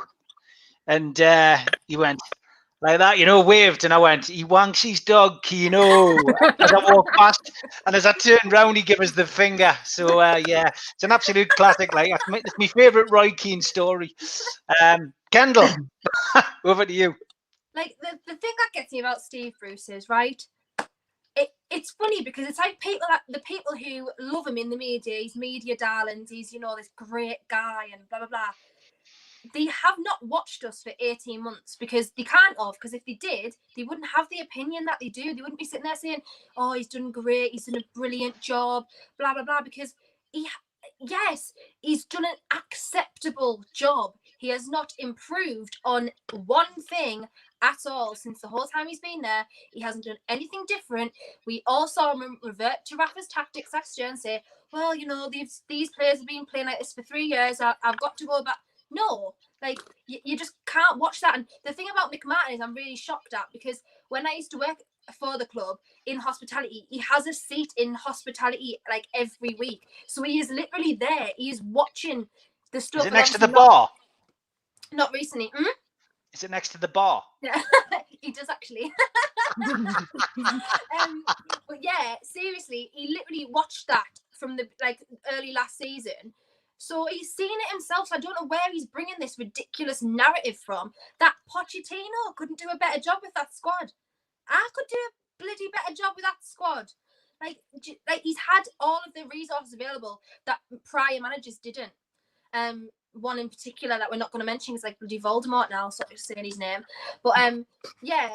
and 0.89 1.21
uh, 1.21 1.59
he 1.87 1.97
went 1.97 2.21
like 2.81 2.99
that, 2.99 3.19
you 3.19 3.27
know, 3.27 3.41
waved, 3.41 3.85
and 3.85 3.93
I 3.93 3.99
went, 3.99 4.27
he 4.27 4.45
wanks 4.45 4.89
his 4.89 5.01
dog, 5.01 5.43
Kino, 5.43 6.17
as 6.61 6.73
I 6.73 6.93
walked 6.93 7.13
past, 7.17 7.51
and 7.87 7.97
as 7.97 8.07
I 8.07 8.13
turned 8.13 8.53
round, 8.53 8.77
he 8.77 8.83
gave 8.85 9.01
us 9.01 9.11
the 9.11 9.27
finger. 9.27 9.77
So 9.85 10.21
uh, 10.21 10.41
yeah, 10.47 10.69
it's 10.69 11.03
an 11.03 11.11
absolute 11.11 11.49
classic. 11.51 11.93
Like 11.93 12.11
it's 12.11 12.29
my, 12.29 12.41
my 12.59 12.67
favourite 12.69 13.11
Roy 13.11 13.31
Keane 13.33 13.63
story. 13.63 14.15
Um, 14.81 15.13
Kendall, 15.33 15.69
over 16.65 16.87
to 16.87 16.93
you. 16.93 17.15
Like 17.75 17.97
the, 18.01 18.19
the 18.27 18.37
thing 18.37 18.53
that 18.59 18.71
gets 18.73 18.93
me 18.93 19.01
about 19.01 19.23
Steve 19.23 19.55
Bruce 19.59 19.89
is 19.89 20.09
right. 20.09 20.41
It, 21.35 21.51
it's 21.71 21.91
funny 21.93 22.23
because 22.23 22.49
it's 22.49 22.59
like 22.59 22.81
people 22.81 23.07
the 23.29 23.41
people 23.41 23.77
who 23.77 24.11
love 24.21 24.47
him 24.47 24.57
in 24.57 24.71
the 24.71 24.77
media, 24.77 25.19
he's 25.19 25.37
media 25.37 25.77
darlings, 25.77 26.31
he's 26.31 26.53
you 26.53 26.61
know 26.61 26.77
this 26.77 26.91
great 26.97 27.39
guy 27.49 27.87
and 27.93 28.09
blah 28.09 28.21
blah 28.21 28.29
blah 28.29 28.51
they 29.55 29.67
have 29.67 29.95
not 29.99 30.19
watched 30.23 30.65
us 30.65 30.83
for 30.83 30.93
18 31.01 31.43
months 31.43 31.77
because 31.79 32.11
they 32.17 32.25
can't 32.25 32.57
have 32.59 32.75
because 32.75 32.95
if 32.95 33.05
they 33.07 33.15
did 33.15 33.55
they 33.77 33.85
wouldn't 33.85 34.09
have 34.15 34.27
the 34.31 34.41
opinion 34.41 34.85
that 34.85 34.99
they 35.01 35.09
do 35.09 35.35
they 35.35 35.43
wouldn't 35.43 35.59
be 35.59 35.65
sitting 35.65 35.85
there 35.85 35.95
saying 35.97 36.23
oh 36.57 36.73
he's 36.73 36.89
done 36.89 37.11
great 37.11 37.53
he's 37.53 37.65
done 37.65 37.81
a 37.81 37.99
brilliant 37.99 38.39
job 38.41 38.85
blah 39.19 39.35
blah 39.35 39.45
blah 39.45 39.61
because 39.63 39.95
he 40.33 40.47
yes 41.01 41.53
he's 41.81 42.05
done 42.05 42.25
an 42.25 42.35
acceptable 42.57 43.65
job 43.75 44.13
he 44.39 44.49
has 44.49 44.69
not 44.69 44.93
improved 44.99 45.77
on 45.85 46.11
one 46.33 46.75
thing 46.89 47.27
at 47.63 47.79
all 47.87 48.15
since 48.15 48.41
the 48.41 48.49
whole 48.49 48.67
time 48.67 48.87
he's 48.87 49.01
been 49.01 49.21
there. 49.21 49.47
He 49.73 49.81
hasn't 49.81 50.05
done 50.05 50.17
anything 50.29 50.65
different. 50.67 51.13
We 51.47 51.63
all 51.67 51.89
saw 51.89 52.13
him 52.13 52.39
revert 52.43 52.85
to 52.87 52.97
Rafa's 52.97 53.27
tactics 53.29 53.75
last 53.75 53.99
year 53.99 54.09
and 54.09 54.19
say, 54.19 54.43
well, 54.73 54.95
you 54.95 55.07
know, 55.07 55.29
these 55.31 55.63
these 55.69 55.91
players 55.91 56.19
have 56.19 56.27
been 56.27 56.47
playing 56.47 56.67
like 56.67 56.79
this 56.79 56.93
for 56.93 57.03
three 57.03 57.25
years. 57.25 57.61
I, 57.61 57.75
have 57.83 57.99
got 57.99 58.17
to 58.19 58.27
go 58.27 58.43
back. 58.43 58.59
No, 58.91 59.35
like 59.61 59.79
you, 60.07 60.19
you 60.25 60.37
just 60.37 60.55
can't 60.67 60.99
watch 60.99 61.21
that. 61.21 61.37
And 61.37 61.47
the 61.65 61.73
thing 61.73 61.87
about 61.93 62.13
Mick 62.13 62.25
Martin 62.25 62.55
is 62.55 62.61
I'm 62.61 62.75
really 62.75 62.97
shocked 62.97 63.35
at 63.35 63.47
because 63.53 63.83
when 64.09 64.27
I 64.27 64.35
used 64.37 64.51
to 64.53 64.59
work 64.59 64.79
for 65.19 65.39
the 65.39 65.47
club 65.47 65.77
in 66.07 66.19
hospitality, 66.19 66.87
he 66.89 66.99
has 66.99 67.27
a 67.27 67.33
seat 67.33 67.73
in 67.77 67.95
hospitality 67.95 68.79
like 68.89 69.07
every 69.15 69.57
week. 69.59 69.83
So 70.07 70.23
he 70.23 70.39
is 70.39 70.51
literally 70.51 70.95
there. 70.95 71.31
He 71.37 71.51
is 71.51 71.63
watching 71.63 72.27
the 72.73 72.81
stuff. 72.81 73.03
Is 73.03 73.07
it 73.07 73.13
next 73.13 73.33
to 73.33 73.39
the 73.39 73.47
not, 73.47 73.55
bar? 73.55 73.89
Not 74.93 75.13
recently. 75.13 75.51
Mm? 75.59 75.67
Is 76.33 76.45
it 76.45 76.51
next 76.51 76.71
to 76.71 76.79
the 76.79 76.89
bar? 76.89 77.23
Yeah, 77.43 77.61
he 78.21 78.33
does 78.33 78.49
actually. 78.49 78.93
um, 81.01 81.25
but 81.69 81.79
yeah, 81.81 82.17
seriously, 82.23 82.91
he 82.93 83.15
literally 83.15 83.47
watched 83.51 83.87
that 83.89 84.05
from 84.31 84.57
the 84.57 84.69
like 84.81 85.03
early 85.33 85.53
last 85.53 85.77
season 85.77 86.33
so 86.79 87.07
he's 87.11 87.35
seen 87.35 87.51
it 87.51 87.73
himself. 87.73 88.09
So 88.09 88.17
I 88.17 88.21
don't 88.21 88.37
know 88.41 88.47
where 88.47 88.61
he's 88.73 88.87
bringing 88.87 89.17
this 89.19 89.39
ridiculous 89.39 90.03
narrative 90.03 90.59
from. 90.65 90.93
That 91.21 91.35
Pochettino 91.51 92.35
couldn't 92.37 92.59
do 92.59 92.69
a 92.73 92.79
better 92.79 93.01
job 93.01 93.19
with 93.23 93.35
that 93.35 93.55
squad. 93.55 93.93
I 94.49 94.69
could 94.75 94.87
do 94.89 94.97
a 94.97 95.43
bloody 95.43 95.69
better 95.75 95.95
job 95.95 96.15
with 96.17 96.25
that 96.25 96.37
squad. 96.43 96.93
Like, 97.43 97.59
like 98.09 98.23
he's 98.23 98.39
had 98.39 98.63
all 98.81 99.01
of 99.07 99.13
the 99.15 99.29
resources 99.33 99.75
available 99.75 100.21
that 100.47 100.59
prior 100.85 101.21
managers 101.21 101.59
didn't. 101.59 101.93
Um, 102.53 102.89
one 103.13 103.39
in 103.39 103.49
particular 103.49 103.99
that 103.99 104.11
we're 104.11 104.17
not 104.17 104.33
going 104.33 104.41
to 104.41 104.47
mention 104.47 104.75
is 104.75 104.85
like 104.85 104.99
bloody 104.99 105.21
Voldemort 105.21 105.71
now, 105.71 105.91
so 105.91 106.05
just 106.11 106.27
saying 106.27 106.45
his 106.45 106.59
name. 106.59 106.85
But 107.23 107.39
um, 107.39 107.67
yeah, 108.03 108.31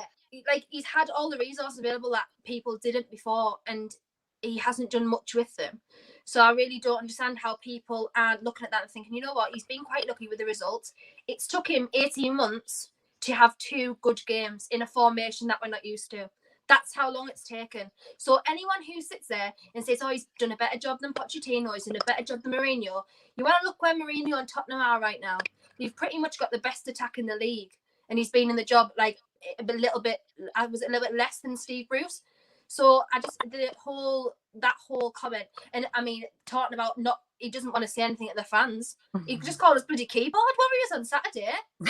like 0.48 0.66
he's 0.70 0.86
had 0.86 1.10
all 1.10 1.30
the 1.30 1.38
resources 1.38 1.80
available 1.80 2.12
that 2.12 2.26
people 2.46 2.78
didn't 2.82 3.10
before, 3.10 3.58
and 3.68 3.94
he 4.42 4.58
hasn't 4.58 4.92
done 4.92 5.08
much 5.08 5.34
with 5.36 5.56
them. 5.56 5.82
So 6.26 6.42
I 6.42 6.52
really 6.52 6.80
don't 6.80 7.00
understand 7.00 7.40
how 7.40 7.58
people 7.58 8.10
are 8.16 8.38
looking 8.42 8.66
at 8.66 8.72
that 8.72 8.84
and 8.84 8.92
thinking, 8.92 9.14
you 9.14 9.22
know 9.22 9.34
what, 9.34 9.52
he's 9.54 9.66
been 9.66 9.84
quite 9.84 10.08
lucky 10.08 10.28
with 10.28 10.40
the 10.40 10.46
results. 10.46 10.94
It's 11.28 11.48
took 11.48 11.70
him 11.70 11.90
18 11.94 12.36
months 12.36 12.92
to 13.22 13.34
have 13.34 13.58
two 13.58 13.98
good 14.02 14.22
games 14.26 14.68
in 14.72 14.82
a 14.82 14.88
formation 14.88 15.48
that 15.48 15.60
we're 15.62 15.70
not 15.70 15.86
used 15.86 16.12
to. 16.12 16.30
That's 16.68 16.96
how 16.96 17.12
long 17.12 17.30
it's 17.30 17.44
taken. 17.44 17.92
So 18.18 18.40
anyone 18.48 18.84
who 18.84 19.02
sits 19.02 19.28
there 19.28 19.54
and 19.76 19.84
says, 19.84 20.00
"Oh, 20.02 20.10
he's 20.10 20.28
done 20.40 20.54
a 20.54 20.58
better 20.58 20.78
job 20.78 21.00
than 21.00 21.14
Pochettino, 21.14 21.74
he's 21.74 21.86
done 21.86 21.98
a 21.98 22.06
better 22.06 22.24
job 22.24 22.42
than 22.42 22.54
Mourinho," 22.54 23.04
you 23.36 23.44
want 23.44 23.56
to 23.62 23.68
look 23.68 23.82
where 23.82 23.94
Mourinho 23.94 24.40
and 24.40 24.48
Tottenham 24.48 24.82
are 24.82 25.00
right 25.00 25.20
now. 25.20 25.40
You've 25.78 25.96
pretty 25.96 26.20
much 26.20 26.40
got 26.40 26.52
the 26.52 26.60
best 26.60 26.88
attack 26.88 27.18
in 27.18 27.26
the 27.26 27.36
league, 27.36 27.78
and 28.10 28.18
he's 28.18 28.30
been 28.30 28.50
in 28.50 28.56
the 28.56 28.64
job 28.64 28.93
like 28.97 29.20
a 29.60 29.64
little 29.64 30.02
bit. 30.02 30.22
I 30.56 30.68
was 30.68 30.82
a 30.82 30.88
little 30.88 31.08
bit 31.08 31.16
less 31.16 31.39
than 31.39 31.58
Steve 31.58 31.89
Bruce. 31.89 32.22
So 32.68 33.04
I 33.14 33.20
just 33.20 33.38
the 33.39 33.74
whole 33.78 34.36
that 34.62 34.76
whole 34.88 35.12
comment, 35.12 35.45
and 35.74 35.88
I 35.93 36.01
mean 36.01 36.24
talking 36.45 36.74
about 36.74 36.97
not 36.97 37.20
he 37.38 37.49
doesn't 37.49 37.72
want 37.72 37.84
to 37.84 37.88
say 37.88 38.04
anything 38.04 38.30
at 38.30 38.36
the 38.36 38.43
fans. 38.43 38.97
He 39.26 39.36
mm-hmm. 39.36 39.45
just 39.45 39.60
called 39.60 39.78
us 39.78 39.84
bloody 39.84 40.06
keyboard 40.06 40.34
warriors 40.34 40.91
on 40.93 41.06
Saturday. 41.06 41.51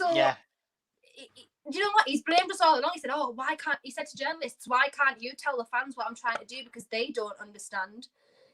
so 0.00 0.14
yeah. 0.14 0.36
do 1.70 1.78
you 1.78 1.80
know 1.80 1.90
what? 1.92 2.08
He's 2.08 2.22
blamed 2.22 2.50
us 2.50 2.60
all 2.60 2.78
along. 2.78 2.92
He 2.94 3.00
said, 3.00 3.10
"Oh, 3.12 3.30
why 3.30 3.56
can't?" 3.56 3.78
He 3.82 3.90
said 3.90 4.06
to 4.06 4.16
journalists, 4.16 4.66
"Why 4.66 4.88
can't 4.88 5.22
you 5.22 5.32
tell 5.36 5.56
the 5.56 5.66
fans 5.66 5.96
what 5.96 6.06
I'm 6.06 6.16
trying 6.16 6.38
to 6.38 6.46
do 6.46 6.64
because 6.64 6.86
they 6.86 7.10
don't 7.10 7.38
understand?" 7.40 8.08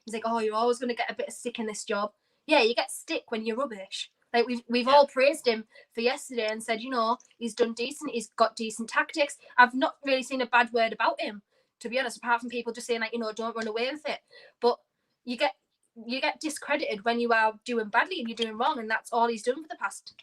He's 0.05 0.15
like, 0.15 0.25
"Oh, 0.27 0.41
you're 0.41 0.55
always 0.55 0.79
going 0.79 0.91
to 0.91 0.97
get 0.97 1.11
a 1.11 1.15
bit 1.15 1.29
of 1.29 1.35
stick 1.35 1.59
in 1.59 1.67
this 1.67 1.85
job." 1.85 2.13
Yeah, 2.47 2.63
you 2.63 2.75
get 2.75 2.91
stick 2.91 3.31
when 3.31 3.47
you're 3.47 3.57
rubbish. 3.57 4.11
Like 4.35 4.49
we've 4.49 4.63
we've 4.69 4.89
all 4.89 5.07
praised 5.07 5.47
him 5.47 5.65
for 5.95 6.01
yesterday 6.01 6.49
and 6.51 6.61
said, 6.61 6.81
you 6.81 6.91
know, 6.91 7.19
he's 7.39 7.55
done 7.55 7.73
decent. 7.73 8.11
He's 8.11 8.31
got 8.37 8.57
decent 8.57 8.89
tactics. 8.89 9.39
I've 9.57 9.75
not 9.75 9.95
really 10.05 10.25
seen 10.25 10.41
a 10.41 10.47
bad 10.47 10.73
word 10.73 10.93
about 10.93 11.21
him, 11.21 11.41
to 11.85 11.91
be 11.91 12.01
honest, 12.01 12.17
apart 12.17 12.41
from 12.41 12.49
people 12.49 12.73
just 12.73 12.87
saying 12.87 13.01
like, 13.01 13.13
you 13.13 13.19
know, 13.19 13.31
don't 13.31 13.55
run 13.55 13.69
away 13.69 13.91
with 13.93 14.09
it. 14.09 14.21
But 14.61 14.79
you 15.27 15.37
get 15.37 15.53
you 15.95 16.21
get 16.21 16.41
discredited 16.41 17.05
when 17.05 17.21
you 17.21 17.31
are 17.33 17.53
doing 17.65 17.89
badly 17.89 18.19
and 18.19 18.29
you're 18.29 18.37
doing 18.37 18.57
wrong, 18.57 18.79
and 18.79 18.91
that's 18.91 19.13
all 19.13 19.29
he's 19.29 19.43
done 19.43 19.63
for 19.63 19.69
the 19.69 19.77
past 19.77 20.15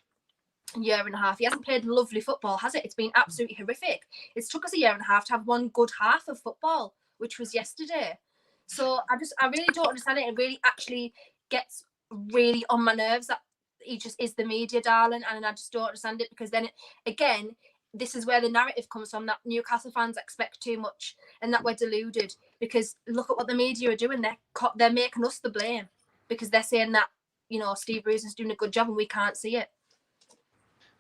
year 0.76 1.04
and 1.06 1.14
a 1.14 1.18
half. 1.18 1.38
He 1.38 1.44
hasn't 1.44 1.64
played 1.64 1.86
lovely 1.86 2.20
football, 2.20 2.58
has 2.58 2.74
it? 2.74 2.84
It's 2.84 2.96
been 2.96 3.12
absolutely 3.16 3.56
horrific. 3.56 4.02
It's 4.36 4.50
took 4.50 4.66
us 4.66 4.74
a 4.74 4.80
year 4.80 4.92
and 4.92 5.02
a 5.02 5.06
half 5.06 5.26
to 5.26 5.34
have 5.34 5.46
one 5.46 5.68
good 5.68 5.92
half 6.00 6.28
of 6.28 6.40
football, 6.40 6.96
which 7.20 7.38
was 7.38 7.54
yesterday. 7.54 8.18
So 8.66 9.02
I 9.10 9.18
just 9.20 9.36
I 9.40 9.46
really 9.46 9.68
don't 9.72 9.90
understand 9.90 10.18
it. 10.18 10.28
It 10.28 10.38
really 10.38 10.60
actually 10.66 11.14
gets 11.50 11.86
really 12.10 12.66
on 12.72 12.84
my 12.84 12.96
nerves 12.96 13.28
that 13.28 13.42
he 13.80 14.00
just 14.00 14.20
is 14.20 14.34
the 14.34 14.46
media 14.46 14.82
darling, 14.82 15.22
and 15.30 15.46
I 15.46 15.52
just 15.52 15.72
don't 15.72 15.84
understand 15.90 16.22
it 16.22 16.30
because 16.32 16.50
then 16.50 16.66
it, 16.66 16.72
again. 17.06 17.56
This 17.94 18.16
is 18.16 18.26
where 18.26 18.40
the 18.40 18.50
narrative 18.50 18.90
comes 18.90 19.12
from 19.12 19.26
that 19.26 19.40
Newcastle 19.46 19.92
fans 19.92 20.18
expect 20.18 20.62
too 20.62 20.78
much 20.78 21.16
and 21.42 21.54
that 21.54 21.64
we're 21.64 21.76
deluded 21.76 22.34
because 22.60 22.96
look 23.08 23.30
at 23.30 23.38
what 23.38 23.48
the 23.48 23.56
media 23.56 23.92
are 23.92 23.96
doing. 23.96 24.22
They're 24.22 24.38
they're 24.78 24.92
making 24.92 25.26
us 25.26 25.40
the 25.40 25.50
blame 25.50 25.90
because 26.30 26.50
they're 26.50 26.64
saying 26.64 26.94
that 26.94 27.08
you 27.50 27.60
know 27.60 27.74
Steve 27.74 28.04
Bruce 28.04 28.24
is 28.24 28.36
doing 28.36 28.52
a 28.52 28.56
good 28.56 28.72
job 28.72 28.88
and 28.88 28.96
we 28.96 29.08
can't 29.08 29.36
see 29.36 29.58
it. 29.58 29.70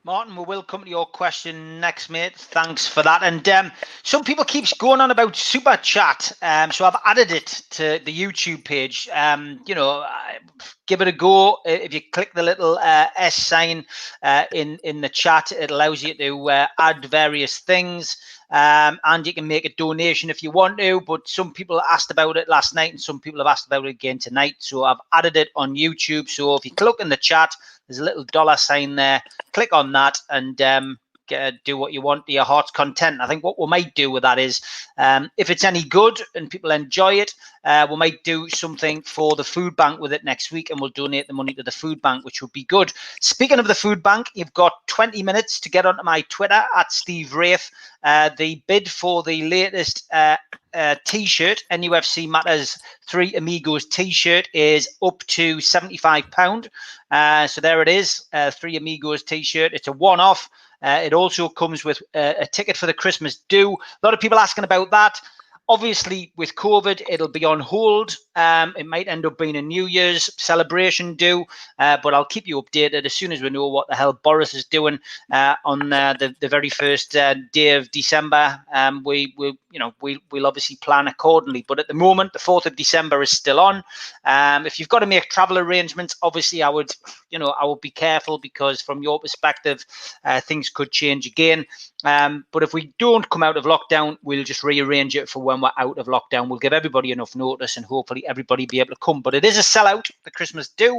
Martin, 0.03 0.35
we 0.35 0.43
will 0.43 0.63
come 0.63 0.83
to 0.83 0.89
your 0.89 1.05
question 1.05 1.79
next, 1.79 2.09
mate. 2.09 2.35
Thanks 2.35 2.87
for 2.87 3.03
that. 3.03 3.21
And 3.21 3.47
um, 3.47 3.71
some 4.01 4.23
people 4.23 4.43
keeps 4.43 4.73
going 4.73 4.99
on 4.99 5.11
about 5.11 5.35
super 5.35 5.77
chat, 5.77 6.31
um, 6.41 6.71
so 6.71 6.85
I've 6.85 6.99
added 7.05 7.29
it 7.31 7.45
to 7.69 8.01
the 8.03 8.11
YouTube 8.11 8.65
page. 8.65 9.07
Um, 9.13 9.59
you 9.67 9.75
know, 9.75 10.03
give 10.87 11.01
it 11.01 11.07
a 11.07 11.11
go. 11.11 11.59
If 11.65 11.93
you 11.93 12.01
click 12.11 12.33
the 12.33 12.41
little 12.41 12.79
uh, 12.79 13.09
S 13.15 13.35
sign 13.35 13.85
uh, 14.23 14.45
in 14.51 14.79
in 14.83 15.01
the 15.01 15.09
chat, 15.09 15.51
it 15.51 15.69
allows 15.69 16.01
you 16.01 16.15
to 16.15 16.49
uh, 16.49 16.67
add 16.79 17.05
various 17.05 17.59
things. 17.59 18.17
Um, 18.49 18.99
and 19.05 19.25
you 19.25 19.33
can 19.33 19.47
make 19.47 19.65
a 19.65 19.73
donation 19.75 20.29
if 20.29 20.41
you 20.41 20.49
want 20.49 20.79
to. 20.79 21.01
But 21.01 21.27
some 21.27 21.53
people 21.53 21.79
asked 21.89 22.09
about 22.09 22.37
it 22.37 22.49
last 22.49 22.73
night, 22.73 22.91
and 22.91 22.99
some 22.99 23.19
people 23.19 23.39
have 23.39 23.47
asked 23.47 23.67
about 23.67 23.85
it 23.85 23.89
again 23.89 24.17
tonight. 24.17 24.55
So 24.57 24.83
I've 24.83 24.97
added 25.13 25.37
it 25.37 25.49
on 25.55 25.75
YouTube. 25.75 26.27
So 26.27 26.55
if 26.55 26.65
you 26.65 26.71
click 26.71 26.95
in 26.99 27.09
the 27.09 27.17
chat, 27.17 27.53
there's 27.91 27.99
a 27.99 28.05
little 28.05 28.23
dollar 28.23 28.55
sign 28.55 28.95
there. 28.95 29.21
Click 29.51 29.73
on 29.73 29.91
that 29.91 30.17
and 30.29 30.61
um, 30.61 30.97
get, 31.31 31.63
do 31.63 31.77
what 31.77 31.93
you 31.93 32.01
want 32.01 32.25
to 32.25 32.33
your 32.33 32.43
heart's 32.43 32.71
content. 32.71 33.21
I 33.21 33.27
think 33.27 33.43
what 33.43 33.59
we 33.59 33.67
might 33.67 33.95
do 33.95 34.11
with 34.11 34.23
that 34.23 34.39
is, 34.39 34.61
um, 34.97 35.31
if 35.37 35.49
it's 35.49 35.63
any 35.63 35.83
good 35.83 36.21
and 36.35 36.49
people 36.49 36.71
enjoy 36.71 37.15
it, 37.15 37.33
uh, 37.63 37.87
we 37.89 37.95
might 37.95 38.23
do 38.23 38.49
something 38.49 39.01
for 39.01 39.35
the 39.35 39.43
food 39.43 39.75
bank 39.75 39.99
with 39.99 40.13
it 40.13 40.23
next 40.23 40.51
week, 40.51 40.69
and 40.69 40.79
we'll 40.79 40.89
donate 40.89 41.27
the 41.27 41.33
money 41.33 41.53
to 41.53 41.63
the 41.63 41.71
food 41.71 42.01
bank, 42.01 42.25
which 42.25 42.41
would 42.41 42.51
be 42.51 42.63
good. 42.65 42.91
Speaking 43.21 43.59
of 43.59 43.67
the 43.67 43.75
food 43.75 44.01
bank, 44.01 44.27
you've 44.33 44.53
got 44.53 44.73
20 44.87 45.23
minutes 45.23 45.59
to 45.59 45.69
get 45.69 45.85
onto 45.85 46.03
my 46.03 46.21
Twitter 46.29 46.63
at 46.75 46.91
Steve 46.91 47.33
Wraith. 47.33 47.69
Uh, 48.03 48.29
the 48.37 48.61
bid 48.67 48.89
for 48.89 49.21
the 49.23 49.47
latest 49.47 50.11
uh, 50.11 50.37
uh, 50.73 50.95
t-shirt, 51.05 51.63
NUFC 51.71 52.27
Matters 52.27 52.79
Three 53.07 53.33
Amigos 53.35 53.85
t-shirt 53.85 54.47
is 54.53 54.89
up 55.03 55.19
to 55.27 55.57
£75. 55.57 56.69
Uh, 57.11 57.45
so 57.45 57.61
there 57.61 57.81
it 57.81 57.89
is, 57.89 58.25
uh, 58.33 58.51
Three 58.51 58.77
Amigos 58.77 59.23
t-shirt. 59.23 59.73
It's 59.73 59.87
a 59.87 59.91
one-off. 59.91 60.49
Uh, 60.81 61.01
it 61.03 61.13
also 61.13 61.47
comes 61.47 61.85
with 61.85 62.01
uh, 62.15 62.33
a 62.39 62.45
ticket 62.45 62.77
for 62.77 62.85
the 62.85 62.93
Christmas 62.93 63.37
do. 63.49 63.73
A 63.73 64.05
lot 64.05 64.13
of 64.13 64.19
people 64.19 64.39
asking 64.39 64.63
about 64.63 64.91
that. 64.91 65.19
Obviously, 65.71 66.33
with 66.35 66.53
COVID, 66.55 67.01
it'll 67.07 67.29
be 67.29 67.45
on 67.45 67.61
hold. 67.61 68.17
Um, 68.35 68.73
it 68.77 68.85
might 68.85 69.07
end 69.07 69.25
up 69.25 69.37
being 69.37 69.55
a 69.55 69.61
New 69.61 69.85
Year's 69.85 70.29
celebration 70.37 71.15
do, 71.15 71.45
uh, 71.79 71.97
but 72.03 72.13
I'll 72.13 72.25
keep 72.25 72.45
you 72.45 72.61
updated 72.61 73.05
as 73.05 73.13
soon 73.13 73.31
as 73.31 73.41
we 73.41 73.49
know 73.49 73.69
what 73.69 73.87
the 73.87 73.95
hell 73.95 74.19
Boris 74.21 74.53
is 74.53 74.65
doing 74.65 74.99
uh, 75.31 75.55
on 75.63 75.93
uh, 75.93 76.13
the 76.19 76.35
the 76.41 76.49
very 76.49 76.67
first 76.69 77.15
uh, 77.15 77.35
day 77.53 77.75
of 77.75 77.89
December. 77.91 78.61
Um, 78.73 79.01
we 79.05 79.33
we 79.37 79.57
you 79.71 79.79
know 79.79 79.93
we 80.01 80.19
we'll 80.29 80.45
obviously 80.45 80.75
plan 80.75 81.07
accordingly. 81.07 81.63
But 81.65 81.79
at 81.79 81.87
the 81.87 81.93
moment, 81.93 82.33
the 82.33 82.39
fourth 82.39 82.65
of 82.65 82.75
December 82.75 83.21
is 83.21 83.31
still 83.31 83.59
on. 83.59 83.81
Um, 84.25 84.65
if 84.65 84.77
you've 84.77 84.89
got 84.89 84.99
to 84.99 85.05
make 85.05 85.29
travel 85.29 85.57
arrangements, 85.57 86.17
obviously 86.21 86.63
I 86.63 86.69
would 86.69 86.91
you 87.29 87.39
know 87.39 87.55
I 87.61 87.63
would 87.63 87.79
be 87.79 87.91
careful 87.91 88.39
because 88.39 88.81
from 88.81 89.03
your 89.03 89.21
perspective, 89.21 89.85
uh, 90.25 90.41
things 90.41 90.69
could 90.69 90.91
change 90.91 91.25
again. 91.25 91.65
Um, 92.03 92.45
but 92.51 92.63
if 92.63 92.73
we 92.73 92.93
don't 92.99 93.29
come 93.29 93.43
out 93.43 93.57
of 93.57 93.65
lockdown, 93.65 94.17
we'll 94.21 94.43
just 94.43 94.63
rearrange 94.63 95.15
it 95.15 95.29
for 95.29 95.41
when 95.41 95.60
we're 95.61 95.71
out 95.77 95.97
of 95.97 96.07
lockdown. 96.07 96.47
We'll 96.47 96.59
give 96.59 96.73
everybody 96.73 97.11
enough 97.11 97.35
notice 97.35 97.77
and 97.77 97.85
hopefully 97.85 98.25
everybody 98.27 98.65
be 98.65 98.79
able 98.79 98.93
to 98.93 98.99
come. 99.01 99.21
But 99.21 99.35
it 99.35 99.45
is 99.45 99.57
a 99.57 99.61
sellout, 99.61 100.09
the 100.23 100.31
Christmas 100.31 100.69
do. 100.69 100.97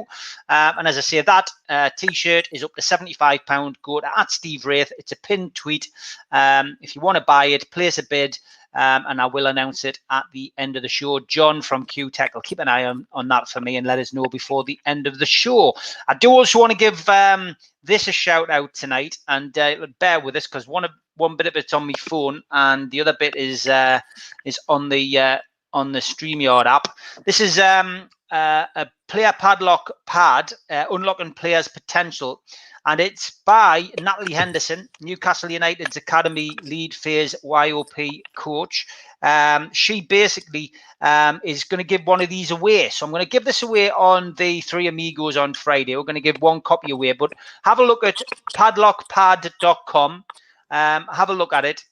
Um, 0.48 0.74
and 0.78 0.88
as 0.88 0.98
I 0.98 1.02
say, 1.02 1.20
that 1.20 1.50
uh, 1.68 1.90
t-shirt 1.96 2.48
is 2.52 2.64
up 2.64 2.74
to 2.74 2.82
£75. 2.82 3.74
Go 3.82 4.00
to 4.00 4.18
at 4.18 4.30
Steve 4.30 4.64
Wraith. 4.64 4.92
It's 4.98 5.12
a 5.12 5.16
pinned 5.16 5.54
tweet. 5.54 5.90
Um, 6.30 6.76
if 6.80 6.94
you 6.94 7.02
want 7.02 7.16
to 7.16 7.24
buy 7.24 7.46
it, 7.46 7.70
place 7.70 7.98
a 7.98 8.04
bid. 8.04 8.38
Um, 8.74 9.04
and 9.06 9.20
I 9.20 9.26
will 9.26 9.48
announce 9.48 9.84
it 9.84 10.00
at 10.10 10.24
the 10.32 10.52
end 10.56 10.76
of 10.76 10.82
the 10.82 10.88
show. 10.88 11.20
John 11.20 11.60
from 11.60 11.84
Q 11.84 12.10
Tech 12.10 12.34
will 12.34 12.40
keep 12.40 12.58
an 12.58 12.68
eye 12.68 12.86
on, 12.86 13.06
on 13.12 13.28
that 13.28 13.48
for 13.48 13.60
me 13.60 13.76
and 13.76 13.86
let 13.86 13.98
us 13.98 14.14
know 14.14 14.24
before 14.24 14.64
the 14.64 14.80
end 14.86 15.06
of 15.06 15.18
the 15.18 15.26
show. 15.26 15.74
I 16.08 16.14
do 16.14 16.30
also 16.30 16.58
want 16.58 16.72
to 16.72 16.78
give 16.78 17.06
um, 17.08 17.54
this 17.84 18.08
a 18.08 18.12
shout 18.12 18.48
out 18.48 18.72
tonight, 18.72 19.18
and 19.28 19.56
uh, 19.58 19.86
bear 19.98 20.20
with 20.20 20.36
us 20.36 20.46
because 20.46 20.66
one 20.66 20.84
of 20.84 20.90
one 21.16 21.36
bit 21.36 21.46
of 21.46 21.56
it's 21.56 21.72
on 21.72 21.86
my 21.86 21.94
phone, 21.98 22.42
and 22.50 22.90
the 22.90 23.00
other 23.00 23.16
bit 23.18 23.36
is 23.36 23.66
uh, 23.66 24.00
is 24.44 24.58
on 24.68 24.88
the 24.88 25.18
uh, 25.18 25.38
on 25.72 25.92
the 25.92 26.00
Streamyard 26.00 26.66
app. 26.66 26.88
This 27.24 27.40
is 27.40 27.58
um, 27.58 28.08
uh, 28.30 28.66
a 28.74 28.86
player 29.08 29.32
padlock 29.38 29.90
pad, 30.06 30.52
uh, 30.70 30.84
unlocking 30.90 31.32
players' 31.32 31.68
potential 31.68 32.42
and 32.86 33.00
it's 33.00 33.30
by 33.44 33.88
Natalie 34.00 34.34
Henderson, 34.34 34.88
Newcastle 35.00 35.50
United's 35.50 35.96
academy 35.96 36.50
lead 36.62 36.94
phase 36.94 37.34
YOP 37.44 38.22
coach. 38.36 38.86
Um, 39.22 39.70
she 39.72 40.00
basically 40.00 40.72
um, 41.00 41.40
is 41.44 41.62
going 41.62 41.78
to 41.78 41.84
give 41.84 42.04
one 42.06 42.20
of 42.20 42.28
these 42.28 42.50
away. 42.50 42.88
So 42.88 43.06
I'm 43.06 43.12
going 43.12 43.22
to 43.22 43.28
give 43.28 43.44
this 43.44 43.62
away 43.62 43.92
on 43.92 44.34
the 44.36 44.60
Three 44.62 44.88
Amigos 44.88 45.36
on 45.36 45.54
Friday. 45.54 45.96
We're 45.96 46.02
going 46.02 46.16
to 46.16 46.20
give 46.20 46.42
one 46.42 46.60
copy 46.60 46.90
away, 46.90 47.12
but 47.12 47.32
have 47.62 47.78
a 47.78 47.84
look 47.84 48.02
at 48.02 48.16
padlockpad.com. 48.54 50.24
Um, 50.72 51.06
have 51.12 51.30
a 51.30 51.34
look 51.34 51.52
at 51.52 51.64
it 51.64 51.84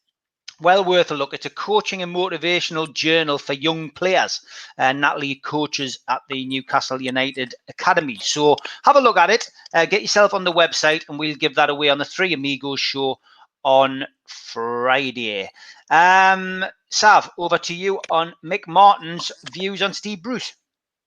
well 0.61 0.85
worth 0.85 1.11
a 1.11 1.15
look. 1.15 1.35
It's 1.35 1.47
a 1.47 1.51
coaching 1.51 2.03
and 2.03 2.15
motivational 2.15 2.93
journal 2.93 3.39
for 3.39 3.53
young 3.55 3.91
players. 3.91 4.41
Uh, 4.79 4.93
Natalie 4.93 5.37
coaches 5.37 5.99
at 6.09 6.23
the 6.29 6.47
Newcastle 6.47 7.01
United 7.01 7.55
Academy. 7.69 8.19
So 8.21 8.57
have 8.85 8.97
a 8.97 9.01
look 9.01 9.17
at 9.17 9.31
it. 9.31 9.49
Uh, 9.73 9.87
get 9.87 10.03
yourself 10.03 10.35
on 10.35 10.45
the 10.45 10.53
website, 10.53 11.09
and 11.09 11.19
we'll 11.19 11.37
give 11.37 11.55
that 11.55 11.71
away 11.71 11.89
on 11.89 11.99
the 11.99 12.05
Three 12.05 12.33
Amigos 12.33 12.81
show 12.81 13.19
on 13.65 14.05
Friday. 14.27 15.49
Um, 15.91 16.65
Sav, 16.91 17.31
over 17.39 17.59
to 17.59 17.75
you 17.75 18.01
on 18.11 18.35
Mick 18.45 18.67
Martin's 18.67 19.33
views 19.53 19.83
on 19.83 19.95
Steve 19.95 20.23
Bruce. 20.23 20.55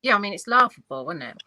Yeah, 0.02 0.16
I 0.16 0.18
mean 0.18 0.34
it's 0.34 0.48
laughable, 0.48 1.10
isn't 1.12 1.22
it? 1.22 1.38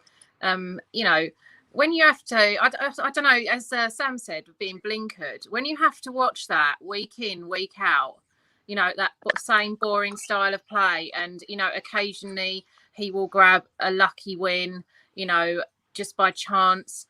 Um, 0.41 0.79
you 0.91 1.03
know, 1.03 1.27
when 1.71 1.91
you 1.91 2.05
have 2.05 2.23
to, 2.25 2.37
I, 2.37 2.67
I, 2.79 2.91
I 3.03 3.11
don't 3.11 3.23
know, 3.23 3.51
as 3.51 3.71
uh, 3.71 3.89
Sam 3.89 4.17
said, 4.17 4.45
being 4.59 4.79
blinkered, 4.79 5.49
when 5.49 5.65
you 5.65 5.77
have 5.77 6.01
to 6.01 6.11
watch 6.11 6.47
that 6.47 6.75
week 6.81 7.19
in, 7.19 7.49
week 7.49 7.73
out, 7.79 8.17
you 8.65 8.75
know, 8.75 8.91
that 8.97 9.11
same 9.37 9.75
boring 9.75 10.17
style 10.17 10.53
of 10.53 10.67
play, 10.67 11.11
and, 11.15 11.41
you 11.47 11.55
know, 11.55 11.69
occasionally 11.75 12.65
he 12.93 13.11
will 13.11 13.27
grab 13.27 13.63
a 13.79 13.91
lucky 13.91 14.35
win, 14.35 14.83
you 15.15 15.25
know, 15.25 15.63
just 15.93 16.17
by 16.17 16.31
chance. 16.31 17.05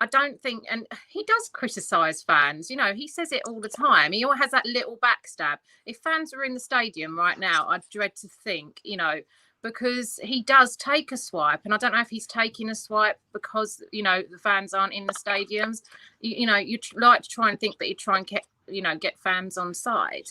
I 0.00 0.06
don't 0.06 0.40
think, 0.40 0.64
and 0.70 0.86
he 1.08 1.24
does 1.24 1.50
criticize 1.52 2.22
fans. 2.22 2.70
You 2.70 2.76
know, 2.76 2.94
he 2.94 3.08
says 3.08 3.32
it 3.32 3.42
all 3.48 3.60
the 3.60 3.68
time. 3.68 4.12
He 4.12 4.22
always 4.22 4.40
has 4.40 4.52
that 4.52 4.66
little 4.66 4.98
backstab. 4.98 5.56
If 5.86 5.98
fans 5.98 6.32
were 6.32 6.44
in 6.44 6.54
the 6.54 6.60
stadium 6.60 7.18
right 7.18 7.38
now, 7.38 7.66
I'd 7.68 7.88
dread 7.90 8.14
to 8.16 8.28
think, 8.28 8.80
you 8.84 8.96
know, 8.96 9.20
because 9.62 10.20
he 10.22 10.42
does 10.42 10.76
take 10.76 11.10
a 11.10 11.16
swipe 11.16 11.60
and 11.64 11.74
i 11.74 11.76
don't 11.76 11.92
know 11.92 12.00
if 12.00 12.08
he's 12.08 12.26
taking 12.26 12.70
a 12.70 12.74
swipe 12.74 13.18
because 13.32 13.82
you 13.92 14.02
know 14.02 14.22
the 14.30 14.38
fans 14.38 14.74
aren't 14.74 14.92
in 14.92 15.06
the 15.06 15.12
stadiums. 15.12 15.82
You, 16.20 16.36
you 16.40 16.46
know 16.46 16.56
you 16.56 16.78
like 16.94 17.22
to 17.22 17.28
try 17.28 17.50
and 17.50 17.58
think 17.58 17.78
that 17.78 17.88
you 17.88 17.94
try 17.94 18.18
and 18.18 18.26
get 18.26 18.44
you 18.66 18.82
know 18.82 18.96
get 18.96 19.18
fans 19.18 19.58
on 19.58 19.74
side. 19.74 20.28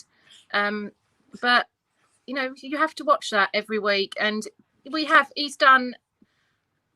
Um 0.52 0.92
but 1.42 1.66
you 2.26 2.34
know 2.34 2.54
you 2.56 2.78
have 2.78 2.94
to 2.96 3.04
watch 3.04 3.30
that 3.30 3.50
every 3.54 3.78
week 3.78 4.14
and 4.20 4.44
we 4.90 5.04
have 5.04 5.30
he's 5.36 5.56
done 5.56 5.94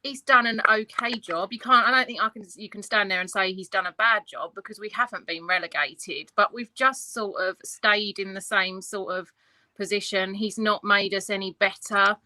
he's 0.02 0.22
done 0.22 0.46
an 0.46 0.60
okay 0.68 1.12
job. 1.12 1.52
You 1.52 1.58
can't 1.58 1.86
i 1.86 1.90
don't 1.90 2.06
think 2.06 2.22
i 2.22 2.28
can 2.28 2.44
you 2.56 2.68
can 2.68 2.82
stand 2.82 3.10
there 3.10 3.20
and 3.20 3.30
say 3.30 3.52
he's 3.52 3.68
done 3.68 3.86
a 3.86 3.92
bad 3.92 4.22
job 4.26 4.54
because 4.54 4.78
we 4.80 4.88
haven't 4.88 5.26
been 5.26 5.46
relegated 5.46 6.30
but 6.34 6.52
we've 6.52 6.74
just 6.74 7.12
sort 7.12 7.40
of 7.42 7.56
stayed 7.64 8.18
in 8.18 8.34
the 8.34 8.40
same 8.40 8.80
sort 8.80 9.14
of 9.14 9.32
position. 9.76 10.34
He's 10.34 10.58
not 10.58 10.84
made 10.84 11.14
us 11.14 11.30
any 11.30 11.56
better. 11.58 12.16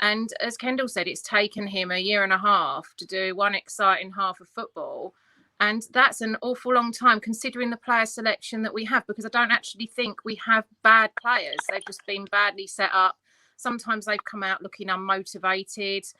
And 0.00 0.32
as 0.40 0.56
Kendall 0.56 0.88
said, 0.88 1.08
it's 1.08 1.22
taken 1.22 1.66
him 1.66 1.90
a 1.90 1.98
year 1.98 2.24
and 2.24 2.32
a 2.32 2.38
half 2.38 2.94
to 2.96 3.06
do 3.06 3.36
one 3.36 3.54
exciting 3.54 4.12
half 4.12 4.40
of 4.40 4.48
football. 4.48 5.14
And 5.60 5.82
that's 5.92 6.22
an 6.22 6.38
awful 6.40 6.72
long 6.72 6.90
time 6.90 7.20
considering 7.20 7.68
the 7.68 7.76
player 7.76 8.06
selection 8.06 8.62
that 8.62 8.72
we 8.72 8.84
have, 8.86 9.06
because 9.06 9.26
I 9.26 9.28
don't 9.28 9.50
actually 9.50 9.86
think 9.86 10.24
we 10.24 10.36
have 10.36 10.64
bad 10.82 11.10
players. 11.20 11.58
They've 11.70 11.84
just 11.86 12.04
been 12.06 12.24
badly 12.26 12.66
set 12.66 12.90
up. 12.94 13.18
Sometimes 13.56 14.06
they've 14.06 14.24
come 14.24 14.42
out 14.42 14.62
looking 14.62 14.88
unmotivated. 14.88 16.10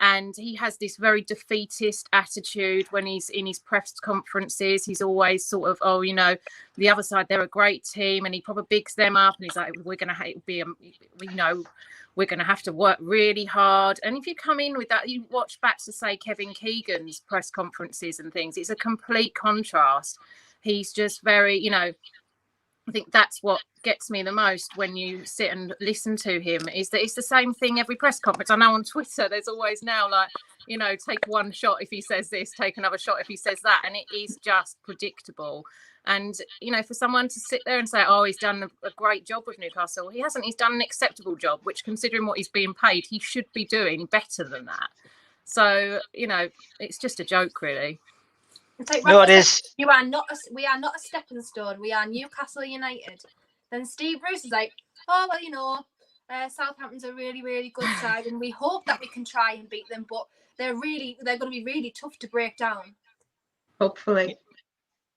And 0.00 0.34
he 0.36 0.54
has 0.54 0.78
this 0.78 0.96
very 0.96 1.22
defeatist 1.22 2.08
attitude 2.12 2.86
when 2.90 3.04
he's 3.04 3.28
in 3.28 3.46
his 3.46 3.58
press 3.58 3.92
conferences. 3.92 4.84
He's 4.84 5.02
always 5.02 5.44
sort 5.44 5.70
of, 5.70 5.78
oh, 5.82 6.00
you 6.00 6.14
know, 6.14 6.36
the 6.76 6.88
other 6.88 7.02
side 7.02 7.26
they're 7.28 7.42
a 7.42 7.46
great 7.48 7.84
team, 7.84 8.24
and 8.24 8.34
he 8.34 8.40
probably 8.40 8.64
bigs 8.68 8.94
them 8.94 9.16
up, 9.16 9.36
and 9.36 9.44
he's 9.44 9.56
like, 9.56 9.74
we're 9.84 9.96
gonna 9.96 10.14
ha- 10.14 10.32
be, 10.46 10.60
a, 10.60 10.64
we 11.18 11.26
know, 11.34 11.64
we're 12.16 12.26
gonna 12.26 12.44
have 12.44 12.62
to 12.62 12.72
work 12.72 12.96
really 13.00 13.44
hard. 13.44 14.00
And 14.02 14.16
if 14.16 14.26
you 14.26 14.34
come 14.34 14.58
in 14.58 14.76
with 14.76 14.88
that, 14.88 15.08
you 15.08 15.24
watch 15.30 15.60
back 15.60 15.78
to 15.84 15.92
say 15.92 16.16
Kevin 16.16 16.54
Keegan's 16.54 17.20
press 17.20 17.50
conferences 17.50 18.20
and 18.20 18.32
things. 18.32 18.56
It's 18.56 18.70
a 18.70 18.76
complete 18.76 19.34
contrast. 19.34 20.18
He's 20.62 20.92
just 20.92 21.22
very, 21.22 21.56
you 21.56 21.70
know, 21.70 21.92
I 22.88 22.92
think 22.92 23.12
that's 23.12 23.42
what 23.42 23.60
gets 23.82 24.10
me 24.10 24.22
the 24.22 24.32
most 24.32 24.76
when 24.76 24.96
you 24.96 25.24
sit 25.24 25.52
and 25.52 25.74
listen 25.80 26.16
to 26.16 26.40
him 26.40 26.68
is 26.74 26.90
that 26.90 27.02
it's 27.02 27.14
the 27.14 27.22
same 27.22 27.54
thing 27.54 27.78
every 27.78 27.96
press 27.96 28.18
conference. 28.18 28.50
I 28.50 28.56
know 28.56 28.74
on 28.74 28.84
Twitter 28.84 29.28
there's 29.28 29.48
always 29.48 29.82
now 29.82 30.10
like, 30.10 30.30
you 30.66 30.76
know, 30.76 30.96
take 30.96 31.26
one 31.26 31.52
shot 31.52 31.82
if 31.82 31.88
he 31.90 32.00
says 32.00 32.30
this, 32.30 32.50
take 32.50 32.78
another 32.78 32.98
shot 32.98 33.20
if 33.20 33.26
he 33.26 33.36
says 33.36 33.60
that. 33.62 33.82
And 33.84 33.94
it 33.94 34.06
is 34.14 34.38
just 34.42 34.76
predictable. 34.82 35.64
And, 36.06 36.34
you 36.60 36.72
know, 36.72 36.82
for 36.82 36.94
someone 36.94 37.28
to 37.28 37.40
sit 37.40 37.62
there 37.66 37.78
and 37.78 37.88
say, 37.88 38.02
oh, 38.06 38.24
he's 38.24 38.38
done 38.38 38.68
a, 38.82 38.90
great 38.96 39.26
job 39.26 39.44
with 39.46 39.58
Newcastle, 39.58 40.08
he 40.08 40.20
hasn't. 40.20 40.44
He's 40.44 40.54
done 40.54 40.72
an 40.72 40.80
acceptable 40.80 41.36
job, 41.36 41.60
which 41.62 41.84
considering 41.84 42.26
what 42.26 42.38
he's 42.38 42.48
being 42.48 42.74
paid, 42.74 43.06
he 43.08 43.18
should 43.18 43.46
be 43.52 43.66
doing 43.66 44.06
better 44.06 44.44
than 44.44 44.64
that. 44.64 44.88
So, 45.44 46.00
you 46.14 46.26
know, 46.26 46.48
it's 46.78 46.98
just 46.98 47.20
a 47.20 47.24
joke, 47.24 47.60
really. 47.60 48.00
It's 48.80 48.90
like, 48.90 49.04
No, 49.04 49.20
it 49.20 49.30
is. 49.30 49.62
You 49.76 49.88
are 49.90 50.04
not. 50.04 50.24
A, 50.30 50.36
we 50.52 50.66
are 50.66 50.78
not 50.78 50.96
a 50.96 50.98
stepping 50.98 51.42
stone. 51.42 51.80
We 51.80 51.92
are 51.92 52.06
Newcastle 52.06 52.64
United. 52.64 53.20
Then 53.70 53.84
Steve 53.84 54.20
Bruce 54.20 54.44
is 54.44 54.50
like, 54.50 54.72
oh 55.06 55.26
well, 55.28 55.42
you 55.42 55.50
know, 55.50 55.80
uh, 56.30 56.48
Southampton's 56.48 57.04
a 57.04 57.12
really, 57.12 57.42
really 57.42 57.70
good 57.70 57.88
side, 58.00 58.26
and 58.26 58.40
we 58.40 58.50
hope 58.50 58.86
that 58.86 59.00
we 59.00 59.08
can 59.08 59.24
try 59.24 59.52
and 59.52 59.68
beat 59.68 59.88
them. 59.90 60.06
But 60.08 60.26
they're 60.58 60.74
really, 60.74 61.18
they're 61.20 61.38
going 61.38 61.52
to 61.52 61.58
be 61.58 61.64
really 61.64 61.94
tough 61.98 62.18
to 62.20 62.28
break 62.28 62.56
down. 62.56 62.94
Hopefully. 63.80 64.36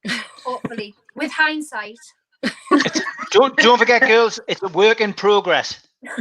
Hopefully, 0.46 0.94
with 1.16 1.32
hindsight. 1.32 1.98
Don't 3.32 3.56
don't 3.58 3.78
forget, 3.78 4.02
girls. 4.02 4.40
It's 4.50 4.62
a 4.62 4.68
work 4.68 5.02
in 5.02 5.14
progress. 5.14 5.88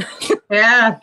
Yeah. 0.51 0.99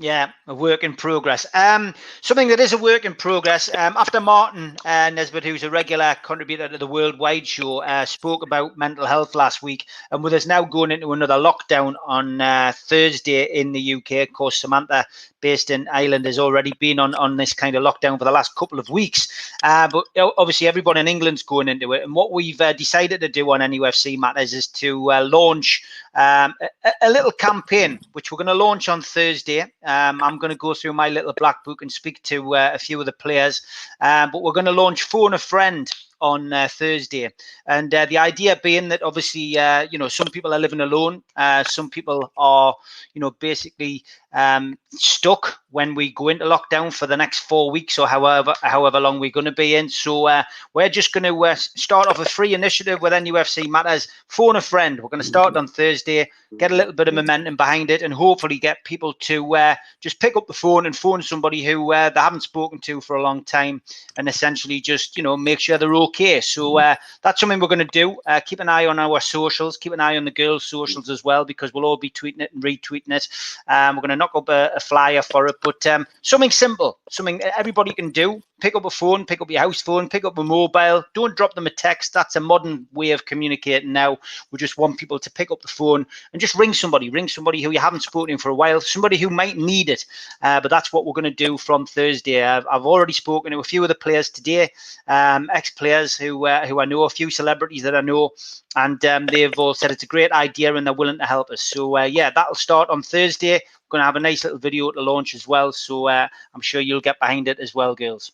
Yeah, 0.00 0.30
a 0.46 0.54
work 0.54 0.84
in 0.84 0.94
progress. 0.94 1.44
Um, 1.54 1.92
something 2.20 2.46
that 2.48 2.60
is 2.60 2.72
a 2.72 2.78
work 2.78 3.04
in 3.04 3.14
progress. 3.14 3.68
Um, 3.74 3.96
after 3.96 4.20
Martin 4.20 4.76
uh, 4.84 5.10
Nesbitt, 5.10 5.42
who's 5.42 5.64
a 5.64 5.70
regular 5.70 6.14
contributor 6.22 6.68
to 6.68 6.78
the 6.78 6.86
Worldwide 6.86 7.48
Show, 7.48 7.82
uh, 7.82 8.04
spoke 8.04 8.44
about 8.44 8.78
mental 8.78 9.06
health 9.06 9.34
last 9.34 9.60
week, 9.60 9.86
and 10.12 10.22
with 10.22 10.34
us 10.34 10.46
now 10.46 10.62
going 10.62 10.92
into 10.92 11.12
another 11.12 11.34
lockdown 11.34 11.96
on 12.06 12.40
uh, 12.40 12.72
Thursday 12.76 13.42
in 13.52 13.72
the 13.72 13.94
UK, 13.94 14.28
of 14.28 14.32
course, 14.32 14.58
Samantha, 14.58 15.04
based 15.40 15.68
in 15.68 15.88
Ireland, 15.88 16.26
has 16.26 16.38
already 16.38 16.74
been 16.78 17.00
on 17.00 17.16
on 17.16 17.36
this 17.36 17.52
kind 17.52 17.74
of 17.74 17.82
lockdown 17.82 18.20
for 18.20 18.24
the 18.24 18.30
last 18.30 18.54
couple 18.54 18.78
of 18.78 18.88
weeks. 18.90 19.26
Uh, 19.64 19.88
but 19.88 20.04
obviously, 20.38 20.68
everyone 20.68 20.96
in 20.96 21.08
England's 21.08 21.42
going 21.42 21.66
into 21.66 21.92
it, 21.92 22.04
and 22.04 22.14
what 22.14 22.30
we've 22.30 22.60
uh, 22.60 22.72
decided 22.72 23.20
to 23.20 23.28
do 23.28 23.50
on 23.50 23.58
NUFC 23.58 24.16
matters 24.16 24.54
is 24.54 24.68
to 24.68 25.10
uh, 25.10 25.24
launch 25.24 25.82
um, 26.14 26.54
a, 26.84 26.92
a 27.02 27.10
little 27.10 27.32
campaign, 27.32 27.98
which 28.12 28.30
we're 28.30 28.38
going 28.38 28.46
to 28.46 28.54
launch 28.54 28.88
on 28.88 29.02
Thursday. 29.02 29.64
Um, 29.88 30.22
I'm 30.22 30.38
going 30.38 30.50
to 30.50 30.56
go 30.56 30.74
through 30.74 30.92
my 30.92 31.08
little 31.08 31.32
black 31.32 31.64
book 31.64 31.80
and 31.80 31.90
speak 31.90 32.22
to 32.24 32.54
uh, 32.54 32.70
a 32.74 32.78
few 32.78 33.00
of 33.00 33.06
the 33.06 33.12
players, 33.12 33.62
um, 34.00 34.30
but 34.30 34.42
we're 34.42 34.52
going 34.52 34.66
to 34.66 34.72
launch 34.72 35.02
Phone 35.02 35.32
a 35.32 35.38
Friend 35.38 35.90
on 36.20 36.52
uh, 36.52 36.68
Thursday. 36.70 37.30
And 37.66 37.94
uh, 37.94 38.06
the 38.06 38.18
idea 38.18 38.60
being 38.62 38.88
that 38.88 39.02
obviously, 39.02 39.56
uh, 39.58 39.86
you 39.90 39.98
know, 39.98 40.08
some 40.08 40.28
people 40.28 40.52
are 40.52 40.58
living 40.58 40.80
alone. 40.80 41.22
Uh, 41.36 41.64
some 41.64 41.90
people 41.90 42.32
are, 42.36 42.74
you 43.14 43.20
know, 43.20 43.30
basically 43.30 44.04
um, 44.32 44.78
stuck 44.92 45.60
when 45.70 45.94
we 45.94 46.12
go 46.12 46.28
into 46.28 46.44
lockdown 46.44 46.92
for 46.92 47.06
the 47.06 47.16
next 47.16 47.40
four 47.40 47.70
weeks 47.70 47.98
or 47.98 48.08
however 48.08 48.54
however 48.62 48.98
long 48.98 49.20
we're 49.20 49.30
going 49.30 49.44
to 49.44 49.52
be 49.52 49.74
in. 49.74 49.88
So 49.88 50.26
uh, 50.26 50.42
we're 50.74 50.88
just 50.88 51.12
going 51.12 51.24
to 51.24 51.44
uh, 51.44 51.54
start 51.54 52.06
off 52.06 52.18
a 52.18 52.24
free 52.24 52.54
initiative 52.54 53.02
with 53.02 53.12
NUFC 53.12 53.68
Matters. 53.68 54.08
Phone 54.28 54.56
a 54.56 54.60
friend. 54.60 55.00
We're 55.00 55.10
going 55.10 55.20
to 55.20 55.26
start 55.26 55.56
on 55.56 55.66
Thursday. 55.66 56.30
Get 56.56 56.70
a 56.70 56.74
little 56.74 56.94
bit 56.94 57.08
of 57.08 57.14
momentum 57.14 57.56
behind 57.56 57.90
it, 57.90 58.00
and 58.00 58.12
hopefully 58.12 58.58
get 58.58 58.84
people 58.84 59.12
to 59.20 59.56
uh, 59.56 59.74
just 60.00 60.20
pick 60.20 60.36
up 60.36 60.46
the 60.46 60.54
phone 60.54 60.86
and 60.86 60.96
phone 60.96 61.22
somebody 61.22 61.62
who 61.62 61.92
uh, 61.92 62.08
they 62.08 62.20
haven't 62.20 62.42
spoken 62.42 62.78
to 62.80 63.02
for 63.02 63.16
a 63.16 63.22
long 63.22 63.44
time, 63.44 63.82
and 64.16 64.28
essentially 64.28 64.80
just 64.80 65.16
you 65.16 65.22
know 65.22 65.36
make 65.36 65.60
sure 65.60 65.76
they're 65.76 65.94
okay. 65.94 66.40
So 66.40 66.78
uh, 66.78 66.96
that's 67.22 67.40
something 67.40 67.60
we're 67.60 67.68
going 67.68 67.78
to 67.80 67.84
do. 67.86 68.16
Uh, 68.24 68.40
keep 68.40 68.60
an 68.60 68.68
eye 68.70 68.86
on 68.86 68.98
our 68.98 69.20
socials. 69.20 69.76
Keep 69.76 69.92
an 69.92 70.00
eye 70.00 70.16
on 70.16 70.24
the 70.24 70.30
girls' 70.30 70.64
socials 70.64 71.10
as 71.10 71.22
well 71.22 71.44
because 71.44 71.74
we'll 71.74 71.84
all 71.84 71.98
be 71.98 72.10
tweeting 72.10 72.40
it 72.40 72.52
and 72.54 72.62
retweeting 72.62 73.12
it. 73.12 73.28
Um, 73.66 73.96
we're 73.96 74.02
going 74.02 74.10
to 74.10 74.16
knock 74.18 74.32
up 74.34 74.48
a, 74.48 74.72
a 74.76 74.80
flyer 74.80 75.22
for 75.22 75.46
it, 75.46 75.56
but 75.62 75.86
um, 75.86 76.06
something 76.22 76.50
simple, 76.50 76.98
something 77.10 77.40
everybody 77.42 77.92
can 77.94 78.10
do. 78.10 78.42
Pick 78.60 78.74
up 78.74 78.84
a 78.84 78.90
phone, 78.90 79.24
pick 79.24 79.40
up 79.40 79.50
your 79.50 79.60
house 79.60 79.80
phone, 79.80 80.08
pick 80.08 80.24
up 80.24 80.36
a 80.36 80.42
mobile. 80.42 81.04
Don't 81.14 81.36
drop 81.36 81.54
them 81.54 81.68
a 81.68 81.70
text. 81.70 82.12
That's 82.12 82.34
a 82.34 82.40
modern 82.40 82.88
way 82.92 83.12
of 83.12 83.24
communicating 83.24 83.92
now. 83.92 84.18
We 84.50 84.58
just 84.58 84.76
want 84.76 84.98
people 84.98 85.20
to 85.20 85.30
pick 85.30 85.52
up 85.52 85.62
the 85.62 85.68
phone 85.68 86.06
and 86.32 86.40
just 86.40 86.56
ring 86.56 86.74
somebody. 86.74 87.08
Ring 87.08 87.28
somebody 87.28 87.62
who 87.62 87.70
you 87.70 87.78
haven't 87.78 88.02
spoken 88.02 88.36
to 88.36 88.42
for 88.42 88.48
a 88.48 88.54
while, 88.54 88.80
somebody 88.80 89.16
who 89.16 89.30
might 89.30 89.56
need 89.56 89.88
it. 89.88 90.04
Uh, 90.42 90.60
but 90.60 90.70
that's 90.70 90.92
what 90.92 91.06
we're 91.06 91.12
going 91.12 91.22
to 91.22 91.30
do 91.30 91.56
from 91.56 91.86
Thursday. 91.86 92.42
I've, 92.42 92.66
I've 92.68 92.84
already 92.84 93.12
spoken 93.12 93.52
to 93.52 93.60
a 93.60 93.64
few 93.64 93.82
of 93.82 93.88
the 93.88 93.94
players 93.94 94.28
today, 94.28 94.72
um, 95.06 95.48
ex-players 95.52 96.16
who 96.16 96.46
uh, 96.46 96.66
who 96.66 96.80
I 96.80 96.84
know, 96.84 97.04
a 97.04 97.10
few 97.10 97.30
celebrities 97.30 97.84
that 97.84 97.94
I 97.94 98.00
know, 98.00 98.30
and 98.74 99.04
um, 99.04 99.26
they've 99.26 99.56
all 99.56 99.74
said 99.74 99.92
it's 99.92 100.02
a 100.02 100.06
great 100.06 100.32
idea 100.32 100.74
and 100.74 100.84
they're 100.84 100.92
willing 100.92 101.18
to 101.18 101.26
help 101.26 101.50
us. 101.50 101.62
So 101.62 101.96
uh, 101.96 102.04
yeah, 102.04 102.30
that'll 102.30 102.56
start 102.56 102.90
on 102.90 103.02
Thursday. 103.02 103.54
We're 103.54 103.90
going 103.90 104.00
to 104.00 104.06
have 104.06 104.16
a 104.16 104.20
nice 104.20 104.42
little 104.42 104.58
video 104.58 104.90
to 104.90 105.00
launch 105.00 105.34
as 105.34 105.46
well. 105.46 105.72
So 105.72 106.08
uh, 106.08 106.26
I'm 106.54 106.60
sure 106.60 106.80
you'll 106.80 107.00
get 107.00 107.20
behind 107.20 107.46
it 107.46 107.60
as 107.60 107.74
well, 107.74 107.94
girls. 107.94 108.32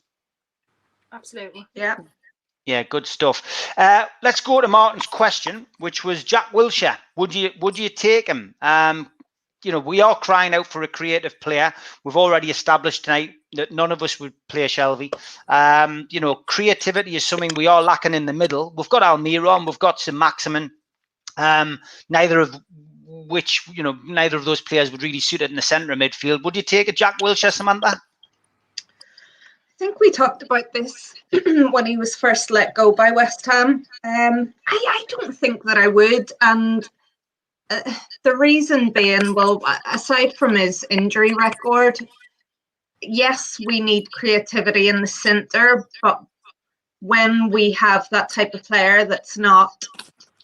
Absolutely. 1.15 1.67
Yeah. 1.75 1.97
Yeah, 2.67 2.83
good 2.83 3.07
stuff. 3.07 3.73
Uh, 3.77 4.07
let's 4.23 4.41
go 4.41 4.61
to 4.61 4.69
Martin's 4.69 5.07
question, 5.07 5.67
which 5.79 6.03
was 6.03 6.25
Jack 6.25 6.51
Wilshere. 6.53 6.97
Would 7.17 7.35
you 7.35 7.51
would 7.61 7.79
you 7.79 7.91
take 7.91 8.27
him? 8.27 8.55
Um, 8.63 9.11
you 9.63 9.73
know, 9.73 9.79
we 9.79 10.01
are 10.01 10.19
crying 10.19 10.55
out 10.55 10.67
for 10.67 10.83
a 10.83 10.89
creative 10.89 11.39
player. 11.41 11.73
We've 12.05 12.17
already 12.17 12.51
established 12.51 13.05
tonight 13.05 13.35
that 13.53 13.71
none 13.71 13.93
of 13.93 14.03
us 14.03 14.19
would 14.19 14.33
play 14.49 14.67
Shelvey. 14.67 15.13
Um, 15.49 16.07
you 16.11 16.21
know, 16.21 16.35
creativity 16.35 17.17
is 17.17 17.25
something 17.25 17.51
we 17.55 17.67
are 17.67 17.83
lacking 17.83 18.15
in 18.15 18.27
the 18.27 18.33
middle. 18.33 18.75
We've 18.77 18.89
got 18.89 19.03
Almiron, 19.03 19.67
we've 19.67 19.79
got 19.79 20.01
Saint 20.01 20.17
Maximin. 20.17 20.71
Um, 21.37 21.81
neither 22.09 22.41
of 22.41 22.59
which, 23.07 23.67
you 23.73 23.83
know, 23.83 23.97
neither 24.05 24.37
of 24.37 24.45
those 24.45 24.61
players 24.61 24.91
would 24.91 25.03
really 25.03 25.21
suit 25.21 25.43
it 25.43 25.51
in 25.51 25.57
the 25.57 25.63
centre 25.63 25.93
of 25.93 25.99
midfield. 25.99 26.45
Would 26.45 26.57
you 26.57 26.63
take 26.63 26.89
a 26.89 26.93
Jack 26.93 27.19
Wilshere, 27.21 27.53
Samantha? 27.53 28.01
I 29.75 29.87
think 29.87 29.99
we 29.99 30.11
talked 30.11 30.43
about 30.43 30.73
this 30.73 31.15
when 31.73 31.85
he 31.85 31.97
was 31.97 32.15
first 32.15 32.51
let 32.51 32.75
go 32.75 32.93
by 32.93 33.11
West 33.11 33.45
Ham. 33.47 33.85
Um, 34.05 34.55
I, 34.69 34.85
I 34.89 35.05
don't 35.09 35.37
think 35.37 35.65
that 35.65 35.77
I 35.77 35.89
would, 35.89 36.31
and 36.41 36.89
uh, 37.71 37.83
the 38.23 38.37
reason 38.37 38.91
being, 38.91 39.35
well, 39.35 39.61
aside 39.91 40.37
from 40.37 40.55
his 40.55 40.87
injury 40.91 41.35
record, 41.35 41.99
yes, 43.03 43.59
we 43.67 43.81
need 43.81 44.13
creativity 44.13 44.89
in 44.89 45.01
the 45.01 45.09
centre, 45.09 45.85
but 46.03 46.23
when 47.01 47.51
we 47.51 47.73
have 47.73 48.07
that 48.11 48.29
type 48.29 48.55
of 48.55 48.63
player 48.63 49.05
that's 49.05 49.37
not, 49.37 49.85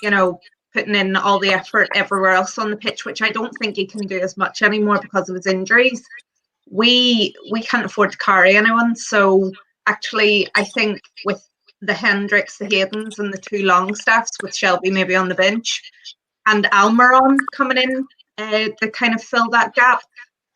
you 0.02 0.10
know, 0.10 0.40
putting 0.72 0.96
in 0.96 1.14
all 1.14 1.38
the 1.38 1.50
effort 1.50 1.88
everywhere 1.94 2.32
else 2.32 2.58
on 2.58 2.70
the 2.70 2.76
pitch, 2.76 3.04
which 3.04 3.22
I 3.22 3.30
don't 3.30 3.52
think 3.58 3.76
he 3.76 3.86
can 3.86 4.06
do 4.08 4.18
as 4.18 4.36
much 4.36 4.62
anymore 4.62 4.98
because 5.00 5.28
of 5.28 5.36
his 5.36 5.46
injuries 5.46 6.04
we 6.70 7.34
we 7.50 7.62
can't 7.62 7.84
afford 7.84 8.12
to 8.12 8.18
carry 8.18 8.56
anyone. 8.56 8.96
So 8.96 9.50
actually, 9.86 10.48
I 10.54 10.64
think 10.64 11.00
with 11.24 11.46
the 11.82 11.94
Hendricks, 11.94 12.58
the 12.58 12.66
Haydens, 12.66 13.18
and 13.18 13.32
the 13.32 13.38
two 13.38 13.64
Longstaffs, 13.64 14.36
with 14.42 14.52
Shelvey 14.52 14.92
maybe 14.92 15.16
on 15.16 15.28
the 15.28 15.34
bench, 15.34 15.82
and 16.46 16.64
Almiron 16.66 17.38
coming 17.52 17.78
in 17.78 18.06
uh, 18.38 18.68
to 18.80 18.90
kind 18.90 19.14
of 19.14 19.22
fill 19.22 19.48
that 19.50 19.74
gap, 19.74 20.00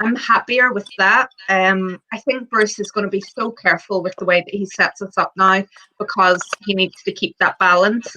I'm 0.01 0.17
happier 0.17 0.73
with 0.73 0.89
that. 0.99 1.31
Um, 1.49 2.01
I 2.13 2.19
think 2.19 2.51
Bruce 2.51 2.79
is 2.79 2.91
going 2.91 3.05
to 3.05 3.11
be 3.11 3.23
so 3.37 3.51
careful 3.51 4.03
with 4.03 4.15
the 4.17 4.25
way 4.25 4.41
that 4.41 4.55
he 4.55 4.67
sets 4.67 5.03
us 5.03 5.17
up 5.19 5.33
now 5.37 5.65
because 5.99 6.43
he 6.65 6.75
needs 6.75 7.03
to 7.05 7.13
keep 7.13 7.37
that 7.39 7.59
balance. 7.59 8.15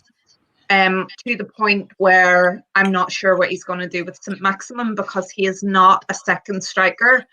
Um, 0.69 1.07
to 1.25 1.37
the 1.37 1.45
point 1.45 1.89
where 1.95 2.61
I'm 2.75 2.91
not 2.91 3.09
sure 3.09 3.37
what 3.37 3.49
he's 3.49 3.63
going 3.63 3.79
to 3.79 3.87
do 3.87 4.03
with 4.03 4.19
St. 4.21 4.41
Maximin 4.41 4.95
because 4.95 5.31
he 5.31 5.45
is 5.45 5.63
not 5.63 6.03
a 6.09 6.13
second 6.13 6.61
striker 6.61 7.25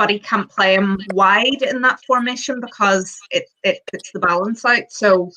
but 0.00 0.08
he 0.08 0.18
can't 0.18 0.48
play 0.48 0.76
him 0.76 0.98
wide 1.12 1.60
in 1.60 1.82
that 1.82 2.02
formation 2.06 2.58
because 2.58 3.20
it, 3.30 3.44
it 3.64 3.82
puts 3.92 4.10
the 4.12 4.18
balance 4.18 4.64
out. 4.64 4.84
So 4.88 5.30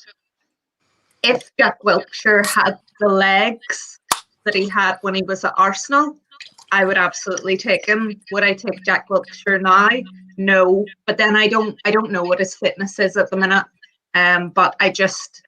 if 1.22 1.54
Jack 1.58 1.82
Wilshere 1.82 2.46
had 2.46 2.78
the 2.98 3.08
legs 3.08 4.00
that 4.46 4.54
he 4.54 4.66
had 4.66 4.96
when 5.02 5.14
he 5.14 5.22
was 5.22 5.44
at 5.44 5.52
Arsenal, 5.58 6.16
I 6.72 6.86
would 6.86 6.96
absolutely 6.96 7.58
take 7.58 7.84
him. 7.84 8.18
Would 8.32 8.42
I 8.42 8.54
take 8.54 8.82
Jack 8.86 9.10
Wilshere 9.10 9.60
now? 9.60 9.90
No, 10.38 10.86
but 11.04 11.18
then 11.18 11.36
I 11.36 11.46
don't 11.46 11.78
I 11.84 11.90
don't 11.90 12.10
know 12.10 12.22
what 12.22 12.38
his 12.38 12.54
fitness 12.54 12.98
is 12.98 13.18
at 13.18 13.28
the 13.28 13.36
minute. 13.36 13.66
Um, 14.14 14.48
but 14.48 14.76
I 14.80 14.88
just 14.88 15.42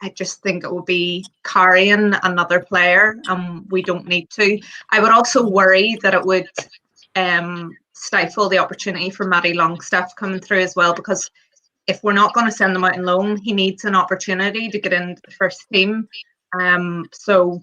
I 0.00 0.08
just 0.08 0.42
think 0.42 0.64
it 0.64 0.72
would 0.72 0.86
be 0.86 1.26
carrying 1.44 2.14
another 2.22 2.60
player, 2.60 3.16
and 3.28 3.70
we 3.70 3.82
don't 3.82 4.06
need 4.06 4.30
to. 4.30 4.58
I 4.88 5.00
would 5.00 5.12
also 5.12 5.46
worry 5.46 5.98
that 6.02 6.14
it 6.14 6.24
would 6.24 6.48
um 7.14 7.76
stifle 7.94 8.48
the 8.48 8.58
opportunity 8.58 9.10
for 9.10 9.26
Matty 9.26 9.54
Longstaff 9.54 10.14
coming 10.16 10.40
through 10.40 10.60
as 10.60 10.76
well 10.76 10.94
because 10.94 11.30
if 11.86 12.02
we're 12.02 12.12
not 12.12 12.34
going 12.34 12.46
to 12.46 12.52
send 12.52 12.74
them 12.74 12.84
out 12.84 12.98
on 12.98 13.04
loan, 13.04 13.36
he 13.36 13.52
needs 13.52 13.84
an 13.84 13.94
opportunity 13.94 14.68
to 14.68 14.80
get 14.80 14.92
into 14.92 15.20
the 15.24 15.32
first 15.32 15.66
team. 15.72 16.08
Um, 16.58 17.06
so 17.12 17.60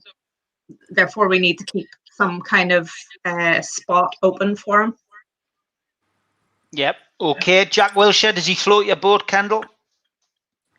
therefore, 0.89 1.27
we 1.27 1.39
need 1.39 1.57
to 1.57 1.65
keep 1.65 1.87
some 2.13 2.41
kind 2.41 2.71
of 2.71 2.91
uh, 3.25 3.61
spot 3.61 4.15
open 4.21 4.55
for 4.55 4.81
him. 4.81 4.95
Yep. 6.71 6.95
Okay. 7.19 7.65
Jack 7.65 7.91
Wilshere, 7.93 8.33
does 8.33 8.45
he 8.45 8.55
float 8.55 8.85
your 8.85 8.95
boat, 8.95 9.27
Kendall? 9.27 9.65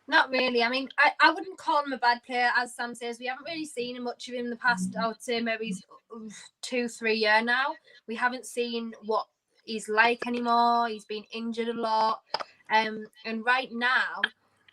Not 0.07 0.29
really. 0.29 0.63
I 0.63 0.69
mean, 0.69 0.89
I, 0.99 1.11
I 1.21 1.31
wouldn't 1.31 1.57
call 1.57 1.83
him 1.83 1.93
a 1.93 1.97
bad 1.97 2.21
player, 2.25 2.49
as 2.57 2.75
Sam 2.75 2.93
says. 2.93 3.19
We 3.19 3.27
haven't 3.27 3.45
really 3.45 3.65
seen 3.65 4.03
much 4.03 4.27
of 4.27 4.33
him 4.33 4.45
in 4.45 4.49
the 4.49 4.57
past. 4.57 4.95
I 5.01 5.07
would 5.07 5.21
say 5.21 5.39
maybe 5.39 5.73
two, 6.61 6.87
three 6.87 7.15
year 7.15 7.41
now. 7.41 7.67
We 8.07 8.15
haven't 8.15 8.45
seen 8.45 8.93
what 9.05 9.27
he's 9.63 9.89
like 9.89 10.25
anymore. 10.27 10.87
He's 10.87 11.05
been 11.05 11.25
injured 11.31 11.69
a 11.69 11.73
lot. 11.73 12.21
Um, 12.71 13.05
and 13.25 13.45
right 13.45 13.69
now, 13.71 14.21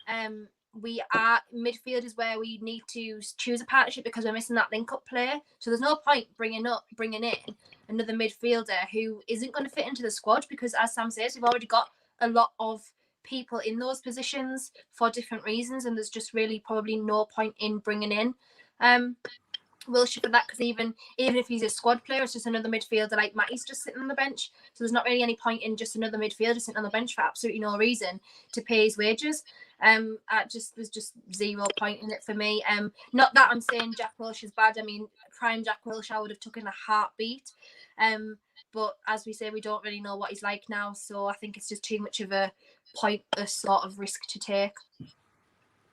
um, 0.07 0.47
we 0.79 1.03
are 1.13 1.41
midfield 1.53 2.05
is 2.05 2.15
where 2.15 2.39
we 2.39 2.57
need 2.61 2.83
to 2.87 3.19
choose 3.37 3.61
a 3.61 3.65
partnership 3.65 4.03
because 4.03 4.23
we're 4.23 4.31
missing 4.31 4.55
that 4.55 4.71
link 4.71 4.93
up 4.93 5.05
player. 5.05 5.35
So 5.59 5.69
there's 5.69 5.81
no 5.81 5.97
point 5.97 6.27
bringing 6.37 6.65
up 6.65 6.85
bringing 6.95 7.23
in 7.23 7.55
another 7.89 8.13
midfielder 8.13 8.87
who 8.91 9.21
isn't 9.27 9.51
going 9.51 9.65
to 9.65 9.71
fit 9.71 9.87
into 9.87 10.01
the 10.01 10.11
squad 10.11 10.45
because, 10.49 10.73
as 10.73 10.93
Sam 10.93 11.11
says, 11.11 11.35
we've 11.35 11.43
already 11.43 11.67
got 11.67 11.89
a 12.21 12.29
lot 12.29 12.51
of 12.59 12.81
people 13.23 13.59
in 13.59 13.77
those 13.77 14.01
positions 14.01 14.71
for 14.93 15.09
different 15.09 15.43
reasons, 15.43 15.85
and 15.85 15.95
there's 15.95 16.09
just 16.09 16.33
really 16.33 16.63
probably 16.65 16.95
no 16.95 17.25
point 17.25 17.53
in 17.59 17.79
bringing 17.79 18.11
in 18.11 18.33
um, 18.79 19.15
Wilshere 19.87 20.23
for 20.23 20.29
that 20.29 20.45
because 20.47 20.61
even 20.61 20.93
even 21.17 21.35
if 21.35 21.47
he's 21.47 21.63
a 21.63 21.69
squad 21.69 22.03
player, 22.03 22.23
it's 22.23 22.33
just 22.33 22.45
another 22.45 22.69
midfielder 22.69 23.15
like 23.15 23.35
Matty's 23.35 23.65
just 23.65 23.83
sitting 23.83 24.01
on 24.01 24.07
the 24.07 24.13
bench. 24.13 24.51
So 24.73 24.83
there's 24.83 24.91
not 24.91 25.05
really 25.05 25.23
any 25.23 25.35
point 25.35 25.63
in 25.63 25.75
just 25.75 25.95
another 25.95 26.17
midfielder 26.17 26.61
sitting 26.61 26.77
on 26.77 26.83
the 26.83 26.89
bench 26.89 27.15
for 27.15 27.21
absolutely 27.21 27.59
no 27.59 27.77
reason 27.77 28.19
to 28.53 28.61
pay 28.61 28.83
his 28.83 28.97
wages. 28.97 29.43
Um, 29.81 30.19
I 30.29 30.45
just 30.45 30.75
there's 30.75 30.89
just 30.89 31.13
zero 31.33 31.65
point 31.79 32.01
in 32.01 32.11
it 32.11 32.23
for 32.23 32.33
me. 32.33 32.63
Um, 32.69 32.91
not 33.13 33.33
that 33.33 33.49
I'm 33.51 33.61
saying 33.61 33.95
Jack 33.97 34.13
is 34.43 34.51
bad. 34.51 34.77
I 34.77 34.83
mean, 34.83 35.07
prime 35.37 35.63
Jack 35.63 35.79
Wilshere 35.85 36.21
would 36.21 36.31
have 36.31 36.39
taken 36.39 36.67
a 36.67 36.71
heartbeat. 36.71 37.51
Um, 37.97 38.37
but 38.73 38.97
as 39.07 39.25
we 39.25 39.33
say, 39.33 39.49
we 39.49 39.61
don't 39.61 39.83
really 39.83 39.99
know 39.99 40.15
what 40.15 40.29
he's 40.29 40.43
like 40.43 40.63
now. 40.69 40.93
So 40.93 41.25
I 41.25 41.33
think 41.33 41.57
it's 41.57 41.69
just 41.69 41.83
too 41.83 41.99
much 41.99 42.19
of 42.19 42.31
a 42.31 42.51
pointless 42.95 43.53
sort 43.53 43.83
of 43.83 43.99
risk 43.99 44.27
to 44.29 44.39
take. 44.39 44.73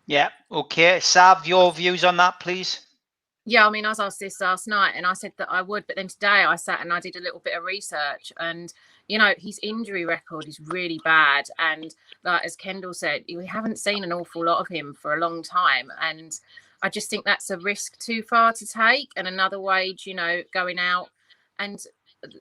Yeah. 0.06 0.30
Okay. 0.50 1.00
Sav, 1.00 1.46
your 1.46 1.72
views 1.72 2.04
on 2.04 2.16
that, 2.18 2.40
please. 2.40 2.87
Yeah, 3.50 3.66
I 3.66 3.70
mean, 3.70 3.86
I 3.86 3.88
was 3.88 3.98
asked 3.98 4.20
this 4.20 4.42
last 4.42 4.68
night 4.68 4.92
and 4.94 5.06
I 5.06 5.14
said 5.14 5.32
that 5.38 5.50
I 5.50 5.62
would, 5.62 5.86
but 5.86 5.96
then 5.96 6.08
today 6.08 6.44
I 6.44 6.54
sat 6.56 6.82
and 6.82 6.92
I 6.92 7.00
did 7.00 7.16
a 7.16 7.20
little 7.22 7.40
bit 7.40 7.56
of 7.56 7.64
research 7.64 8.30
and, 8.38 8.70
you 9.08 9.16
know, 9.16 9.32
his 9.38 9.58
injury 9.62 10.04
record 10.04 10.46
is 10.46 10.60
really 10.60 11.00
bad. 11.02 11.46
And 11.58 11.94
like, 12.24 12.44
as 12.44 12.56
Kendall 12.56 12.92
said, 12.92 13.24
we 13.26 13.46
haven't 13.46 13.78
seen 13.78 14.04
an 14.04 14.12
awful 14.12 14.44
lot 14.44 14.60
of 14.60 14.68
him 14.68 14.92
for 14.92 15.14
a 15.14 15.18
long 15.18 15.42
time. 15.42 15.90
And 15.98 16.38
I 16.82 16.90
just 16.90 17.08
think 17.08 17.24
that's 17.24 17.48
a 17.48 17.56
risk 17.56 17.98
too 17.98 18.22
far 18.22 18.52
to 18.52 18.66
take. 18.66 19.08
And 19.16 19.26
another 19.26 19.58
wage, 19.58 20.06
you 20.06 20.12
know, 20.12 20.42
going 20.52 20.78
out. 20.78 21.08
And 21.58 21.82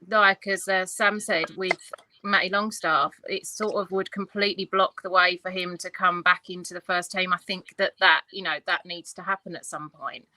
like 0.10 0.46
as 0.48 0.68
uh, 0.68 0.86
Sam 0.86 1.22
said, 1.22 1.52
with 1.52 1.90
Matty 2.22 2.50
Longstaff, 2.50 3.14
it 3.30 3.48
sort 3.48 3.76
of 3.76 3.92
would 3.94 4.12
completely 4.12 4.66
block 4.66 5.04
the 5.04 5.10
way 5.10 5.38
for 5.38 5.52
him 5.52 5.78
to 5.78 5.90
come 5.90 6.22
back 6.22 6.50
into 6.50 6.74
the 6.74 6.82
first 6.82 7.14
team. 7.14 7.32
I 7.32 7.38
think 7.38 7.78
that 7.78 7.94
that, 8.02 8.24
you 8.34 8.44
know, 8.44 8.58
that 8.66 8.86
needs 8.86 9.14
to 9.14 9.22
happen 9.22 9.56
at 9.56 9.66
some 9.66 9.90
point. 9.90 10.28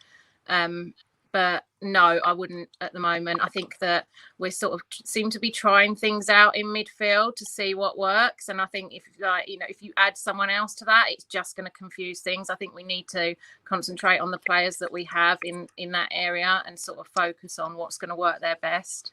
Um, 0.50 0.92
but 1.32 1.64
no, 1.80 2.20
I 2.24 2.32
wouldn't 2.32 2.68
at 2.80 2.92
the 2.92 2.98
moment. 2.98 3.40
I 3.42 3.48
think 3.48 3.78
that 3.78 4.06
we 4.38 4.50
sort 4.50 4.74
of 4.74 4.80
seem 5.04 5.30
to 5.30 5.38
be 5.38 5.50
trying 5.50 5.94
things 5.94 6.28
out 6.28 6.56
in 6.56 6.66
midfield 6.66 7.36
to 7.36 7.44
see 7.44 7.74
what 7.74 7.96
works. 7.96 8.48
And 8.48 8.60
I 8.60 8.66
think 8.66 8.92
if 8.92 9.04
like 9.20 9.48
you 9.48 9.58
know 9.58 9.66
if 9.68 9.82
you 9.82 9.92
add 9.96 10.18
someone 10.18 10.50
else 10.50 10.74
to 10.76 10.84
that, 10.86 11.06
it's 11.08 11.24
just 11.24 11.56
going 11.56 11.66
to 11.66 11.70
confuse 11.70 12.20
things. 12.20 12.50
I 12.50 12.56
think 12.56 12.74
we 12.74 12.82
need 12.82 13.08
to 13.08 13.34
concentrate 13.64 14.18
on 14.18 14.30
the 14.30 14.38
players 14.38 14.76
that 14.78 14.92
we 14.92 15.04
have 15.04 15.38
in 15.44 15.68
in 15.76 15.92
that 15.92 16.08
area 16.10 16.62
and 16.66 16.78
sort 16.78 16.98
of 16.98 17.06
focus 17.06 17.58
on 17.58 17.76
what's 17.76 17.96
going 17.96 18.10
to 18.10 18.16
work 18.16 18.40
there 18.40 18.58
best. 18.60 19.12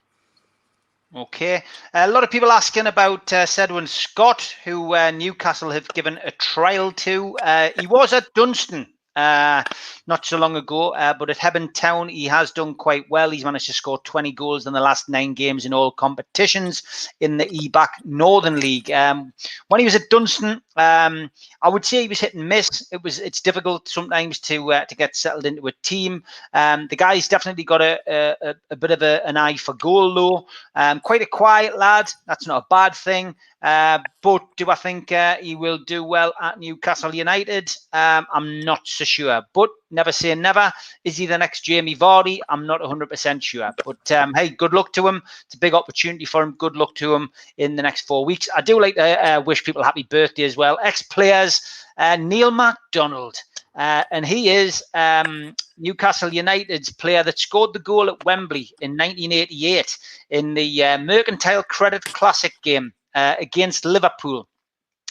Okay. 1.16 1.64
A 1.94 2.10
lot 2.10 2.26
of 2.26 2.32
people 2.32 2.52
asking 2.52 2.88
about 2.88 3.32
uh, 3.32 3.46
Sedwin 3.46 3.88
Scott, 3.88 4.54
who 4.66 4.94
uh, 4.94 5.12
Newcastle 5.12 5.72
have 5.72 5.88
given 5.90 6.20
a 6.22 6.32
trial 6.32 6.92
to. 6.94 7.38
Uh, 7.38 7.70
he 7.80 7.88
was 7.88 8.12
at 8.12 8.34
Dunston 8.34 8.88
uh, 9.18 9.64
not 10.06 10.26
so 10.26 10.38
long 10.38 10.56
ago. 10.56 10.94
Uh, 10.94 11.14
but 11.14 11.30
at 11.30 11.38
Hebburn 11.38 11.74
Town, 11.74 12.08
he 12.08 12.26
has 12.26 12.52
done 12.52 12.76
quite 12.76 13.10
well. 13.10 13.32
He's 13.32 13.44
managed 13.44 13.66
to 13.66 13.74
score 13.74 14.00
20 14.04 14.32
goals 14.32 14.68
in 14.68 14.74
the 14.74 14.80
last 14.80 15.10
nine 15.10 15.34
games 15.34 15.66
in 15.66 15.74
all 15.74 15.92
competitions 15.92 16.84
in 17.20 17.38
the 17.38 17.46
EBAC 17.46 17.88
Northern 18.06 18.60
League. 18.60 18.92
Um, 18.92 19.34
when 19.68 19.80
he 19.80 19.86
was 19.86 19.96
at 19.96 20.10
Dunston, 20.10 20.62
um, 20.78 21.30
I 21.62 21.70
would 21.70 21.86
say 21.86 22.02
he 22.02 22.08
was 22.08 22.20
hit 22.20 22.34
and 22.34 22.48
miss. 22.48 22.88
It 22.92 23.04
was 23.04 23.20
it's 23.20 23.42
difficult 23.42 23.88
sometimes 23.88 24.40
to 24.42 24.74
uh, 24.74 24.86
to 24.86 24.96
get 24.96 25.16
settled 25.16 25.46
into 25.46 25.68
a 25.68 25.72
team. 25.84 26.24
Um, 26.54 26.88
the 26.90 26.96
guy's 26.96 27.28
definitely 27.28 27.64
got 27.64 27.82
a, 27.82 28.00
a, 28.08 28.56
a 28.70 28.76
bit 28.76 28.92
of 28.92 29.02
a, 29.02 29.26
an 29.28 29.38
eye 29.38 29.56
for 29.56 29.74
goal, 29.74 30.14
though. 30.14 30.48
Um, 30.76 31.00
quite 31.00 31.22
a 31.22 31.26
quiet 31.26 31.78
lad. 31.78 32.10
That's 32.28 32.48
not 32.48 32.64
a 32.64 32.66
bad 32.70 32.96
thing. 32.96 33.36
Uh, 33.62 34.00
but 34.22 34.44
do 34.56 34.70
I 34.70 34.76
think 34.76 35.12
uh, 35.12 35.38
he 35.38 35.56
will 35.56 35.80
do 35.80 36.04
well 36.04 36.34
at 36.42 36.60
Newcastle 36.60 37.14
United? 37.14 37.74
Um, 37.92 38.28
I'm 38.32 38.60
not 38.60 38.88
so 38.88 39.04
sure. 39.04 39.42
But 39.54 39.70
never 39.90 40.12
say 40.12 40.36
never. 40.36 40.72
Is 41.04 41.18
he 41.18 41.26
the 41.26 41.38
next 41.38 41.62
Jamie 41.62 41.96
Vardy? 41.96 42.40
I'm 42.50 42.68
not 42.68 42.82
100% 42.82 43.42
sure. 43.42 43.72
But 43.84 44.12
um, 44.12 44.34
hey, 44.36 44.50
good 44.50 44.74
luck 44.74 44.94
to 44.94 45.08
him. 45.08 45.24
It's 45.46 45.56
a 45.56 45.60
big 45.60 45.74
opportunity 45.74 46.26
for 46.26 46.44
him. 46.44 46.56
Good 46.58 46.76
luck 46.76 46.94
to 46.96 47.16
him 47.16 47.30
in 47.58 47.76
the 47.76 47.82
next 47.82 48.02
four 48.02 48.26
weeks. 48.26 48.48
I 48.56 48.62
do 48.62 48.80
like 48.80 48.96
to 48.96 49.28
uh, 49.28 49.42
wish 49.42 49.64
people 49.64 49.84
happy 49.84 50.04
birthday 50.04 50.44
as 50.44 50.56
well. 50.56 50.67
Ex 50.76 51.02
players, 51.02 51.62
uh, 51.98 52.16
Neil 52.18 52.52
McDonald. 52.52 53.36
Uh, 53.76 54.04
and 54.12 54.26
he 54.26 54.50
is 54.50 54.84
um, 54.96 55.56
Newcastle 55.78 56.34
United's 56.34 56.92
player 56.92 57.24
that 57.24 57.38
scored 57.38 57.74
the 57.74 57.80
goal 57.80 58.10
at 58.10 58.26
Wembley 58.26 58.72
in 58.82 58.92
1988 58.92 59.98
in 60.32 60.54
the 60.56 60.84
uh, 60.84 60.98
Mercantile 60.98 61.64
Credit 61.64 62.04
Classic 62.04 62.54
game 62.64 62.92
uh, 63.14 63.36
against 63.40 63.86
Liverpool. 63.86 64.48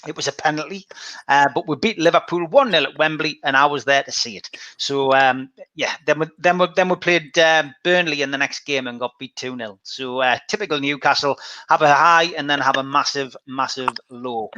It 0.06 0.16
was 0.16 0.28
a 0.28 0.32
penalty, 0.32 0.86
uh, 1.28 1.46
but 1.54 1.66
we 1.68 1.76
beat 1.76 1.98
Liverpool 1.98 2.46
1 2.46 2.70
0 2.70 2.82
at 2.84 2.98
Wembley, 2.98 3.40
and 3.44 3.56
I 3.56 3.66
was 3.66 3.84
there 3.84 4.02
to 4.02 4.12
see 4.12 4.36
it. 4.36 4.50
So, 4.76 5.12
um, 5.12 5.50
yeah, 5.74 5.92
then 6.06 6.20
we, 6.20 6.26
then 6.38 6.58
we, 6.58 6.66
then 6.76 6.88
we 6.88 6.96
played 6.96 7.38
um, 7.38 7.74
Burnley 7.82 8.22
in 8.22 8.30
the 8.30 8.38
next 8.38 8.64
game 8.66 8.86
and 8.86 9.00
got 9.00 9.18
beat 9.18 9.36
2 9.36 9.56
0. 9.56 9.78
So, 9.82 10.20
uh, 10.20 10.38
typical 10.48 10.80
Newcastle 10.80 11.38
have 11.68 11.82
a 11.82 11.92
high 11.92 12.32
and 12.36 12.48
then 12.48 12.60
have 12.60 12.76
a 12.76 12.82
massive, 12.82 13.36
massive 13.46 13.90
low. 14.10 14.50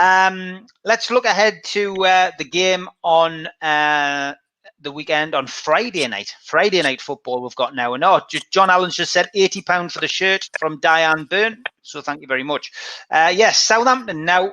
Um, 0.00 0.66
let's 0.84 1.10
look 1.10 1.24
ahead 1.24 1.60
to 1.64 2.04
uh, 2.04 2.30
the 2.38 2.44
game 2.44 2.88
on 3.02 3.46
uh, 3.62 4.34
the 4.80 4.92
weekend 4.92 5.34
on 5.34 5.46
Friday 5.46 6.06
night. 6.08 6.34
Friday 6.44 6.82
night 6.82 7.00
football 7.00 7.42
we've 7.42 7.54
got 7.56 7.74
now. 7.74 7.94
And 7.94 8.04
oh, 8.04 8.20
John 8.50 8.70
Allen's 8.70 8.96
just 8.96 9.12
said 9.12 9.28
eighty 9.34 9.62
pounds 9.62 9.92
for 9.92 10.00
the 10.00 10.08
shirt 10.08 10.48
from 10.58 10.80
Diane 10.80 11.24
Byrne. 11.24 11.62
So 11.82 12.00
thank 12.00 12.20
you 12.20 12.26
very 12.26 12.42
much. 12.42 12.70
Uh, 13.10 13.32
yes, 13.34 13.58
Southampton 13.58 14.24
now 14.24 14.52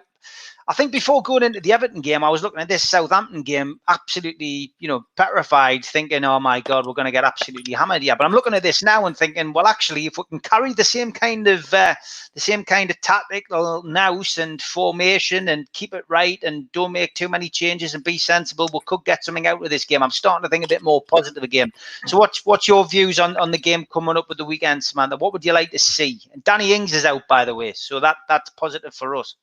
I 0.70 0.74
think 0.74 0.92
before 0.92 1.22
going 1.22 1.44
into 1.44 1.62
the 1.62 1.72
Everton 1.72 2.02
game, 2.02 2.26
I 2.26 2.30
was 2.30 2.44
looking 2.44 2.60
at 2.60 2.68
this 2.68 2.88
Southampton 2.90 3.42
game, 3.44 3.80
absolutely, 3.88 4.74
you 4.80 4.90
know, 4.90 5.06
petrified, 5.16 5.86
thinking, 5.86 6.26
"Oh 6.26 6.42
my 6.42 6.60
God, 6.60 6.86
we're 6.86 6.94
going 6.94 7.06
to 7.06 7.12
get 7.12 7.24
absolutely 7.24 7.74
hammered." 7.74 8.04
Yeah, 8.04 8.16
but 8.16 8.26
I'm 8.26 8.34
looking 8.34 8.54
at 8.54 8.64
this 8.64 8.84
now 8.84 9.06
and 9.06 9.16
thinking, 9.16 9.54
well, 9.54 9.66
actually, 9.66 10.08
if 10.08 10.18
we 10.18 10.26
can 10.30 10.42
carry 10.42 10.74
the 10.74 10.84
same 10.84 11.14
kind 11.14 11.48
of 11.48 11.74
uh, 11.74 11.96
the 12.34 12.42
same 12.42 12.66
kind 12.66 12.90
of 12.92 13.00
tactical 13.00 13.82
nous 13.84 14.38
and 14.38 14.62
formation 14.62 15.48
and 15.48 15.72
keep 15.72 15.94
it 15.94 16.04
right 16.10 16.44
and 16.44 16.70
don't 16.74 16.92
make 16.92 17.14
too 17.14 17.30
many 17.30 17.48
changes 17.48 17.94
and 17.94 18.04
be 18.04 18.18
sensible, 18.18 18.70
we 18.74 18.80
could 18.86 19.06
get 19.06 19.24
something 19.24 19.48
out 19.48 19.64
of 19.64 19.70
this 19.70 19.86
game. 19.86 20.04
I'm 20.04 20.12
starting 20.12 20.44
to 20.44 20.50
think 20.50 20.66
a 20.66 20.68
bit 20.68 20.82
more 20.84 21.02
positive 21.02 21.44
again. 21.44 21.72
So, 22.08 22.18
what's 22.18 22.46
what's 22.46 22.68
your 22.68 22.86
views 22.86 23.20
on, 23.20 23.38
on 23.38 23.52
the 23.52 23.58
game 23.58 23.86
coming 23.94 24.18
up 24.18 24.28
with 24.28 24.38
the 24.38 24.46
weekend, 24.46 24.84
Samantha? 24.84 25.16
What 25.16 25.32
would 25.32 25.46
you 25.46 25.54
like 25.54 25.72
to 25.72 25.80
see? 25.80 26.20
And 26.34 26.44
Danny 26.44 26.74
Ings 26.74 26.92
is 26.94 27.06
out, 27.06 27.26
by 27.30 27.46
the 27.46 27.56
way, 27.56 27.72
so 27.72 28.02
that 28.02 28.18
that's 28.28 28.50
positive 28.50 28.94
for 28.94 29.16
us. 29.16 29.36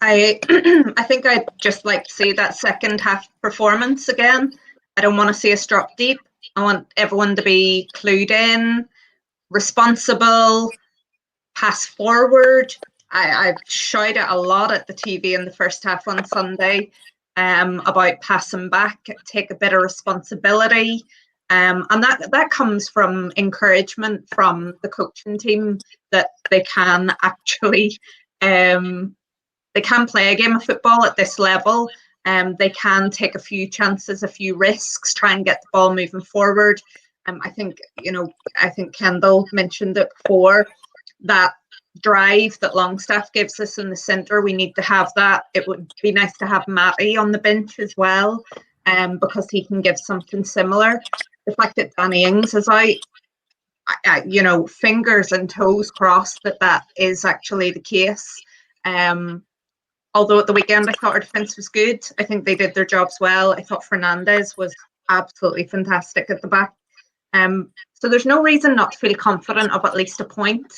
I 0.00 0.40
I 0.96 1.02
think 1.02 1.26
I'd 1.26 1.46
just 1.58 1.84
like 1.84 2.04
to 2.04 2.12
see 2.12 2.32
that 2.32 2.56
second 2.56 3.00
half 3.00 3.28
performance 3.40 4.08
again. 4.08 4.52
I 4.96 5.02
don't 5.02 5.16
want 5.16 5.28
to 5.28 5.34
see 5.34 5.52
us 5.52 5.66
drop 5.66 5.96
deep. 5.96 6.20
I 6.56 6.62
want 6.62 6.86
everyone 6.96 7.36
to 7.36 7.42
be 7.42 7.88
clued 7.94 8.30
in, 8.30 8.88
responsible, 9.50 10.70
pass 11.54 11.86
forward. 11.86 12.74
I, 13.12 13.48
I've 13.48 13.58
shouted 13.66 14.26
a 14.28 14.36
lot 14.36 14.72
at 14.72 14.86
the 14.86 14.94
TV 14.94 15.34
in 15.34 15.44
the 15.44 15.52
first 15.52 15.84
half 15.84 16.06
on 16.08 16.24
Sunday 16.24 16.90
um, 17.36 17.80
about 17.86 18.20
passing 18.20 18.68
back, 18.68 18.98
take 19.24 19.50
a 19.50 19.56
bit 19.56 19.72
of 19.72 19.82
responsibility. 19.82 21.04
Um, 21.50 21.86
and 21.90 22.02
that 22.02 22.30
that 22.30 22.50
comes 22.50 22.88
from 22.88 23.32
encouragement 23.36 24.24
from 24.32 24.74
the 24.82 24.88
coaching 24.88 25.36
team 25.36 25.78
that 26.12 26.28
they 26.48 26.62
can 26.62 27.12
actually 27.22 27.98
um, 28.40 29.16
they 29.74 29.80
can 29.80 30.06
play 30.06 30.32
a 30.32 30.36
game 30.36 30.56
of 30.56 30.64
football 30.64 31.04
at 31.04 31.16
this 31.16 31.38
level. 31.38 31.88
Um, 32.26 32.56
they 32.58 32.70
can 32.70 33.10
take 33.10 33.34
a 33.34 33.40
few 33.40 33.68
chances, 33.68 34.22
a 34.22 34.28
few 34.28 34.56
risks, 34.56 35.14
try 35.14 35.32
and 35.32 35.44
get 35.44 35.60
the 35.62 35.68
ball 35.72 35.94
moving 35.94 36.20
forward. 36.20 36.80
Um, 37.26 37.40
I 37.44 37.50
think 37.50 37.78
you 38.02 38.12
know, 38.12 38.28
I 38.56 38.68
think 38.70 38.94
Kendall 38.94 39.46
mentioned 39.52 39.96
it 39.96 40.08
before 40.22 40.66
that 41.22 41.54
drive 42.02 42.58
that 42.60 42.76
Longstaff 42.76 43.32
gives 43.32 43.58
us 43.60 43.78
in 43.78 43.90
the 43.90 43.96
centre. 43.96 44.40
We 44.40 44.52
need 44.52 44.74
to 44.76 44.82
have 44.82 45.12
that. 45.16 45.44
It 45.54 45.66
would 45.66 45.92
be 46.02 46.12
nice 46.12 46.36
to 46.38 46.46
have 46.46 46.68
Matty 46.68 47.16
on 47.16 47.32
the 47.32 47.38
bench 47.38 47.78
as 47.78 47.96
well, 47.96 48.44
um, 48.86 49.18
because 49.18 49.48
he 49.50 49.64
can 49.64 49.80
give 49.80 49.98
something 49.98 50.44
similar. 50.44 51.00
The 51.46 51.54
fact 51.54 51.76
that 51.76 51.94
Danny 51.96 52.24
Ings 52.24 52.54
is 52.54 52.68
out, 52.68 52.94
I, 54.04 54.22
you 54.26 54.42
know, 54.42 54.66
fingers 54.66 55.32
and 55.32 55.48
toes 55.48 55.90
crossed 55.90 56.40
that 56.44 56.60
that 56.60 56.84
is 56.96 57.24
actually 57.24 57.72
the 57.72 57.80
case. 57.80 58.40
Um, 58.84 59.42
although 60.14 60.38
at 60.38 60.46
the 60.46 60.52
weekend 60.52 60.88
I 60.88 60.92
thought 60.92 61.14
our 61.14 61.20
defence 61.20 61.56
was 61.56 61.68
good. 61.68 62.04
I 62.18 62.24
think 62.24 62.44
they 62.44 62.54
did 62.54 62.74
their 62.74 62.84
jobs 62.84 63.16
well. 63.20 63.52
I 63.52 63.62
thought 63.62 63.84
Fernandez 63.84 64.56
was 64.56 64.74
absolutely 65.08 65.64
fantastic 65.64 66.30
at 66.30 66.40
the 66.42 66.48
back. 66.48 66.74
Um, 67.32 67.72
so 67.94 68.08
there's 68.08 68.26
no 68.26 68.42
reason 68.42 68.74
not 68.74 68.92
to 68.92 68.98
feel 68.98 69.14
confident 69.14 69.72
of 69.72 69.84
at 69.84 69.96
least 69.96 70.20
a 70.20 70.24
point. 70.24 70.72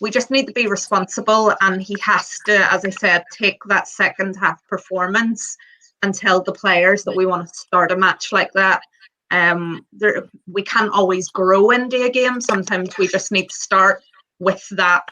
We 0.00 0.10
just 0.10 0.30
need 0.30 0.46
to 0.46 0.52
be 0.52 0.68
responsible, 0.68 1.52
and 1.60 1.82
he 1.82 1.96
has 2.02 2.38
to, 2.46 2.72
as 2.72 2.84
I 2.84 2.90
said, 2.90 3.24
take 3.32 3.58
that 3.64 3.88
second 3.88 4.36
half 4.36 4.64
performance 4.68 5.56
and 6.02 6.14
tell 6.14 6.40
the 6.40 6.52
players 6.52 7.02
that 7.04 7.16
we 7.16 7.26
want 7.26 7.48
to 7.48 7.54
start 7.54 7.90
a 7.90 7.96
match 7.96 8.32
like 8.32 8.52
that. 8.52 8.82
Um, 9.30 9.84
there, 9.92 10.28
we 10.46 10.62
can't 10.62 10.92
always 10.92 11.28
grow 11.28 11.70
into 11.70 12.04
a 12.04 12.10
game. 12.10 12.40
Sometimes 12.40 12.96
we 12.96 13.08
just 13.08 13.32
need 13.32 13.48
to 13.48 13.56
start 13.56 14.02
with 14.38 14.64
that 14.70 15.08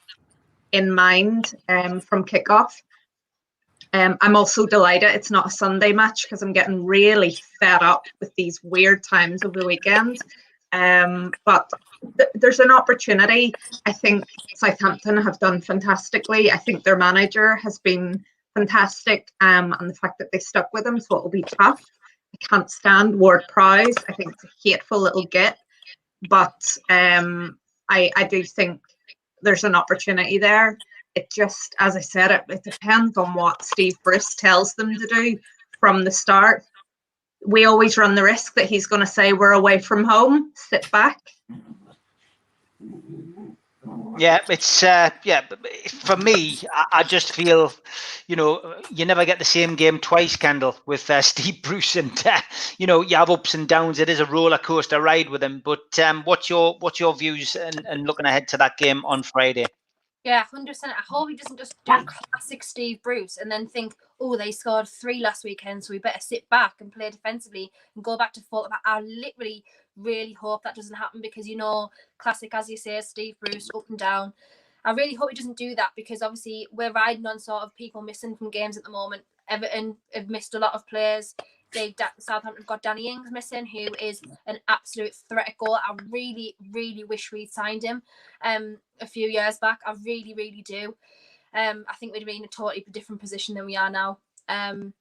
in 0.73 0.95
mind 0.95 1.55
um, 1.69 2.01
from 2.01 2.25
kickoff. 2.25 2.73
Um, 3.93 4.17
I'm 4.21 4.37
also 4.37 4.67
delighted 4.67 5.11
it's 5.11 5.31
not 5.31 5.47
a 5.47 5.51
Sunday 5.51 5.93
match 5.93 6.25
because 6.25 6.43
I'm 6.43 6.53
getting 6.53 6.85
really 6.85 7.37
fed 7.61 7.83
up 7.83 8.05
with 8.21 8.35
these 8.37 8.63
weird 8.63 9.03
times 9.03 9.45
of 9.45 9.53
the 9.53 9.67
weekend. 9.67 10.19
Um, 10.73 11.33
but 11.45 11.71
th- 12.19 12.31
there's 12.35 12.61
an 12.61 12.71
opportunity. 12.71 13.53
I 13.87 13.93
think 13.93 14.25
Southampton 14.57 15.17
have 15.17 15.39
done 15.39 15.61
fantastically. 15.61 16.51
I 16.51 16.57
think 16.59 16.83
their 16.83 16.97
manager 16.97 17.57
has 17.57 17.79
been 17.79 18.25
fantastic, 18.55 19.31
um, 19.41 19.75
and 19.79 19.91
the 19.91 19.95
fact 19.95 20.19
that 20.19 20.29
they 20.33 20.39
stuck 20.39 20.73
with 20.73 20.87
him, 20.87 20.99
so 20.99 21.17
it'll 21.17 21.31
be 21.31 21.43
tough. 21.43 21.85
I 22.35 22.47
can't 22.47 22.71
stand 22.71 23.19
Ward 23.19 23.45
Prowse. 23.49 23.95
I 24.09 24.13
think 24.13 24.33
it's 24.33 24.45
a 24.45 24.49
hateful 24.63 25.01
little 25.01 25.27
git, 25.27 25.57
but 26.29 26.77
um, 26.91 27.59
I 27.89 28.11
I 28.17 28.25
do 28.25 28.43
think 28.43 28.81
there's 29.43 29.65
an 29.65 29.75
opportunity 29.75 30.39
there. 30.39 30.79
It 31.17 31.33
just, 31.33 31.75
as 31.81 31.97
I 31.97 32.01
said, 32.01 32.31
it, 32.31 32.43
it 32.49 32.63
depends 32.63 33.17
on 33.17 33.35
what 33.35 33.65
Steve 33.65 33.97
Bruce 34.05 34.35
tells 34.37 34.75
them 34.75 34.95
to 34.95 35.07
do 35.09 35.39
from 35.81 36.05
the 36.05 36.13
start 36.13 36.65
we 37.47 37.65
always 37.65 37.97
run 37.97 38.15
the 38.15 38.23
risk 38.23 38.55
that 38.55 38.69
he's 38.69 38.87
going 38.87 39.01
to 39.01 39.07
say 39.07 39.33
we're 39.33 39.53
away 39.53 39.79
from 39.79 40.05
home 40.05 40.53
sit 40.55 40.91
back 40.91 41.21
Yeah, 44.19 44.39
it's 44.49 44.83
uh, 44.83 45.11
yeah. 45.25 45.43
For 45.89 46.17
me, 46.17 46.59
I, 46.73 46.85
I 46.93 47.03
just 47.03 47.33
feel, 47.33 47.71
you 48.27 48.35
know, 48.35 48.81
you 48.91 49.05
never 49.05 49.27
get 49.27 49.39
the 49.39 49.45
same 49.45 49.75
game 49.75 49.99
twice, 49.99 50.37
Kendall, 50.37 50.75
with 50.87 51.11
uh, 51.11 51.21
Steve 51.33 51.61
Bruce, 51.63 51.97
and 51.97 52.27
uh, 52.27 52.41
you 52.79 52.87
know, 52.87 53.03
you 53.03 53.15
have 53.17 53.29
ups 53.29 53.53
and 53.53 53.69
downs. 53.69 53.99
It 53.99 54.09
is 54.09 54.21
a 54.21 54.25
roller 54.27 54.57
coaster 54.57 55.03
ride 55.03 55.29
with 55.29 55.43
him. 55.43 55.61
But 55.63 55.99
um, 55.99 56.23
what's 56.25 56.49
your 56.49 56.77
what's 56.81 56.99
your 56.99 57.15
views 57.15 57.57
and, 57.57 57.85
and 57.87 58.07
looking 58.07 58.25
ahead 58.25 58.49
to 58.49 58.57
that 58.57 58.79
game 58.79 59.05
on 59.05 59.23
Friday? 59.23 59.67
Yeah, 60.27 60.43
hundred 60.43 60.73
percent. 60.73 60.93
I 60.99 61.03
hope 61.09 61.31
he 61.31 61.37
doesn't 61.37 61.57
just 61.57 61.77
do 61.85 61.93
classic 62.05 62.65
Steve 62.65 63.01
Bruce 63.01 63.37
and 63.37 63.49
then 63.49 63.69
think, 63.69 63.95
"Oh, 64.19 64.37
they 64.37 64.51
scored 64.51 64.89
three 64.89 65.21
last 65.21 65.45
weekend, 65.45 65.85
so 65.85 65.93
we 65.93 66.01
better 66.01 66.19
sit 66.19 66.51
back 66.51 66.75
and 66.81 66.91
play 66.91 67.11
defensively 67.11 67.71
and 67.95 68.03
go 68.03 68.19
back 68.19 68.33
to 68.33 68.41
full." 68.41 68.69
I 68.85 69.03
literally 69.03 69.63
really 69.97 70.33
hope 70.33 70.65
that 70.65 70.75
doesn't 70.75 70.97
happen 70.97 71.21
because 71.23 71.47
you 71.47 71.55
know, 71.55 71.91
classic 72.19 72.53
as 72.55 72.69
you 72.69 72.77
say, 72.77 73.01
Steve 73.03 73.37
Bruce 73.39 73.69
up 73.73 73.89
and 73.89 74.01
down. 74.01 74.33
I 74.85 74.91
really 74.91 75.15
hope 75.15 75.31
he 75.31 75.37
doesn't 75.37 75.57
do 75.57 75.77
that 75.77 75.93
because 75.95 76.23
obviously 76.23 76.67
we're 76.73 76.91
riding 76.91 77.27
on 77.27 77.39
sort 77.39 77.63
of 77.63 77.77
people 77.77 78.03
missing 78.03 78.35
from 78.35 78.51
games 78.51 78.77
at 78.77 78.83
the 78.83 78.91
moment. 78.91 79.23
Everton 79.49 79.97
have 80.13 80.29
missed 80.29 80.57
a 80.57 80.59
lot 80.59 80.75
of 80.75 80.89
players. 80.89 81.37
They 81.73 81.95
Southampton 82.19 82.65
got 82.67 82.83
Danny 82.83 83.09
Ings 83.09 83.31
missing, 83.31 83.67
who 83.67 83.89
is 84.01 84.23
an 84.47 84.61
absolute 84.69 85.15
threat 85.29 85.49
at 85.49 85.59
goal. 85.59 85.75
I 85.77 85.95
really, 86.11 86.57
really 86.73 87.05
wish 87.05 87.33
we'd 87.33 87.53
signed 87.53 87.83
him 87.83 88.03
um 88.43 88.79
a 89.01 89.07
few 89.07 89.29
years 89.29 89.59
back. 89.59 89.81
I 89.87 89.95
really, 90.05 90.35
really 90.35 90.63
do. 90.63 90.97
Um, 91.55 91.85
I 91.89 91.95
think 91.95 92.13
we'd 92.13 92.27
be 92.27 92.37
in 92.37 92.45
a 92.45 92.49
totally 92.49 92.85
different 92.91 93.21
position 93.21 93.55
than 93.55 93.67
we 93.67 93.77
are 93.77 93.91
now. 93.91 94.19
Um, 94.49 94.95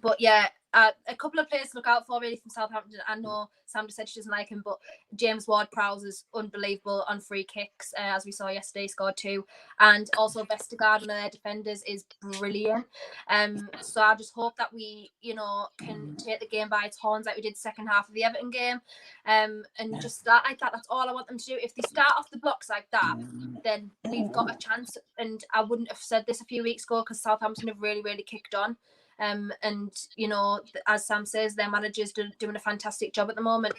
but 0.00 0.20
yeah, 0.20 0.48
uh, 0.72 0.90
a 1.08 1.16
couple 1.16 1.40
of 1.40 1.48
players 1.48 1.70
to 1.70 1.76
look 1.76 1.86
out 1.86 2.06
for 2.06 2.20
really 2.20 2.36
from 2.36 2.50
Southampton. 2.50 3.00
I 3.08 3.16
know 3.16 3.48
Sam 3.66 3.86
just 3.86 3.96
said 3.96 4.08
she 4.08 4.20
doesn't 4.20 4.30
like 4.30 4.48
him, 4.48 4.62
but 4.64 4.78
James 5.14 5.46
Ward 5.46 5.68
Prowse 5.72 6.04
is 6.04 6.24
unbelievable 6.34 7.04
on 7.08 7.20
free 7.20 7.44
kicks, 7.44 7.92
uh, 7.98 8.02
as 8.02 8.24
we 8.24 8.32
saw 8.32 8.48
yesterday, 8.48 8.86
scored 8.86 9.16
two, 9.16 9.44
and 9.78 10.08
also 10.18 10.44
Vestergaard, 10.44 11.00
one 11.00 11.02
of 11.02 11.16
their 11.16 11.30
defenders, 11.30 11.82
is 11.86 12.04
brilliant. 12.20 12.86
Um, 13.28 13.68
so 13.80 14.02
I 14.02 14.14
just 14.14 14.34
hope 14.34 14.56
that 14.58 14.72
we, 14.72 15.12
you 15.20 15.34
know, 15.34 15.66
can 15.78 16.16
take 16.16 16.40
the 16.40 16.48
game 16.48 16.68
by 16.68 16.84
its 16.84 16.98
horns 16.98 17.26
like 17.26 17.36
we 17.36 17.42
did 17.42 17.56
second 17.56 17.86
half 17.86 18.08
of 18.08 18.14
the 18.14 18.24
Everton 18.24 18.50
game, 18.50 18.80
um, 19.26 19.62
and 19.78 20.00
just 20.00 20.20
start 20.20 20.44
like 20.44 20.58
that. 20.60 20.72
That's 20.72 20.88
all 20.90 21.08
I 21.08 21.12
want 21.12 21.28
them 21.28 21.38
to 21.38 21.44
do. 21.44 21.58
If 21.60 21.74
they 21.74 21.82
start 21.82 22.12
off 22.16 22.30
the 22.30 22.38
blocks 22.38 22.68
like 22.68 22.90
that, 22.92 23.16
then 23.64 23.90
we've 24.08 24.32
got 24.32 24.50
a 24.50 24.58
chance. 24.58 24.96
And 25.18 25.44
I 25.54 25.62
wouldn't 25.62 25.90
have 25.90 25.98
said 25.98 26.26
this 26.26 26.40
a 26.40 26.44
few 26.44 26.62
weeks 26.62 26.84
ago 26.84 27.02
because 27.02 27.20
Southampton 27.22 27.68
have 27.68 27.80
really, 27.80 28.02
really 28.02 28.22
kicked 28.22 28.54
on. 28.54 28.76
Um, 29.20 29.52
and 29.62 29.92
you 30.16 30.28
know, 30.28 30.60
as 30.86 31.06
Sam 31.06 31.26
says, 31.26 31.54
their 31.54 31.70
manager's 31.70 32.12
do, 32.12 32.24
doing 32.38 32.56
a 32.56 32.60
fantastic 32.60 33.12
job 33.12 33.28
at 33.30 33.36
the 33.36 33.42
moment. 33.42 33.74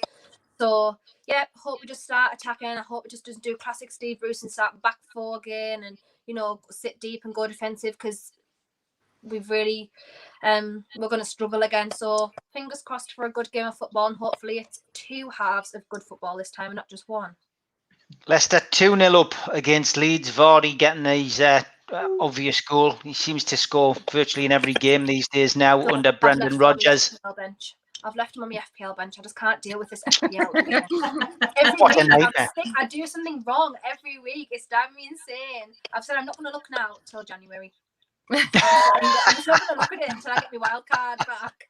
So 0.59 0.97
yeah, 1.27 1.45
hope 1.55 1.79
we 1.81 1.87
just 1.87 2.03
start 2.03 2.33
attacking. 2.33 2.67
I 2.67 2.81
hope 2.81 3.05
it 3.05 3.11
just 3.11 3.25
doesn't 3.25 3.43
do 3.43 3.57
classic 3.57 3.91
Steve 3.91 4.19
Bruce 4.19 4.43
and 4.43 4.51
start 4.51 4.79
back 4.81 4.97
four 5.11 5.37
again, 5.37 5.83
and 5.83 5.97
you 6.27 6.35
know, 6.35 6.61
sit 6.69 6.99
deep 6.99 7.25
and 7.25 7.33
go 7.33 7.47
defensive 7.47 7.93
because 7.93 8.31
we've 9.23 9.49
really 9.51 9.91
um 10.43 10.83
we're 10.97 11.07
going 11.07 11.21
to 11.21 11.25
struggle 11.25 11.63
again. 11.63 11.89
So 11.91 12.31
fingers 12.53 12.81
crossed 12.81 13.13
for 13.13 13.25
a 13.25 13.31
good 13.31 13.51
game 13.51 13.65
of 13.65 13.77
football, 13.77 14.07
and 14.07 14.17
hopefully 14.17 14.59
it's 14.59 14.81
two 14.93 15.29
halves 15.29 15.73
of 15.73 15.87
good 15.89 16.03
football 16.03 16.37
this 16.37 16.51
time, 16.51 16.67
and 16.67 16.75
not 16.75 16.89
just 16.89 17.09
one. 17.09 17.35
Leicester 18.27 18.59
2 18.71 18.97
0 18.97 19.19
up 19.21 19.33
against 19.47 19.97
Leeds. 19.97 20.29
Vardy 20.31 20.77
getting 20.77 21.05
his 21.05 21.39
uh, 21.39 21.63
obvious 22.19 22.61
goal. 22.61 22.97
He 23.03 23.13
seems 23.13 23.43
to 23.45 23.57
score 23.57 23.95
virtually 24.11 24.45
in 24.45 24.51
every 24.51 24.73
game 24.73 25.05
these 25.05 25.27
days 25.27 25.55
now 25.55 25.79
I've 25.79 25.87
under 25.87 26.09
left 26.09 26.21
Brendan 26.21 26.53
him 26.53 26.57
Rodgers. 26.57 27.19
FPL 27.23 27.35
bench. 27.37 27.75
I've 28.03 28.15
left 28.15 28.35
him 28.35 28.43
on 28.43 28.49
the 28.49 28.57
FPL 28.57 28.97
bench. 28.97 29.19
I 29.19 29.21
just 29.21 29.35
can't 29.35 29.61
deal 29.61 29.77
with 29.77 29.89
this 29.89 30.03
FPL. 30.09 30.49
again. 30.55 30.83
every 31.57 31.71
What 31.77 31.95
a 31.95 32.17
week 32.17 32.27
I'm 32.37 32.73
I 32.77 32.85
do 32.85 33.05
something 33.05 33.43
wrong 33.45 33.75
every 33.85 34.17
week. 34.19 34.47
It's 34.51 34.65
driving 34.65 34.95
me 34.95 35.09
insane. 35.11 35.73
I've 35.93 36.03
said 36.03 36.17
I'm 36.17 36.25
not 36.25 36.37
going 36.37 36.51
to 36.51 36.51
look 36.51 36.65
now 36.71 36.95
till 37.05 37.23
January. 37.23 37.71
I'm 38.31 38.39
I'm 38.53 39.35
just 39.35 39.47
not 39.47 39.59
going 39.67 39.75
to 39.75 39.81
look 39.81 39.91
at 39.93 40.01
it 40.01 40.09
until 40.09 40.31
I 40.31 40.35
get 40.35 40.51
my 40.53 40.69
wild 40.71 40.87
card 40.87 41.19
back. 41.19 41.67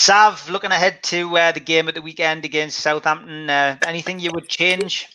Sav, 0.00 0.48
looking 0.48 0.70
ahead 0.70 1.02
to 1.04 1.36
uh, 1.36 1.52
the 1.52 1.60
game 1.60 1.86
at 1.88 1.94
the 1.94 2.00
weekend 2.00 2.44
against 2.44 2.80
Southampton, 2.80 3.50
uh, 3.50 3.76
anything 3.86 4.18
you 4.18 4.30
would 4.32 4.48
change? 4.48 5.08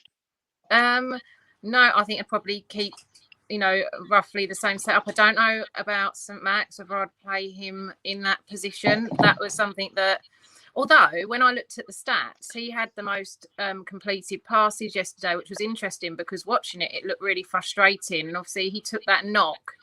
Um, 0.69 1.19
no, 1.65 1.91
I 1.95 2.03
think 2.03 2.19
I'd 2.19 2.27
probably 2.27 2.63
keep, 2.69 2.93
you 3.49 3.57
know, 3.57 3.81
roughly 4.09 4.45
the 4.45 4.55
same 4.55 4.77
setup. 4.77 5.03
I 5.07 5.11
don't 5.11 5.35
know 5.35 5.65
about 5.75 6.15
St 6.15 6.41
Max 6.41 6.79
whether 6.79 6.95
I'd 6.95 7.19
play 7.23 7.49
him 7.49 7.93
in 8.03 8.21
that 8.21 8.39
position. 8.47 9.09
That 9.19 9.39
was 9.39 9.53
something 9.53 9.89
that, 9.95 10.21
although 10.75 11.23
when 11.27 11.41
I 11.41 11.51
looked 11.51 11.77
at 11.77 11.87
the 11.87 11.93
stats, 11.93 12.53
he 12.53 12.69
had 12.69 12.91
the 12.95 13.03
most 13.03 13.47
um, 13.57 13.83
completed 13.83 14.43
passes 14.43 14.95
yesterday, 14.95 15.35
which 15.35 15.49
was 15.49 15.59
interesting 15.59 16.15
because 16.15 16.45
watching 16.45 16.81
it, 16.81 16.93
it 16.93 17.05
looked 17.05 17.21
really 17.21 17.43
frustrating. 17.43 18.27
And 18.27 18.37
obviously, 18.37 18.69
he 18.69 18.81
took 18.81 19.03
that 19.05 19.25
knock. 19.25 19.73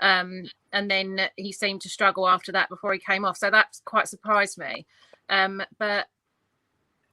Um, 0.00 0.44
and 0.72 0.90
then 0.90 1.28
he 1.36 1.52
seemed 1.52 1.80
to 1.82 1.88
struggle 1.88 2.28
after 2.28 2.52
that 2.52 2.68
before 2.68 2.92
he 2.92 2.98
came 2.98 3.24
off. 3.24 3.36
So 3.36 3.50
that 3.50 3.78
quite 3.84 4.08
surprised 4.08 4.56
me. 4.56 4.86
Um, 5.28 5.62
but 5.78 6.06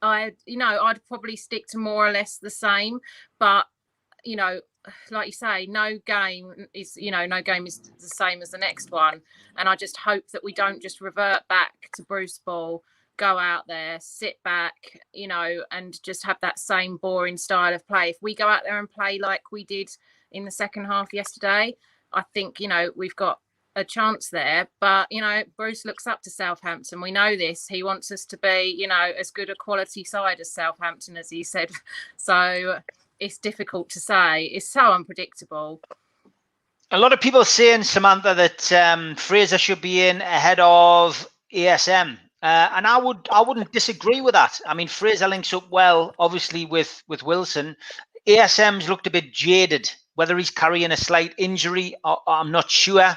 I, 0.02 0.34
you 0.46 0.58
know, 0.58 0.80
I'd 0.84 1.06
probably 1.08 1.36
stick 1.36 1.68
to 1.70 1.78
more 1.78 2.08
or 2.08 2.12
less 2.12 2.38
the 2.38 2.50
same. 2.50 3.00
But 3.40 3.66
you 4.26 4.36
know, 4.36 4.60
like 5.12 5.28
you 5.28 5.32
say, 5.32 5.66
no 5.68 5.98
game 6.06 6.68
is, 6.74 6.98
you 6.98 7.12
know, 7.12 7.26
no 7.26 7.42
game 7.42 7.66
is 7.66 7.80
the 7.80 8.08
same 8.08 8.42
as 8.42 8.52
the 8.52 8.58
next 8.58 8.92
one. 8.92 9.22
And 9.58 9.70
I 9.70 9.76
just 9.76 9.98
hope 9.98 10.28
that 10.34 10.44
we 10.44 10.54
don't 10.54 10.82
just 10.82 11.02
revert 11.02 11.48
back 11.48 11.74
to 11.96 12.04
Bruce 12.04 12.40
Ball, 12.46 12.84
go 13.18 13.38
out 13.38 13.68
there, 13.68 13.98
sit 14.02 14.42
back, 14.44 14.74
you 15.14 15.28
know, 15.28 15.64
and 15.72 16.02
just 16.04 16.26
have 16.26 16.38
that 16.42 16.60
same 16.60 16.98
boring 16.98 17.38
style 17.38 17.74
of 17.74 17.88
play. 17.88 18.10
If 18.10 18.18
we 18.22 18.36
go 18.36 18.48
out 18.48 18.64
there 18.64 18.80
and 18.80 18.90
play 18.90 19.20
like 19.20 19.52
we 19.52 19.64
did 19.64 19.90
in 20.32 20.46
the 20.46 20.52
second 20.52 20.86
half 20.86 21.14
yesterday, 21.14 21.78
I 22.14 22.24
think, 22.34 22.60
you 22.60 22.68
know, 22.68 22.92
we've 22.96 23.16
got 23.16 23.40
a 23.76 23.84
chance 23.84 24.30
there. 24.30 24.68
But, 24.80 25.08
you 25.12 25.22
know, 25.22 25.44
Bruce 25.58 25.86
looks 25.86 26.08
up 26.08 26.22
to 26.24 26.30
Southampton. 26.30 27.02
We 27.02 27.12
know 27.12 27.36
this. 27.36 27.68
He 27.68 27.84
wants 27.84 28.12
us 28.12 28.26
to 28.28 28.38
be, 28.38 28.76
you 28.78 28.88
know, 28.88 29.12
as 29.18 29.32
good 29.32 29.50
a 29.50 29.56
quality 29.56 30.04
side 30.04 30.40
as 30.40 30.52
Southampton, 30.52 31.18
as 31.18 31.30
he 31.30 31.44
said. 31.44 31.72
So 32.18 32.80
it's 33.20 33.38
difficult 33.38 33.90
to 33.90 34.00
say. 34.00 34.46
It's 34.46 34.70
so 34.70 34.92
unpredictable. 34.94 35.82
A 36.92 37.00
lot 37.00 37.14
of 37.14 37.20
people 37.20 37.44
saying, 37.44 37.84
Samantha, 37.84 38.34
that 38.36 38.72
um, 38.72 39.16
Fraser 39.16 39.58
should 39.58 39.82
be 39.82 40.08
in 40.08 40.22
ahead 40.22 40.60
of 40.60 41.28
ASM. 41.54 42.18
Uh, 42.42 42.70
and 42.76 42.86
I 42.86 42.98
would 42.98 43.28
I 43.32 43.42
wouldn't 43.42 43.72
disagree 43.72 44.22
with 44.22 44.34
that. 44.34 44.62
I 44.68 44.76
mean, 44.76 44.88
Fraser 44.88 45.28
links 45.28 45.52
up 45.52 45.68
well, 45.72 46.14
obviously, 46.20 46.66
with 46.66 47.02
with 47.08 47.24
Wilson. 47.24 47.76
ASM's 48.28 48.88
looked 48.88 49.08
a 49.08 49.12
bit 49.12 49.34
jaded. 49.34 49.92
Whether 50.14 50.38
he's 50.38 50.52
carrying 50.52 50.92
a 50.92 50.98
slight 50.98 51.34
injury, 51.38 51.96
I'm 52.28 52.52
not 52.52 52.70
sure. 52.70 53.16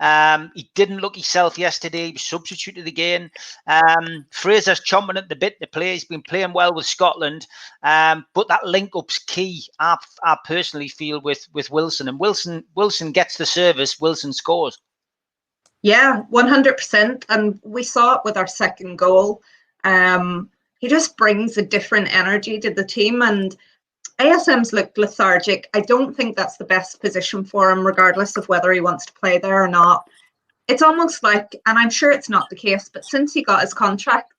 Um, 0.00 0.50
he 0.54 0.70
didn't 0.74 0.98
look 0.98 1.14
himself 1.14 1.58
yesterday. 1.58 2.06
He 2.06 2.12
was 2.12 2.22
substituted 2.22 2.86
again. 2.86 3.30
Um, 3.66 4.24
Fraser's 4.30 4.80
chomping 4.80 5.16
at 5.16 5.28
the 5.28 5.36
bit 5.36 5.60
to 5.60 5.66
play. 5.66 5.92
He's 5.92 6.06
been 6.06 6.22
playing 6.22 6.54
well 6.54 6.74
with 6.74 6.86
Scotland, 6.86 7.46
um, 7.82 8.24
but 8.34 8.48
that 8.48 8.66
link 8.66 8.90
up's 8.96 9.18
key. 9.18 9.64
I, 9.78 9.96
I 10.22 10.38
personally 10.44 10.88
feel 10.88 11.20
with 11.20 11.46
with 11.52 11.70
Wilson 11.70 12.08
and 12.08 12.18
Wilson 12.18 12.64
Wilson 12.74 13.12
gets 13.12 13.36
the 13.36 13.46
service. 13.46 14.00
Wilson 14.00 14.32
scores. 14.32 14.78
Yeah, 15.82 16.22
one 16.30 16.48
hundred 16.48 16.76
percent, 16.76 17.26
and 17.28 17.60
we 17.62 17.82
saw 17.82 18.14
it 18.14 18.20
with 18.24 18.36
our 18.36 18.46
second 18.46 18.96
goal. 18.96 19.42
Um, 19.84 20.50
he 20.78 20.88
just 20.88 21.16
brings 21.16 21.58
a 21.58 21.62
different 21.62 22.14
energy 22.14 22.58
to 22.60 22.72
the 22.72 22.84
team, 22.84 23.22
and 23.22 23.56
ASM's 24.20 24.72
looked 24.72 24.98
lethargic. 24.98 25.68
I 25.72 25.80
don't 25.80 26.14
think 26.14 26.36
that's 26.36 26.58
the 26.58 26.64
best 26.64 27.00
position 27.00 27.42
for 27.44 27.70
him, 27.70 27.86
regardless 27.86 28.36
of 28.36 28.48
whether 28.48 28.70
he 28.72 28.80
wants 28.80 29.06
to 29.06 29.12
play 29.14 29.38
there 29.38 29.62
or 29.62 29.68
not. 29.68 30.08
It's 30.68 30.82
almost 30.82 31.22
like, 31.22 31.56
and 31.66 31.78
I'm 31.78 31.90
sure 31.90 32.12
it's 32.12 32.28
not 32.28 32.48
the 32.50 32.56
case, 32.56 32.90
but 32.92 33.04
since 33.04 33.32
he 33.32 33.42
got 33.42 33.62
his 33.62 33.72
contract, 33.72 34.32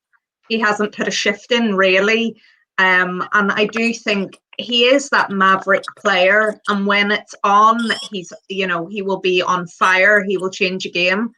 he 0.49 0.59
hasn't 0.59 0.95
put 0.95 1.07
a 1.07 1.11
shift 1.11 1.51
in 1.51 1.75
really. 1.75 2.39
Um, 2.77 3.27
and 3.33 3.51
I 3.51 3.65
do 3.65 3.93
think 3.93 4.39
he 4.57 4.85
is 4.85 5.09
that 5.09 5.31
maverick 5.31 5.83
player. 5.97 6.61
And 6.67 6.85
when 6.85 7.11
it's 7.11 7.33
on, 7.43 7.79
he's, 8.11 8.31
you 8.49 8.67
know, 8.67 8.85
he 8.85 9.01
will 9.01 9.19
be 9.19 9.41
on 9.41 9.67
fire, 9.67 10.23
he 10.23 10.37
will 10.37 10.51
change 10.51 10.85
a 10.85 10.91
game. 10.91 11.31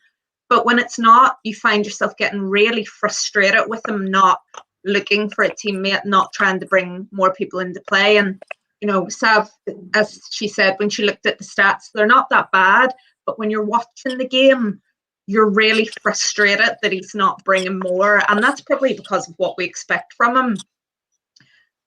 But 0.50 0.66
when 0.66 0.80
it's 0.80 1.00
not, 1.00 1.38
you 1.44 1.56
find 1.56 1.86
yourself 1.86 2.16
getting 2.18 2.41
really 2.41 2.84
frustrated 2.84 3.64
with 3.68 3.88
him 3.88 4.06
not 4.06 4.41
looking 4.86 5.30
for 5.30 5.44
a 5.44 5.50
teammate, 5.50 6.06
not 6.06 6.34
trying 6.34 6.60
to 6.60 6.66
bring 6.66 7.08
more 7.12 7.34
people 7.34 7.60
into 7.60 7.82
play. 7.82 8.18
And, 8.18 8.42
you 8.82 8.88
know, 8.88 9.08
Sav, 9.10 9.50
as 9.94 10.22
she 10.32 10.48
said, 10.48 10.76
when 10.78 10.90
she 10.90 11.04
looked 11.04 11.26
at 11.26 11.38
the 11.38 11.44
stats, 11.44 11.92
they're 11.94 12.06
not 12.06 12.30
that 12.30 12.52
bad. 12.52 12.94
But 13.26 13.40
when 13.40 13.50
you're 13.50 13.64
watching 13.64 14.18
the 14.18 14.28
game, 14.28 14.82
you're 15.28 15.50
really 15.50 15.90
frustrated 16.02 16.76
that 16.82 16.92
he's 16.92 17.16
not 17.16 17.44
bringing 17.46 17.80
more. 17.80 18.22
And 18.30 18.44
that's 18.44 18.62
probably 18.62 18.94
because 18.94 19.30
of 19.30 19.36
what 19.38 19.58
we 19.58 19.64
expect 19.64 20.14
from 20.14 20.36
him. 20.36 20.58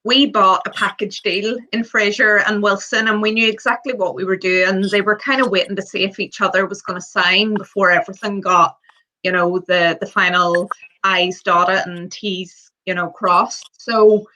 We 0.05 0.27
bought 0.27 0.67
a 0.67 0.71
package 0.71 1.21
deal 1.23 1.57
in 1.73 1.83
Fraser 1.83 2.37
and 2.47 2.63
Wilson, 2.63 3.09
and 3.09 3.21
we 3.21 3.33
knew 3.33 3.49
exactly 3.49 3.93
what 3.93 4.15
we 4.15 4.25
were 4.25 4.37
doing. 4.37 4.83
They 4.91 5.01
were 5.01 5.19
kind 5.19 5.43
of 5.43 5.51
waiting 5.51 5.75
to 5.75 5.83
see 5.83 6.05
if 6.05 6.21
each 6.21 6.41
other 6.41 6.65
was 6.67 6.81
going 6.81 6.99
to 6.99 7.05
sign 7.05 7.55
before 7.55 7.91
everything 7.91 8.41
got, 8.41 8.77
you 9.25 9.33
know, 9.33 9.59
the 9.67 9.99
the 10.01 10.07
final 10.07 10.71
I's 11.03 11.43
dotted 11.43 11.87
and 11.87 12.11
T's 12.11 12.66
you 12.87 12.95
know, 12.95 13.09
crossed. 13.09 13.70
So 13.78 14.26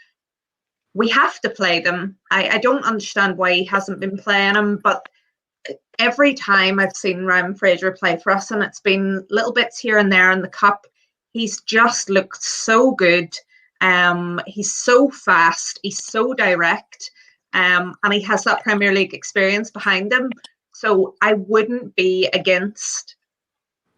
we 0.95 1.09
have 1.09 1.41
to 1.41 1.51
play 1.51 1.81
them. 1.81 2.17
I, 2.31 2.49
I 2.49 2.59
don't 2.59 2.85
understand 2.85 3.37
why 3.37 3.55
he 3.55 3.65
hasn't 3.65 4.01
been 4.01 4.19
playing 4.19 4.55
them, 4.55 4.81
but 4.83 5.09
every 5.99 6.35
time 6.35 6.81
I've 6.81 6.97
seen 6.97 7.25
Ryan 7.25 7.55
Fraser 7.55 7.93
play 7.93 8.19
for 8.23 8.33
us, 8.33 8.51
and 8.51 8.63
it's 8.63 8.81
been 8.81 9.25
little 9.31 9.53
bits 9.53 9.79
here 9.79 9.99
and 9.99 10.13
there 10.13 10.33
in 10.33 10.43
the 10.43 10.49
cup, 10.49 10.87
he's 11.33 11.61
just 11.63 12.11
looked 12.11 12.43
so 12.43 12.93
good. 12.93 13.35
Um, 13.81 14.41
he's 14.47 14.75
so 14.75 15.09
fast, 15.11 15.79
he's 15.83 16.05
so 16.05 16.35
direct, 16.35 17.11
um, 17.53 17.95
and 18.03 18.13
he 18.13 18.21
has 18.23 18.45
that 18.45 18.63
Premier 18.63 18.93
League 18.93 19.15
experience 19.15 19.71
behind 19.71 20.13
him. 20.13 20.31
So 20.73 21.15
I 21.23 21.35
wouldn't 21.35 21.95
be 21.95 22.29
against 22.33 23.17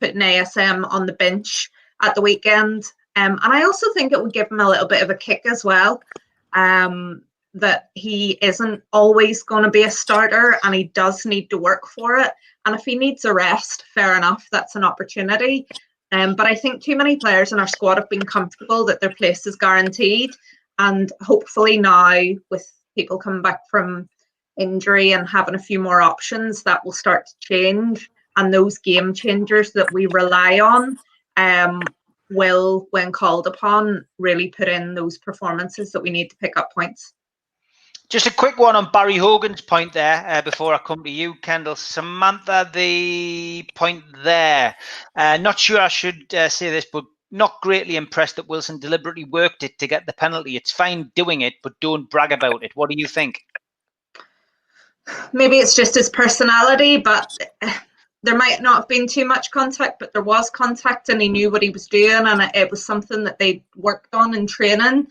putting 0.00 0.20
ASM 0.20 0.86
on 0.90 1.06
the 1.06 1.12
bench 1.12 1.70
at 2.02 2.14
the 2.14 2.22
weekend. 2.22 2.84
Um, 3.16 3.38
and 3.42 3.52
I 3.52 3.64
also 3.64 3.86
think 3.92 4.12
it 4.12 4.22
would 4.22 4.32
give 4.32 4.50
him 4.50 4.60
a 4.60 4.68
little 4.68 4.88
bit 4.88 5.02
of 5.02 5.10
a 5.10 5.14
kick 5.14 5.42
as 5.44 5.64
well. 5.64 6.02
Um, 6.54 7.22
that 7.54 7.90
he 7.94 8.38
isn't 8.40 8.82
always 8.92 9.42
going 9.42 9.62
to 9.62 9.70
be 9.70 9.82
a 9.82 9.90
starter 9.90 10.58
and 10.62 10.74
he 10.74 10.84
does 10.84 11.26
need 11.26 11.50
to 11.50 11.58
work 11.58 11.86
for 11.86 12.16
it. 12.16 12.32
And 12.64 12.74
if 12.74 12.84
he 12.84 12.96
needs 12.96 13.24
a 13.24 13.34
rest, 13.34 13.84
fair 13.94 14.16
enough, 14.16 14.46
that's 14.50 14.74
an 14.74 14.84
opportunity. 14.84 15.66
Um, 16.12 16.34
but 16.34 16.46
I 16.46 16.54
think 16.54 16.82
too 16.82 16.96
many 16.96 17.16
players 17.16 17.52
in 17.52 17.58
our 17.58 17.66
squad 17.66 17.98
have 17.98 18.08
been 18.08 18.24
comfortable 18.24 18.84
that 18.86 19.00
their 19.00 19.14
place 19.14 19.46
is 19.46 19.56
guaranteed. 19.56 20.30
And 20.78 21.12
hopefully 21.20 21.78
now, 21.78 22.22
with 22.50 22.70
people 22.94 23.18
coming 23.18 23.42
back 23.42 23.60
from 23.70 24.08
injury 24.58 25.12
and 25.12 25.28
having 25.28 25.54
a 25.54 25.58
few 25.58 25.78
more 25.78 26.00
options, 26.00 26.62
that 26.62 26.84
will 26.84 26.92
start 26.92 27.26
to 27.26 27.34
change. 27.40 28.10
And 28.36 28.52
those 28.52 28.78
game 28.78 29.12
changers 29.12 29.72
that 29.72 29.92
we 29.92 30.06
rely 30.06 30.60
on 30.60 30.98
um, 31.36 31.82
will, 32.32 32.86
when 32.90 33.12
called 33.12 33.46
upon, 33.46 34.04
really 34.18 34.48
put 34.48 34.68
in 34.68 34.94
those 34.94 35.18
performances 35.18 35.92
that 35.92 36.02
we 36.02 36.10
need 36.10 36.28
to 36.28 36.36
pick 36.36 36.56
up 36.56 36.72
points. 36.74 37.12
Just 38.08 38.26
a 38.26 38.30
quick 38.30 38.58
one 38.58 38.76
on 38.76 38.90
Barry 38.92 39.16
Hogan's 39.16 39.62
point 39.62 39.94
there 39.94 40.22
uh, 40.28 40.42
before 40.42 40.74
I 40.74 40.78
come 40.78 41.02
to 41.02 41.10
you, 41.10 41.34
Kendall. 41.36 41.76
Samantha, 41.76 42.70
the 42.74 43.66
point 43.74 44.04
there. 44.22 44.76
Uh, 45.16 45.38
not 45.38 45.58
sure 45.58 45.80
I 45.80 45.88
should 45.88 46.34
uh, 46.34 46.50
say 46.50 46.68
this, 46.70 46.86
but 46.92 47.04
not 47.30 47.62
greatly 47.62 47.96
impressed 47.96 48.36
that 48.36 48.48
Wilson 48.48 48.78
deliberately 48.78 49.24
worked 49.24 49.62
it 49.62 49.78
to 49.78 49.86
get 49.86 50.04
the 50.04 50.12
penalty. 50.12 50.56
It's 50.56 50.70
fine 50.70 51.10
doing 51.14 51.40
it, 51.40 51.54
but 51.62 51.72
don't 51.80 52.10
brag 52.10 52.32
about 52.32 52.62
it. 52.62 52.72
What 52.74 52.90
do 52.90 52.96
you 52.98 53.06
think? 53.06 53.40
Maybe 55.32 55.58
it's 55.58 55.74
just 55.74 55.94
his 55.94 56.10
personality, 56.10 56.98
but 56.98 57.34
there 58.22 58.36
might 58.36 58.62
not 58.62 58.76
have 58.76 58.88
been 58.88 59.06
too 59.06 59.24
much 59.24 59.50
contact, 59.50 59.98
but 59.98 60.12
there 60.12 60.22
was 60.22 60.48
contact, 60.50 61.08
and 61.08 61.20
he 61.20 61.28
knew 61.28 61.50
what 61.50 61.62
he 61.62 61.70
was 61.70 61.88
doing, 61.88 62.26
and 62.26 62.50
it, 62.54 62.70
was 62.70 62.84
something 62.84 63.24
that 63.24 63.38
they 63.38 63.64
worked 63.76 64.14
on 64.14 64.34
in 64.34 64.46
training. 64.46 65.08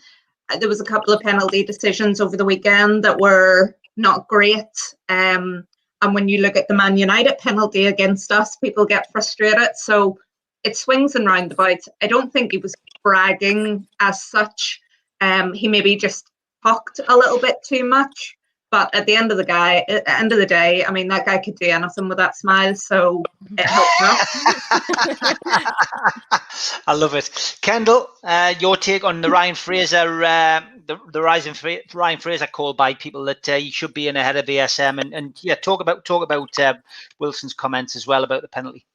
Uh, 0.49 0.57
there 0.57 0.69
was 0.69 0.81
a 0.81 0.85
couple 0.85 1.13
of 1.13 1.21
penalty 1.21 1.63
decisions 1.63 2.21
over 2.21 2.37
the 2.37 2.45
weekend 2.45 3.03
that 3.03 3.19
were 3.19 3.75
not 3.97 4.27
great. 4.27 4.95
Um, 5.09 5.67
and 6.01 6.15
when 6.15 6.27
you 6.27 6.41
look 6.41 6.55
at 6.55 6.67
the 6.67 6.73
Man 6.73 6.97
United 6.97 7.37
penalty 7.37 7.87
against 7.87 8.31
us, 8.31 8.55
people 8.55 8.85
get 8.85 9.11
frustrated. 9.11 9.75
So 9.75 10.17
it 10.63 10.77
swings 10.77 11.15
and 11.15 11.27
roundabouts. 11.27 11.89
I 12.01 12.07
don't 12.07 12.31
think 12.31 12.51
he 12.51 12.57
was 12.57 12.75
bragging 13.03 13.87
as 13.99 14.23
such. 14.23 14.79
Um, 15.19 15.53
he 15.53 15.67
maybe 15.67 15.95
just 15.95 16.31
talked 16.63 16.99
a 17.07 17.15
little 17.15 17.39
bit 17.39 17.57
too 17.63 17.83
much. 17.83 18.37
But 18.71 18.95
at 18.95 19.05
the 19.05 19.17
end 19.17 19.31
of 19.31 19.37
the 19.37 19.43
guy, 19.43 19.79
end 20.07 20.31
of 20.31 20.37
the 20.37 20.45
day, 20.45 20.85
I 20.85 20.91
mean, 20.91 21.09
that 21.09 21.25
guy 21.25 21.39
could 21.39 21.57
do 21.57 21.67
anything 21.67 22.07
with 22.07 22.17
that 22.19 22.37
smile, 22.37 22.73
so 22.73 23.21
it 23.57 23.65
helped 23.65 23.89
I 26.87 26.93
love 26.93 27.13
it, 27.13 27.57
Kendall. 27.61 28.07
Uh, 28.23 28.53
your 28.59 28.77
take 28.77 29.03
on 29.03 29.19
the 29.19 29.29
Ryan 29.29 29.55
Fraser, 29.55 30.23
uh, 30.23 30.61
the 30.87 30.97
the 31.11 31.21
rising 31.21 31.53
Ryan 31.93 32.19
Fraser 32.19 32.47
call 32.47 32.73
by 32.73 32.93
people 32.93 33.25
that 33.25 33.49
uh, 33.49 33.57
he 33.57 33.71
should 33.71 33.93
be 33.93 34.07
in 34.07 34.15
ahead 34.15 34.37
of 34.37 34.45
ASM, 34.45 35.01
and, 35.01 35.13
and 35.13 35.37
yeah, 35.41 35.55
talk 35.55 35.81
about 35.81 36.05
talk 36.05 36.23
about 36.23 36.57
uh, 36.57 36.75
Wilson's 37.19 37.53
comments 37.53 37.97
as 37.97 38.07
well 38.07 38.23
about 38.23 38.41
the 38.41 38.47
penalty. 38.47 38.85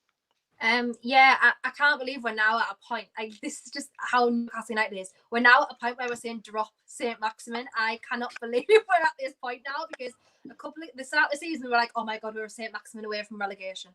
Um, 0.61 0.95
yeah, 1.03 1.37
I, 1.41 1.53
I 1.65 1.71
can't 1.71 2.01
believe 2.01 2.25
we're 2.25 2.35
now 2.35 2.59
at 2.59 2.67
a 2.71 2.89
point. 2.89 3.09
Like 3.19 3.35
this 3.43 3.63
is 3.67 3.71
just 3.73 3.91
how 3.99 4.29
Newcastle 4.29 4.75
United 4.75 4.99
is. 4.99 5.13
We're 5.31 5.41
now 5.41 5.63
at 5.63 5.69
a 5.73 5.77
point 5.81 5.99
where 5.99 6.09
we're 6.09 6.17
saying 6.17 6.43
drop 6.45 6.71
Saint 6.87 7.21
Maximin. 7.21 7.67
I 7.77 8.01
cannot 8.11 8.33
believe 8.41 8.65
we're 8.69 9.05
at 9.05 9.13
this 9.21 9.35
point 9.43 9.63
now 9.67 9.87
because 9.97 10.15
a 10.51 10.55
couple 10.55 10.83
of 10.83 10.91
the 10.97 11.05
start 11.05 11.27
of 11.27 11.33
the 11.33 11.39
season 11.39 11.65
we 11.67 11.71
were 11.71 11.77
like, 11.77 11.91
oh 11.97 12.05
my 12.05 12.19
god, 12.19 12.35
we 12.35 12.41
are 12.41 12.49
Saint 12.49 12.73
Maximin 12.73 13.05
away 13.05 13.23
from 13.25 13.39
relegation. 13.39 13.91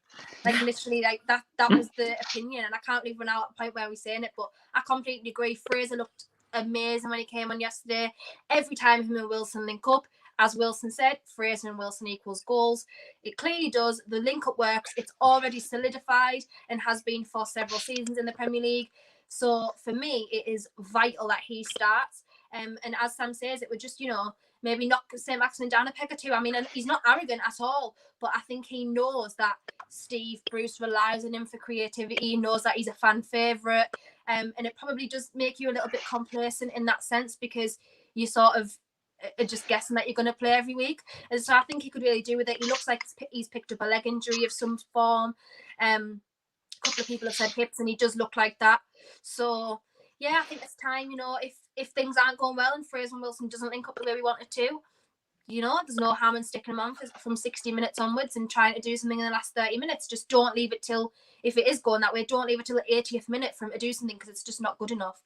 Like 0.46 0.62
literally, 0.62 1.02
like 1.02 1.22
that 1.28 1.44
that 1.58 1.72
was 1.72 1.90
the 1.98 2.16
opinion, 2.22 2.66
and 2.66 2.76
I 2.76 2.80
can't 2.86 3.04
believe 3.04 3.18
we're 3.20 3.26
now 3.26 3.44
at 3.44 3.50
a 3.52 3.54
point 3.62 3.76
where 3.76 3.90
we're 3.90 3.96
saying 3.96 4.24
it. 4.24 4.32
But 4.38 4.50
I 4.76 4.82
completely 4.86 5.32
agree. 5.32 5.56
Fraser 5.56 5.96
looked 5.96 6.26
amazing 6.54 7.10
when 7.10 7.20
he 7.20 7.26
came 7.26 7.52
on 7.52 7.60
yesterday. 7.60 8.12
Every 8.50 8.76
time 8.76 9.04
him 9.04 9.16
and 9.18 9.30
Wilson 9.30 9.66
link 9.66 9.88
up, 9.88 10.04
as 10.42 10.56
Wilson 10.56 10.90
said, 10.90 11.20
Fraser 11.36 11.70
and 11.70 11.78
Wilson 11.78 12.08
equals 12.08 12.44
goals. 12.44 12.88
It 13.24 13.38
clearly 13.38 13.70
does. 13.70 14.02
The 14.08 14.20
link 14.20 14.48
up 14.48 14.58
works. 14.58 14.92
It's 14.98 15.14
already 15.22 15.60
solidified 15.60 16.42
and 16.68 16.82
has 16.82 17.04
been 17.04 17.24
for 17.24 17.46
several 17.46 17.80
seasons 17.80 18.18
in 18.18 18.26
the 18.26 18.32
Premier 18.32 18.60
League. 18.60 18.90
So 19.28 19.70
for 19.84 19.94
me, 19.94 20.28
it 20.32 20.52
is 20.52 20.68
vital 20.80 21.28
that 21.28 21.42
he 21.46 21.64
starts. 21.64 22.24
Um, 22.54 22.76
and 22.84 22.96
as 23.00 23.16
Sam 23.16 23.36
says, 23.36 23.62
it 23.62 23.70
would 23.70 23.80
just, 23.80 24.00
you 24.00 24.08
know, 24.08 24.34
maybe 24.64 24.88
knock 24.88 25.04
St. 25.16 25.38
Maximin 25.38 25.70
down 25.70 25.88
a 25.88 25.92
peg 25.92 26.12
or 26.12 26.16
two. 26.16 26.34
I 26.34 26.40
mean, 26.40 26.56
he's 26.74 26.88
not 26.88 27.04
arrogant 27.08 27.42
at 27.48 27.54
all, 27.60 27.96
but 28.20 28.32
I 28.34 28.40
think 28.42 28.66
he 28.66 28.84
knows 28.84 29.36
that 29.36 29.58
Steve 29.90 30.42
Bruce 30.50 30.82
relies 30.82 31.24
on 31.24 31.36
him 31.36 31.46
for 31.46 31.58
creativity. 31.58 32.30
He 32.30 32.36
knows 32.36 32.64
that 32.64 32.78
he's 32.78 32.88
a 32.88 32.94
fan 32.94 33.22
favourite. 33.22 33.88
Um, 34.28 34.54
and 34.58 34.66
it 34.66 34.76
probably 34.76 35.08
does 35.08 35.30
make 35.36 35.60
you 35.60 35.70
a 35.70 35.74
little 35.74 35.90
bit 35.90 36.02
complacent 36.10 36.72
in 36.76 36.86
that 36.86 37.04
sense 37.04 37.36
because 37.40 37.78
you 38.16 38.26
sort 38.26 38.56
of 38.56 38.76
are 39.40 39.46
just 39.46 39.68
guessing 39.68 39.96
that 39.96 40.08
you're 40.08 40.16
going 40.16 40.26
to 40.26 40.34
play 40.34 40.52
every 40.52 40.76
week. 40.76 41.02
And 41.30 41.42
so 41.42 41.54
I 41.56 41.64
think 41.64 41.84
he 41.84 41.90
could 41.90 42.04
really 42.04 42.22
do 42.22 42.38
with 42.38 42.50
it. 42.50 42.64
He 42.64 42.70
looks 42.70 42.88
like 42.88 43.02
he's 43.32 43.48
picked 43.48 43.72
up 43.72 43.82
a 43.82 43.86
leg 43.86 44.08
injury 44.08 44.46
of 44.46 44.52
some 44.52 44.78
form. 44.94 45.36
Um, 45.80 46.22
a 46.84 46.88
couple 46.88 47.02
of 47.02 47.08
people 47.08 47.28
have 47.28 47.36
said 47.36 47.52
hips, 47.52 47.80
and 47.80 47.88
he 47.88 47.96
does 47.96 48.16
look 48.16 48.36
like 48.36 48.58
that. 48.60 48.82
So 49.22 49.82
yeah, 50.20 50.40
I 50.40 50.44
think 50.44 50.62
it's 50.64 50.76
time. 50.76 51.10
You 51.10 51.18
know, 51.18 51.38
if 51.42 51.56
if 51.76 51.90
things 51.90 52.16
aren't 52.18 52.38
going 52.38 52.56
well 52.56 52.74
and 52.76 52.86
Fraser 52.86 53.16
and 53.16 53.22
Wilson 53.22 53.48
doesn't 53.48 53.70
link 53.70 53.88
up 53.88 53.96
the 53.96 54.06
way 54.06 54.16
we 54.16 54.22
wanted 54.22 54.52
to, 54.52 54.82
you 55.48 55.62
know, 55.62 55.78
there's 55.86 55.98
no 55.98 56.14
harm 56.14 56.36
in 56.36 56.44
sticking 56.44 56.74
him 56.74 56.80
on 56.80 56.96
for, 56.96 57.08
from 57.20 57.36
60 57.36 57.72
minutes 57.72 58.00
onwards 58.00 58.36
and 58.36 58.50
trying 58.50 58.74
to 58.74 58.82
do 58.82 58.96
something 58.96 59.20
in 59.20 59.26
the 59.26 59.32
last 59.32 59.54
30 59.56 59.78
minutes. 59.78 60.08
Just 60.08 60.30
don't 60.30 60.56
leave 60.56 60.72
it 60.74 60.82
till, 60.82 61.12
if 61.44 61.58
it 61.58 61.68
is 61.68 61.82
going 61.82 62.02
that 62.02 62.14
way, 62.14 62.24
don't 62.24 62.48
leave 62.48 62.60
it 62.60 62.66
till 62.66 62.78
the 62.78 62.94
80th 62.94 63.28
minute 63.28 63.56
for 63.56 63.66
him 63.66 63.72
to 63.72 63.78
do 63.78 63.92
something 63.94 64.16
because 64.16 64.30
it's 64.30 64.44
just 64.44 64.62
not 64.62 64.78
good 64.78 64.92
enough. 64.92 65.22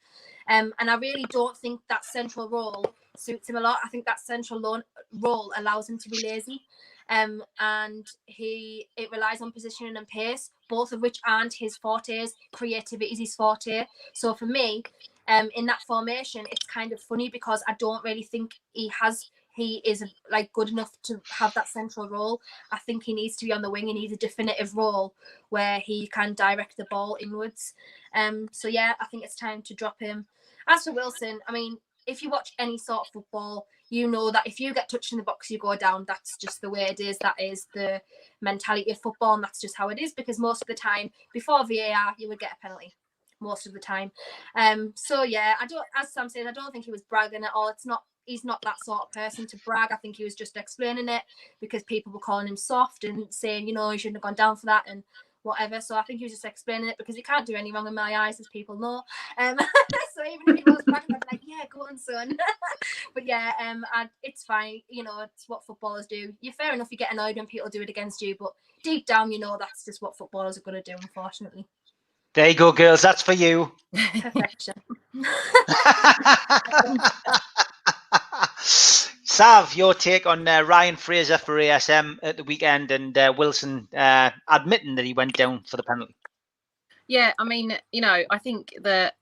Um, 0.49 0.73
and 0.79 0.89
I 0.89 0.95
really 0.95 1.25
don't 1.29 1.57
think 1.57 1.81
that 1.89 2.05
central 2.05 2.49
role 2.49 2.85
suits 3.17 3.49
him 3.49 3.55
a 3.55 3.61
lot. 3.61 3.79
I 3.83 3.89
think 3.89 4.05
that 4.05 4.19
central 4.19 4.59
lo- 4.59 4.81
role 5.19 5.51
allows 5.57 5.89
him 5.89 5.97
to 5.99 6.09
be 6.09 6.27
lazy. 6.27 6.61
Um, 7.07 7.43
and 7.59 8.07
he 8.25 8.87
it 8.97 9.11
relies 9.11 9.41
on 9.41 9.51
positioning 9.51 9.95
and 9.95 10.07
pace, 10.07 10.49
both 10.67 10.91
of 10.91 11.01
which 11.01 11.19
aren't 11.25 11.53
his 11.53 11.77
fortes. 11.77 12.33
Creativity 12.51 13.11
is 13.11 13.19
his 13.19 13.35
forte. 13.35 13.85
So 14.13 14.33
for 14.33 14.47
me, 14.47 14.83
um, 15.27 15.49
in 15.55 15.65
that 15.67 15.81
formation, 15.81 16.45
it's 16.51 16.65
kind 16.65 16.91
of 16.91 16.99
funny 16.99 17.29
because 17.29 17.63
I 17.67 17.75
don't 17.77 18.03
really 18.03 18.23
think 18.23 18.53
he 18.73 18.91
has 18.99 19.29
he 19.55 19.81
isn't 19.85 20.11
like 20.29 20.51
good 20.53 20.69
enough 20.69 20.91
to 21.03 21.21
have 21.29 21.53
that 21.53 21.67
central 21.67 22.09
role. 22.09 22.41
I 22.71 22.77
think 22.79 23.03
he 23.03 23.13
needs 23.13 23.37
to 23.37 23.45
be 23.45 23.53
on 23.53 23.61
the 23.61 23.71
wing. 23.71 23.87
He 23.87 23.93
needs 23.93 24.13
a 24.13 24.17
definitive 24.17 24.75
role 24.75 25.15
where 25.49 25.79
he 25.79 26.07
can 26.07 26.33
direct 26.33 26.77
the 26.77 26.85
ball 26.89 27.17
inwards. 27.21 27.73
Um, 28.13 28.49
so 28.51 28.67
yeah, 28.67 28.93
I 28.99 29.05
think 29.05 29.23
it's 29.23 29.35
time 29.35 29.61
to 29.63 29.73
drop 29.73 29.99
him. 29.99 30.25
As 30.67 30.83
for 30.83 30.93
Wilson, 30.93 31.39
I 31.47 31.51
mean, 31.51 31.77
if 32.07 32.21
you 32.21 32.29
watch 32.29 32.53
any 32.59 32.77
sort 32.77 33.07
of 33.07 33.13
football, 33.13 33.67
you 33.89 34.07
know 34.07 34.31
that 34.31 34.47
if 34.47 34.59
you 34.59 34.73
get 34.73 34.89
touched 34.89 35.11
in 35.11 35.17
the 35.17 35.23
box, 35.23 35.49
you 35.49 35.57
go 35.57 35.75
down. 35.75 36.05
That's 36.07 36.37
just 36.37 36.61
the 36.61 36.69
way 36.69 36.83
it 36.83 36.99
is. 36.99 37.17
That 37.19 37.35
is 37.39 37.67
the 37.73 38.01
mentality 38.41 38.91
of 38.91 39.01
football, 39.01 39.35
and 39.35 39.43
that's 39.43 39.61
just 39.61 39.77
how 39.77 39.89
it 39.89 39.99
is. 39.99 40.13
Because 40.13 40.39
most 40.39 40.61
of 40.61 40.67
the 40.67 40.73
time, 40.73 41.11
before 41.33 41.65
VAR, 41.65 42.15
you 42.17 42.27
would 42.29 42.39
get 42.39 42.53
a 42.53 42.61
penalty. 42.61 42.93
Most 43.41 43.67
of 43.67 43.73
the 43.73 43.79
time. 43.79 44.11
Um. 44.55 44.93
So 44.95 45.23
yeah, 45.23 45.55
I 45.59 45.67
don't. 45.67 45.85
As 45.95 46.11
Sam 46.11 46.29
said, 46.29 46.47
I 46.47 46.51
don't 46.51 46.71
think 46.71 46.85
he 46.85 46.91
was 46.91 47.01
bragging 47.01 47.43
at 47.43 47.51
all. 47.53 47.69
It's 47.69 47.85
not. 47.85 48.03
He's 48.25 48.43
not 48.43 48.61
that 48.63 48.83
sort 48.83 49.01
of 49.01 49.11
person 49.11 49.47
to 49.47 49.57
brag. 49.65 49.91
I 49.91 49.97
think 49.97 50.17
he 50.17 50.23
was 50.23 50.35
just 50.35 50.57
explaining 50.57 51.09
it 51.09 51.23
because 51.61 51.83
people 51.83 52.11
were 52.11 52.19
calling 52.19 52.47
him 52.47 52.57
soft 52.57 53.03
and 53.03 53.33
saying, 53.33 53.67
you 53.67 53.73
know, 53.73 53.89
he 53.89 53.97
shouldn't 53.97 54.17
have 54.17 54.23
gone 54.23 54.35
down 54.35 54.57
for 54.57 54.65
that 54.67 54.85
and 54.87 55.03
whatever. 55.45 55.79
So 55.79 55.95
I 55.95 56.01
think 56.03 56.19
he 56.19 56.25
was 56.25 56.33
just 56.33 56.45
explaining 56.45 56.89
it 56.89 56.97
because 56.97 57.15
he 57.15 57.21
can't 57.21 57.45
do 57.45 57.55
any 57.55 57.71
wrong 57.71 57.87
in 57.87 57.93
my 57.93 58.15
eyes, 58.15 58.39
as 58.39 58.47
people 58.47 58.77
know. 58.77 59.03
Um, 59.37 59.57
so 60.15 60.23
even 60.25 60.57
if 60.57 60.65
he 60.65 60.71
was 60.71 60.81
bragging, 60.85 61.15
I'd 61.15 61.21
be 61.21 61.27
like, 61.31 61.41
yeah, 61.45 61.65
go 61.71 61.81
on, 61.81 61.97
son. 61.97 62.35
but 63.13 63.25
yeah, 63.25 63.53
um, 63.59 63.85
I, 63.93 64.09
it's 64.23 64.43
fine. 64.43 64.81
You 64.89 65.03
know, 65.03 65.21
it's 65.21 65.47
what 65.47 65.65
footballers 65.65 66.07
do. 66.07 66.33
You're 66.41 66.53
fair 66.53 66.73
enough. 66.73 66.89
You 66.91 66.97
get 66.97 67.13
annoyed 67.13 67.37
when 67.37 67.45
people 67.45 67.69
do 67.69 67.81
it 67.81 67.89
against 67.89 68.21
you, 68.21 68.35
but 68.39 68.53
deep 68.83 69.05
down, 69.05 69.31
you 69.31 69.39
know 69.39 69.57
that's 69.59 69.85
just 69.85 70.01
what 70.01 70.17
footballers 70.17 70.57
are 70.57 70.61
going 70.61 70.81
to 70.81 70.91
do. 70.91 70.97
Unfortunately, 70.99 71.65
There 72.33 72.49
you 72.49 72.55
go, 72.55 72.71
girls. 72.71 73.01
That's 73.01 73.21
for 73.21 73.33
you. 73.33 73.71
perfection. 74.21 74.73
Sav, 79.35 79.75
your 79.75 79.93
take 79.93 80.25
on 80.25 80.47
uh, 80.47 80.61
Ryan 80.61 80.95
Fraser 80.95 81.37
for 81.37 81.57
ASM 81.57 82.19
at 82.23 82.37
the 82.37 82.45
weekend 82.45 82.89
and 82.89 83.17
uh, 83.17 83.33
Wilson 83.37 83.85
uh, 83.93 84.29
admitting 84.47 84.95
that 84.95 85.03
he 85.03 85.11
went 85.11 85.33
down 85.33 85.61
for 85.67 85.75
the 85.75 85.83
penalty. 85.83 86.15
Yeah, 87.09 87.33
I 87.37 87.43
mean, 87.43 87.77
you 87.91 87.99
know, 87.99 88.23
I 88.29 88.37
think 88.37 88.73
that 88.83 89.15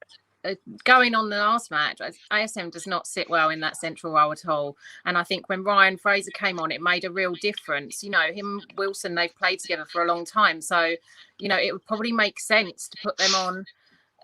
uh, 0.45 0.53
going 0.83 1.15
on 1.15 1.31
the 1.31 1.37
last 1.37 1.71
match, 1.71 1.97
ASM 2.31 2.71
does 2.71 2.85
not 2.85 3.07
sit 3.07 3.27
well 3.27 3.49
in 3.49 3.59
that 3.61 3.75
central 3.75 4.13
role 4.13 4.31
at 4.31 4.47
all. 4.47 4.77
And 5.03 5.17
I 5.17 5.23
think 5.23 5.49
when 5.49 5.63
Ryan 5.63 5.97
Fraser 5.97 6.29
came 6.29 6.59
on, 6.59 6.71
it 6.71 6.79
made 6.79 7.05
a 7.05 7.11
real 7.11 7.33
difference. 7.33 8.03
You 8.03 8.11
know, 8.11 8.31
him 8.31 8.61
Wilson, 8.77 9.15
they've 9.15 9.35
played 9.35 9.61
together 9.61 9.87
for 9.91 10.03
a 10.03 10.07
long 10.07 10.25
time, 10.25 10.61
so 10.61 10.93
you 11.39 11.49
know, 11.49 11.57
it 11.57 11.73
would 11.73 11.87
probably 11.87 12.11
make 12.11 12.39
sense 12.39 12.87
to 12.87 12.97
put 13.01 13.17
them 13.17 13.33
on 13.33 13.65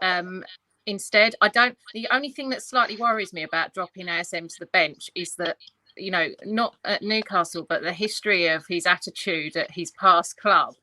um, 0.04 0.46
instead. 0.86 1.34
I 1.42 1.48
don't. 1.48 1.76
The 1.96 2.08
only 2.12 2.30
thing 2.30 2.50
that 2.50 2.62
slightly 2.62 2.96
worries 2.96 3.34
me 3.34 3.42
about 3.42 3.74
dropping 3.74 4.06
ASM 4.06 4.50
to 4.50 4.60
the 4.60 4.68
bench 4.68 5.10
is 5.16 5.34
that 5.38 5.58
you 6.00 6.12
know, 6.12 6.30
not 6.46 6.76
at 6.86 7.02
Newcastle, 7.02 7.66
but 7.68 7.82
the 7.82 7.94
history 7.94 8.48
of 8.48 8.66
his 8.68 8.86
attitude 8.86 9.56
at 9.56 9.72
his 9.72 9.92
past 9.92 10.38
club, 10.38 10.76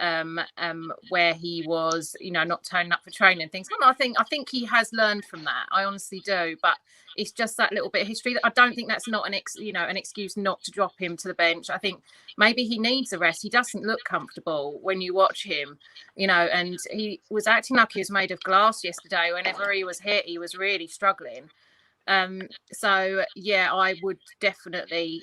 um, 0.00 0.40
um, 0.56 0.92
where 1.08 1.34
he 1.34 1.64
was, 1.66 2.14
you 2.20 2.30
know, 2.30 2.44
not 2.44 2.64
turning 2.64 2.92
up 2.92 3.02
for 3.02 3.10
training 3.10 3.48
things. 3.48 3.68
And 3.70 3.88
I 3.88 3.92
think 3.94 4.20
I 4.20 4.24
think 4.24 4.48
he 4.48 4.64
has 4.66 4.92
learned 4.92 5.24
from 5.24 5.44
that. 5.44 5.66
I 5.70 5.84
honestly 5.84 6.20
do, 6.20 6.56
but 6.62 6.76
it's 7.16 7.32
just 7.32 7.56
that 7.56 7.72
little 7.72 7.90
bit 7.90 8.02
of 8.02 8.08
history. 8.08 8.36
I 8.44 8.50
don't 8.50 8.74
think 8.74 8.88
that's 8.88 9.08
not 9.08 9.26
an 9.26 9.34
ex, 9.34 9.56
you 9.56 9.72
know, 9.72 9.84
an 9.84 9.96
excuse 9.96 10.36
not 10.36 10.62
to 10.62 10.70
drop 10.70 10.92
him 10.98 11.16
to 11.16 11.28
the 11.28 11.34
bench. 11.34 11.68
I 11.68 11.78
think 11.78 12.00
maybe 12.36 12.64
he 12.64 12.78
needs 12.78 13.12
a 13.12 13.18
rest. 13.18 13.42
He 13.42 13.50
doesn't 13.50 13.84
look 13.84 14.04
comfortable 14.04 14.78
when 14.82 15.00
you 15.00 15.14
watch 15.14 15.44
him, 15.44 15.78
you 16.14 16.28
know, 16.28 16.48
and 16.52 16.78
he 16.92 17.20
was 17.28 17.48
acting 17.48 17.76
like 17.76 17.92
he 17.92 18.00
was 18.00 18.10
made 18.10 18.30
of 18.30 18.40
glass 18.42 18.84
yesterday. 18.84 19.32
Whenever 19.32 19.72
he 19.72 19.82
was 19.82 19.98
hit, 19.98 20.26
he 20.26 20.38
was 20.38 20.54
really 20.54 20.86
struggling. 20.86 21.50
Um, 22.08 22.48
so 22.72 23.24
yeah, 23.36 23.72
I 23.72 23.94
would 24.02 24.18
definitely 24.40 25.22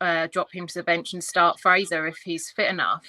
uh, 0.00 0.26
drop 0.32 0.52
him 0.52 0.66
to 0.66 0.74
the 0.74 0.82
bench 0.82 1.12
and 1.12 1.22
start 1.22 1.60
Fraser 1.60 2.06
if 2.06 2.16
he's 2.24 2.50
fit 2.50 2.70
enough. 2.70 3.04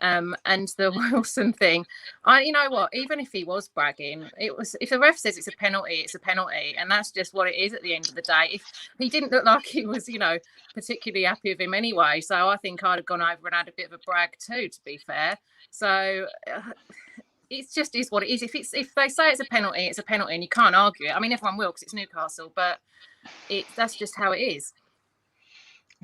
Um, 0.00 0.36
and 0.44 0.68
the 0.76 0.92
Wilson 1.12 1.52
thing, 1.52 1.84
I, 2.24 2.42
you 2.42 2.52
know 2.52 2.68
what? 2.68 2.90
Even 2.92 3.18
if 3.18 3.32
he 3.32 3.44
was 3.44 3.68
bragging, 3.68 4.28
it 4.38 4.56
was 4.56 4.76
if 4.80 4.90
the 4.90 4.98
ref 4.98 5.18
says 5.18 5.38
it's 5.38 5.48
a 5.48 5.52
penalty, 5.52 5.94
it's 5.94 6.14
a 6.14 6.20
penalty, 6.20 6.74
and 6.78 6.90
that's 6.90 7.10
just 7.10 7.34
what 7.34 7.48
it 7.48 7.56
is 7.56 7.72
at 7.72 7.82
the 7.82 7.94
end 7.94 8.08
of 8.08 8.14
the 8.14 8.22
day. 8.22 8.50
If 8.52 8.62
he 8.98 9.08
didn't 9.08 9.32
look 9.32 9.44
like 9.44 9.66
he 9.66 9.86
was, 9.86 10.08
you 10.08 10.18
know, 10.18 10.38
particularly 10.74 11.24
happy 11.24 11.50
with 11.50 11.60
him 11.60 11.74
anyway, 11.74 12.20
so 12.20 12.48
I 12.48 12.56
think 12.58 12.84
I'd 12.84 12.98
have 12.98 13.06
gone 13.06 13.22
over 13.22 13.46
and 13.46 13.54
had 13.54 13.68
a 13.68 13.72
bit 13.76 13.86
of 13.86 13.92
a 13.92 13.98
brag 13.98 14.30
too. 14.38 14.68
To 14.68 14.80
be 14.84 14.98
fair, 14.98 15.36
so. 15.70 16.26
Uh, 16.46 16.72
it's 17.50 17.74
just 17.74 17.94
is 17.94 18.10
what 18.10 18.22
it 18.22 18.28
is. 18.30 18.42
If 18.42 18.54
it's 18.54 18.74
if 18.74 18.94
they 18.94 19.08
say 19.08 19.30
it's 19.30 19.40
a 19.40 19.44
penalty, 19.44 19.86
it's 19.86 19.98
a 19.98 20.02
penalty, 20.02 20.34
and 20.34 20.42
you 20.42 20.48
can't 20.48 20.74
argue 20.74 21.08
it. 21.08 21.16
I 21.16 21.20
mean, 21.20 21.32
everyone 21.32 21.56
will 21.56 21.70
because 21.70 21.82
it's 21.82 21.94
Newcastle, 21.94 22.52
but 22.54 22.78
it 23.48 23.66
that's 23.76 23.96
just 23.96 24.16
how 24.16 24.32
it 24.32 24.38
is. 24.38 24.72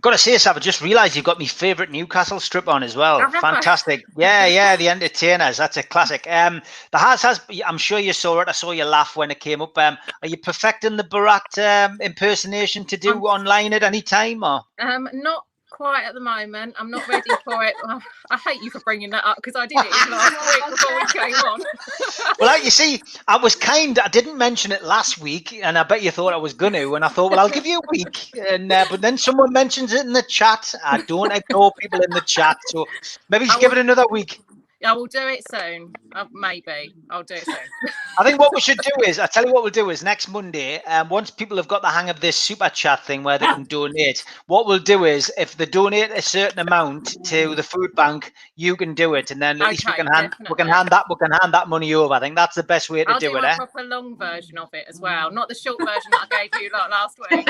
Got 0.01 0.11
to 0.11 0.19
say, 0.19 0.37
Sav, 0.39 0.57
I 0.57 0.61
just 0.61 0.83
realised 0.83 1.15
you've 1.15 1.25
got 1.25 1.39
my 1.39 1.47
favourite 1.47 1.91
Newcastle 1.93 2.41
strip 2.41 2.67
on 2.69 2.83
as 2.83 2.97
well. 2.97 3.21
Fantastic. 3.31 4.03
Yeah, 4.17 4.45
yeah, 4.45 4.75
the 4.75 4.89
entertainers. 4.89 5.57
That's 5.57 5.77
a 5.77 5.85
classic. 5.85 6.27
Um, 6.29 6.63
the 6.91 6.99
Hearts 6.99 7.23
has. 7.23 7.41
I'm 7.65 7.79
sure 7.79 8.01
you 8.01 8.13
saw 8.13 8.41
it. 8.41 8.49
I 8.49 8.53
saw 8.53 8.73
you 8.73 8.85
laugh 8.85 9.17
when 9.17 9.31
it 9.31 9.39
came 9.39 9.63
up. 9.63 9.79
Um, 9.79 9.97
are 10.21 10.29
you 10.29 10.37
perfecting 10.37 10.97
the 10.97 11.05
Borat 11.05 11.59
um, 11.59 12.01
impersonation 12.01 12.85
to 12.87 12.97
do 12.97 13.13
Um, 13.13 13.23
online 13.23 13.73
at 13.73 13.85
any 13.85 14.03
time, 14.03 14.43
or? 14.43 14.63
Um, 14.81 15.09
not 15.13 15.45
quite 15.75 16.05
at 16.05 16.15
the 16.15 16.21
moment. 16.21 16.77
I'm 16.79 16.91
not 16.91 17.07
ready 17.09 17.31
for 17.45 17.63
it. 17.65 17.75
I 18.31 18.37
hate 18.39 18.63
you 18.63 18.71
for 18.71 18.81
bringing 18.81 19.11
that 19.11 19.25
up 19.27 19.37
because 19.37 19.57
I 19.57 19.67
did 19.67 19.79
it 19.79 19.91
last 20.11 20.33
week 20.55 20.71
before 20.71 20.97
we 20.97 21.07
came 21.07 21.35
on. 21.35 21.61
Well, 22.41 22.49
like 22.49 22.65
you 22.65 22.71
see, 22.71 23.01
I 23.29 23.37
was 23.39 23.55
kind. 23.55 23.99
I 23.99 24.09
didn't 24.09 24.39
mention 24.39 24.73
it 24.73 24.83
last 24.83 25.19
week, 25.19 25.53
and 25.53 25.79
I 25.79 25.83
bet 25.85 26.03
you 26.03 26.11
thought 26.11 26.33
I 26.33 26.37
was 26.39 26.53
going 26.55 26.73
to. 26.75 26.95
And 26.97 27.05
I 27.05 27.09
thought, 27.09 27.31
well, 27.31 27.41
I'll 27.41 27.49
give 27.49 27.67
you 27.67 27.79
a 27.79 27.83
week. 27.91 28.31
And 28.51 28.73
uh, 28.73 28.87
but 28.91 29.01
then 29.01 29.19
someone 29.19 29.53
mentions 29.53 29.93
it 29.93 30.05
in 30.07 30.13
the 30.13 30.23
chat. 30.23 30.75
I 30.85 30.99
don't 30.99 31.33
ignore 31.33 31.73
people 31.81 32.01
in 32.03 32.13
the 32.13 32.21
chat, 32.23 32.57
so 32.67 32.87
maybe 33.29 33.47
just 33.47 33.59
I 33.59 33.61
give 33.61 33.71
will- 33.73 33.79
it 33.79 33.83
another 33.83 34.07
week. 34.11 34.41
I 34.85 34.93
will 34.93 35.07
do 35.07 35.27
it 35.29 35.43
soon. 35.51 35.93
Uh, 36.15 36.27
maybe 36.33 36.95
I'll 37.11 37.23
do 37.23 37.35
it 37.35 37.45
soon. 37.45 37.57
I 38.19 38.25
think 38.25 38.39
what 38.39 38.55
we 38.55 38.61
should 38.61 38.79
do 38.79 38.91
is, 39.07 39.19
I 39.19 39.27
tell 39.27 39.45
you 39.47 39.53
what 39.53 39.63
we'll 39.63 39.73
do 39.73 39.91
is 39.91 40.03
next 40.05 40.29
Monday, 40.29 40.83
um, 40.85 41.09
once 41.09 41.31
people 41.31 41.57
have 41.57 41.69
got 41.69 41.83
the 41.83 41.89
hang 41.89 42.11
of 42.11 42.21
this 42.21 42.37
super 42.37 42.69
chat 42.69 43.05
thing 43.05 43.23
where 43.25 43.39
they 43.39 43.47
can 43.47 43.65
donate, 43.65 44.25
what 44.47 44.67
we'll 44.67 44.79
do 44.79 45.05
is 45.05 45.33
if 45.39 45.57
they 45.57 45.67
donate 45.67 46.11
a 46.11 46.23
certain 46.23 46.59
amount 46.61 47.17
to 47.25 47.55
the 47.55 47.63
food 47.63 47.95
bank, 47.95 48.33
you 48.57 48.77
can 48.77 48.95
do 48.95 49.15
it, 49.15 49.31
and 49.31 49.41
then 49.43 49.61
at 49.63 49.71
least 49.71 49.87
we 49.87 49.93
can 49.95 50.07
hand 50.07 50.35
we 50.49 50.55
can 50.57 50.69
hand 50.69 50.89
that 50.91 51.07
we 51.09 51.17
can 51.17 51.31
hand 51.41 51.53
that 51.55 51.69
money 51.69 51.93
over. 51.95 52.15
I 52.15 52.21
think 52.21 52.37
that's 52.37 52.55
the 52.57 52.63
best 52.63 52.91
way 52.91 53.05
to 53.05 53.11
I'll 53.13 53.19
do, 53.19 53.31
do 53.31 53.37
it. 53.39 53.45
a 53.45 53.49
Eh? 53.49 53.57
proper 53.57 53.83
long 53.83 54.17
version 54.17 54.59
of 54.59 54.69
it 54.75 54.85
as 54.89 55.01
well, 55.01 55.31
not 55.31 55.49
the 55.49 55.55
short 55.55 55.79
version 55.81 56.11
that 56.13 56.29
I 56.31 56.49
gave 56.49 56.63
you 56.63 56.71
like 56.73 56.91
last 56.91 57.19
week. 57.31 57.49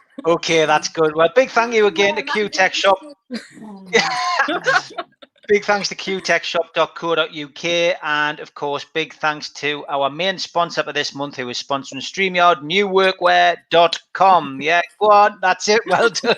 Okay, 0.26 0.66
that's 0.66 0.88
good. 0.88 1.14
Well, 1.14 1.28
big 1.36 1.48
thank 1.48 1.72
you 1.74 1.86
again 1.86 2.16
to 2.16 2.22
Q 2.22 2.48
Tech 2.48 2.74
Shop. 2.74 2.98
Big 5.48 5.64
thanks 5.64 5.88
to 5.88 5.94
qtechshop.co.uk 5.94 7.98
and 8.02 8.38
of 8.38 8.54
course 8.54 8.84
big 8.84 9.14
thanks 9.14 9.48
to 9.48 9.82
our 9.88 10.10
main 10.10 10.36
sponsor 10.36 10.82
for 10.82 10.92
this 10.92 11.14
month 11.14 11.36
who 11.36 11.48
is 11.48 11.62
sponsoring 11.62 12.02
StreamYard, 12.02 12.56
newworkwear.com. 12.56 14.60
Yeah, 14.60 14.82
go 15.00 15.06
on, 15.06 15.38
that's 15.40 15.66
it. 15.68 15.80
Well 15.86 16.10
done. 16.22 16.36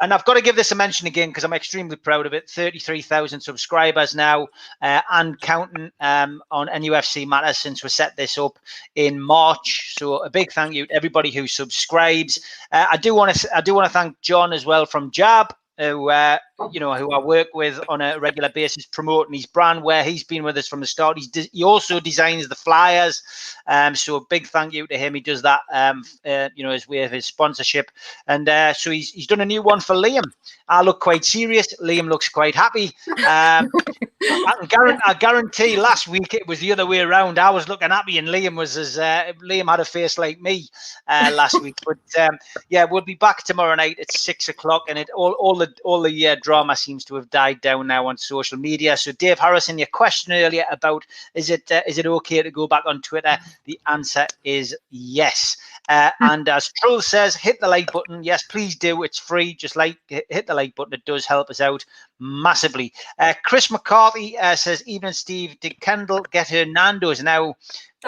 And 0.00 0.14
I've 0.14 0.24
got 0.24 0.32
to 0.32 0.40
give 0.40 0.56
this 0.56 0.72
a 0.72 0.74
mention 0.74 1.06
again 1.06 1.28
because 1.28 1.44
I'm 1.44 1.52
extremely 1.52 1.96
proud 1.96 2.24
of 2.24 2.32
it. 2.32 2.48
33,000 2.48 3.42
subscribers 3.42 4.14
now 4.14 4.48
uh, 4.80 5.02
and 5.12 5.38
counting 5.42 5.90
um, 6.00 6.42
on 6.50 6.68
NUFC 6.68 7.26
Matters 7.26 7.58
since 7.58 7.84
we 7.84 7.90
set 7.90 8.16
this 8.16 8.38
up 8.38 8.58
in 8.94 9.20
March. 9.20 9.94
So 9.98 10.24
a 10.24 10.30
big 10.30 10.52
thank 10.52 10.72
you 10.72 10.86
to 10.86 10.94
everybody 10.94 11.30
who 11.30 11.46
subscribes. 11.46 12.40
Uh, 12.72 12.86
I 12.92 12.96
do 12.96 13.14
want 13.14 13.36
to 13.36 13.54
I 13.54 13.60
do 13.60 13.74
want 13.74 13.84
to 13.84 13.92
thank 13.92 14.18
John 14.22 14.54
as 14.54 14.64
well 14.64 14.86
from 14.86 15.10
Jab 15.10 15.54
who 15.78 16.10
uh, 16.10 16.38
you 16.70 16.78
know, 16.78 16.94
who 16.94 17.12
I 17.12 17.18
work 17.18 17.48
with 17.52 17.80
on 17.88 18.00
a 18.00 18.18
regular 18.18 18.48
basis, 18.48 18.86
promoting 18.86 19.34
his 19.34 19.46
brand. 19.46 19.82
Where 19.82 20.04
he's 20.04 20.24
been 20.24 20.44
with 20.44 20.56
us 20.56 20.68
from 20.68 20.80
the 20.80 20.86
start. 20.86 21.18
He's 21.18 21.28
de- 21.28 21.50
he 21.52 21.64
also 21.64 22.00
designs 22.00 22.48
the 22.48 22.54
flyers. 22.54 23.22
Um, 23.66 23.94
so 23.94 24.16
a 24.16 24.24
big 24.26 24.46
thank 24.46 24.72
you 24.72 24.86
to 24.86 24.96
him. 24.96 25.14
He 25.14 25.20
does 25.20 25.42
that, 25.42 25.60
um, 25.72 26.04
uh, 26.24 26.50
you 26.54 26.62
know, 26.62 26.70
as 26.70 26.86
way 26.86 27.02
of 27.02 27.10
his 27.10 27.26
sponsorship. 27.26 27.90
And 28.26 28.48
uh, 28.48 28.72
so 28.74 28.90
he's 28.90 29.10
he's 29.10 29.26
done 29.26 29.40
a 29.40 29.46
new 29.46 29.62
one 29.62 29.80
for 29.80 29.96
Liam. 29.96 30.30
I 30.68 30.82
look 30.82 31.00
quite 31.00 31.24
serious. 31.24 31.74
Liam 31.80 32.08
looks 32.08 32.28
quite 32.28 32.54
happy. 32.54 32.92
Um, 33.08 33.70
I, 34.22 34.66
guarantee, 34.68 35.02
I 35.06 35.14
guarantee 35.14 35.76
last 35.76 36.08
week 36.08 36.34
it 36.34 36.46
was 36.46 36.60
the 36.60 36.72
other 36.72 36.86
way 36.86 37.00
around. 37.00 37.38
I 37.38 37.50
was 37.50 37.68
looking 37.68 37.90
happy 37.90 38.18
and 38.18 38.28
Liam 38.28 38.56
was 38.56 38.76
as 38.76 38.98
uh, 38.98 39.32
Liam 39.42 39.68
had 39.68 39.80
a 39.80 39.84
face 39.84 40.18
like 40.18 40.40
me 40.40 40.68
uh, 41.08 41.30
last 41.34 41.60
week. 41.60 41.74
But 41.84 41.98
um, 42.18 42.38
yeah, 42.70 42.84
we'll 42.84 43.02
be 43.02 43.14
back 43.14 43.44
tomorrow 43.44 43.74
night 43.74 43.98
at 43.98 44.10
six 44.10 44.48
o'clock, 44.48 44.84
and 44.88 44.98
it 44.98 45.10
all 45.10 45.32
all 45.32 45.54
the 45.54 45.74
all 45.84 46.00
the 46.00 46.28
uh, 46.28 46.36
drama 46.44 46.76
seems 46.76 47.04
to 47.06 47.16
have 47.16 47.30
died 47.30 47.60
down 47.60 47.88
now 47.88 48.06
on 48.06 48.16
social 48.16 48.58
media. 48.58 48.96
So 48.96 49.10
Dave 49.12 49.38
Harrison, 49.38 49.78
your 49.78 49.88
question 49.92 50.32
earlier 50.32 50.64
about 50.70 51.04
is 51.34 51.50
it 51.50 51.72
uh, 51.72 51.80
is 51.88 51.98
it 51.98 52.06
okay 52.06 52.42
to 52.42 52.50
go 52.50 52.68
back 52.68 52.84
on 52.86 53.02
Twitter? 53.02 53.36
The 53.64 53.80
answer 53.88 54.26
is 54.44 54.76
yes. 54.90 55.56
Uh, 55.88 56.10
and 56.20 56.48
as 56.48 56.70
Trull 56.80 57.02
says, 57.02 57.34
hit 57.34 57.60
the 57.60 57.68
like 57.68 57.92
button. 57.92 58.22
Yes, 58.22 58.42
please 58.44 58.76
do. 58.76 59.02
It's 59.02 59.18
free. 59.18 59.54
Just 59.54 59.76
like 59.76 59.98
hit 60.08 60.46
the 60.46 60.54
like 60.54 60.74
button. 60.74 60.94
It 60.94 61.04
does 61.04 61.26
help 61.26 61.50
us 61.50 61.60
out 61.60 61.84
massively. 62.20 62.92
Uh, 63.18 63.34
Chris 63.44 63.70
McCarthy 63.70 64.38
uh, 64.38 64.56
says, 64.56 64.82
"Even 64.86 65.12
Steve. 65.12 65.58
Did 65.60 65.80
Kendall 65.80 66.24
get 66.30 66.48
her 66.48 66.64
Nando's?" 66.64 67.22
Now, 67.22 67.54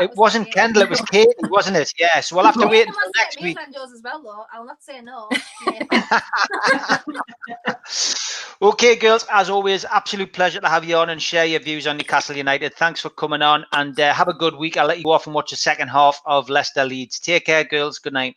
it 0.00 0.10
was 0.10 0.16
wasn't 0.16 0.46
Katie. 0.46 0.54
Kendall. 0.54 0.82
It 0.82 0.90
was 0.90 1.00
Katie, 1.12 1.32
wasn't 1.50 1.76
it? 1.76 1.92
Yeah. 1.98 2.20
So 2.20 2.36
we'll 2.36 2.44
have 2.44 2.54
to 2.54 2.60
Katie 2.68 2.70
wait 2.70 2.86
wants 2.88 2.98
until 2.98 3.12
to 3.12 3.18
next 3.18 3.34
get 3.36 3.42
me 3.42 3.48
week. 3.50 3.56
Nando's 3.56 3.92
as 3.92 4.02
well, 4.02 4.22
though. 4.22 4.44
I'll 4.52 4.64
not 4.64 4.82
say 4.82 5.00
no. 5.02 5.28
Okay, 8.62 8.96
girls. 8.96 9.26
As 9.30 9.50
always, 9.50 9.84
absolute 9.84 10.32
pleasure 10.32 10.60
to 10.60 10.68
have 10.68 10.84
you 10.84 10.96
on 10.96 11.10
and 11.10 11.20
share 11.20 11.44
your 11.44 11.60
views 11.60 11.86
on 11.86 11.98
Newcastle 11.98 12.36
United. 12.36 12.74
Thanks 12.74 13.00
for 13.00 13.10
coming 13.10 13.42
on 13.42 13.66
and 13.72 13.98
uh, 14.00 14.12
have 14.14 14.28
a 14.28 14.32
good 14.32 14.56
week. 14.56 14.76
I'll 14.78 14.86
let 14.86 14.96
you 14.98 15.04
go 15.04 15.12
off 15.12 15.26
and 15.26 15.34
watch 15.34 15.50
the 15.50 15.56
second 15.56 15.88
half 15.88 16.20
of 16.24 16.48
Leicester 16.48 16.84
Leeds. 16.84 17.18
Take 17.20 17.44
care, 17.46 17.64
girls. 17.64 17.98
Good 17.98 18.14
night. 18.14 18.36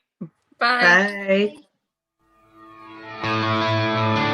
Bye. 0.60 1.56
Bye. 3.22 4.26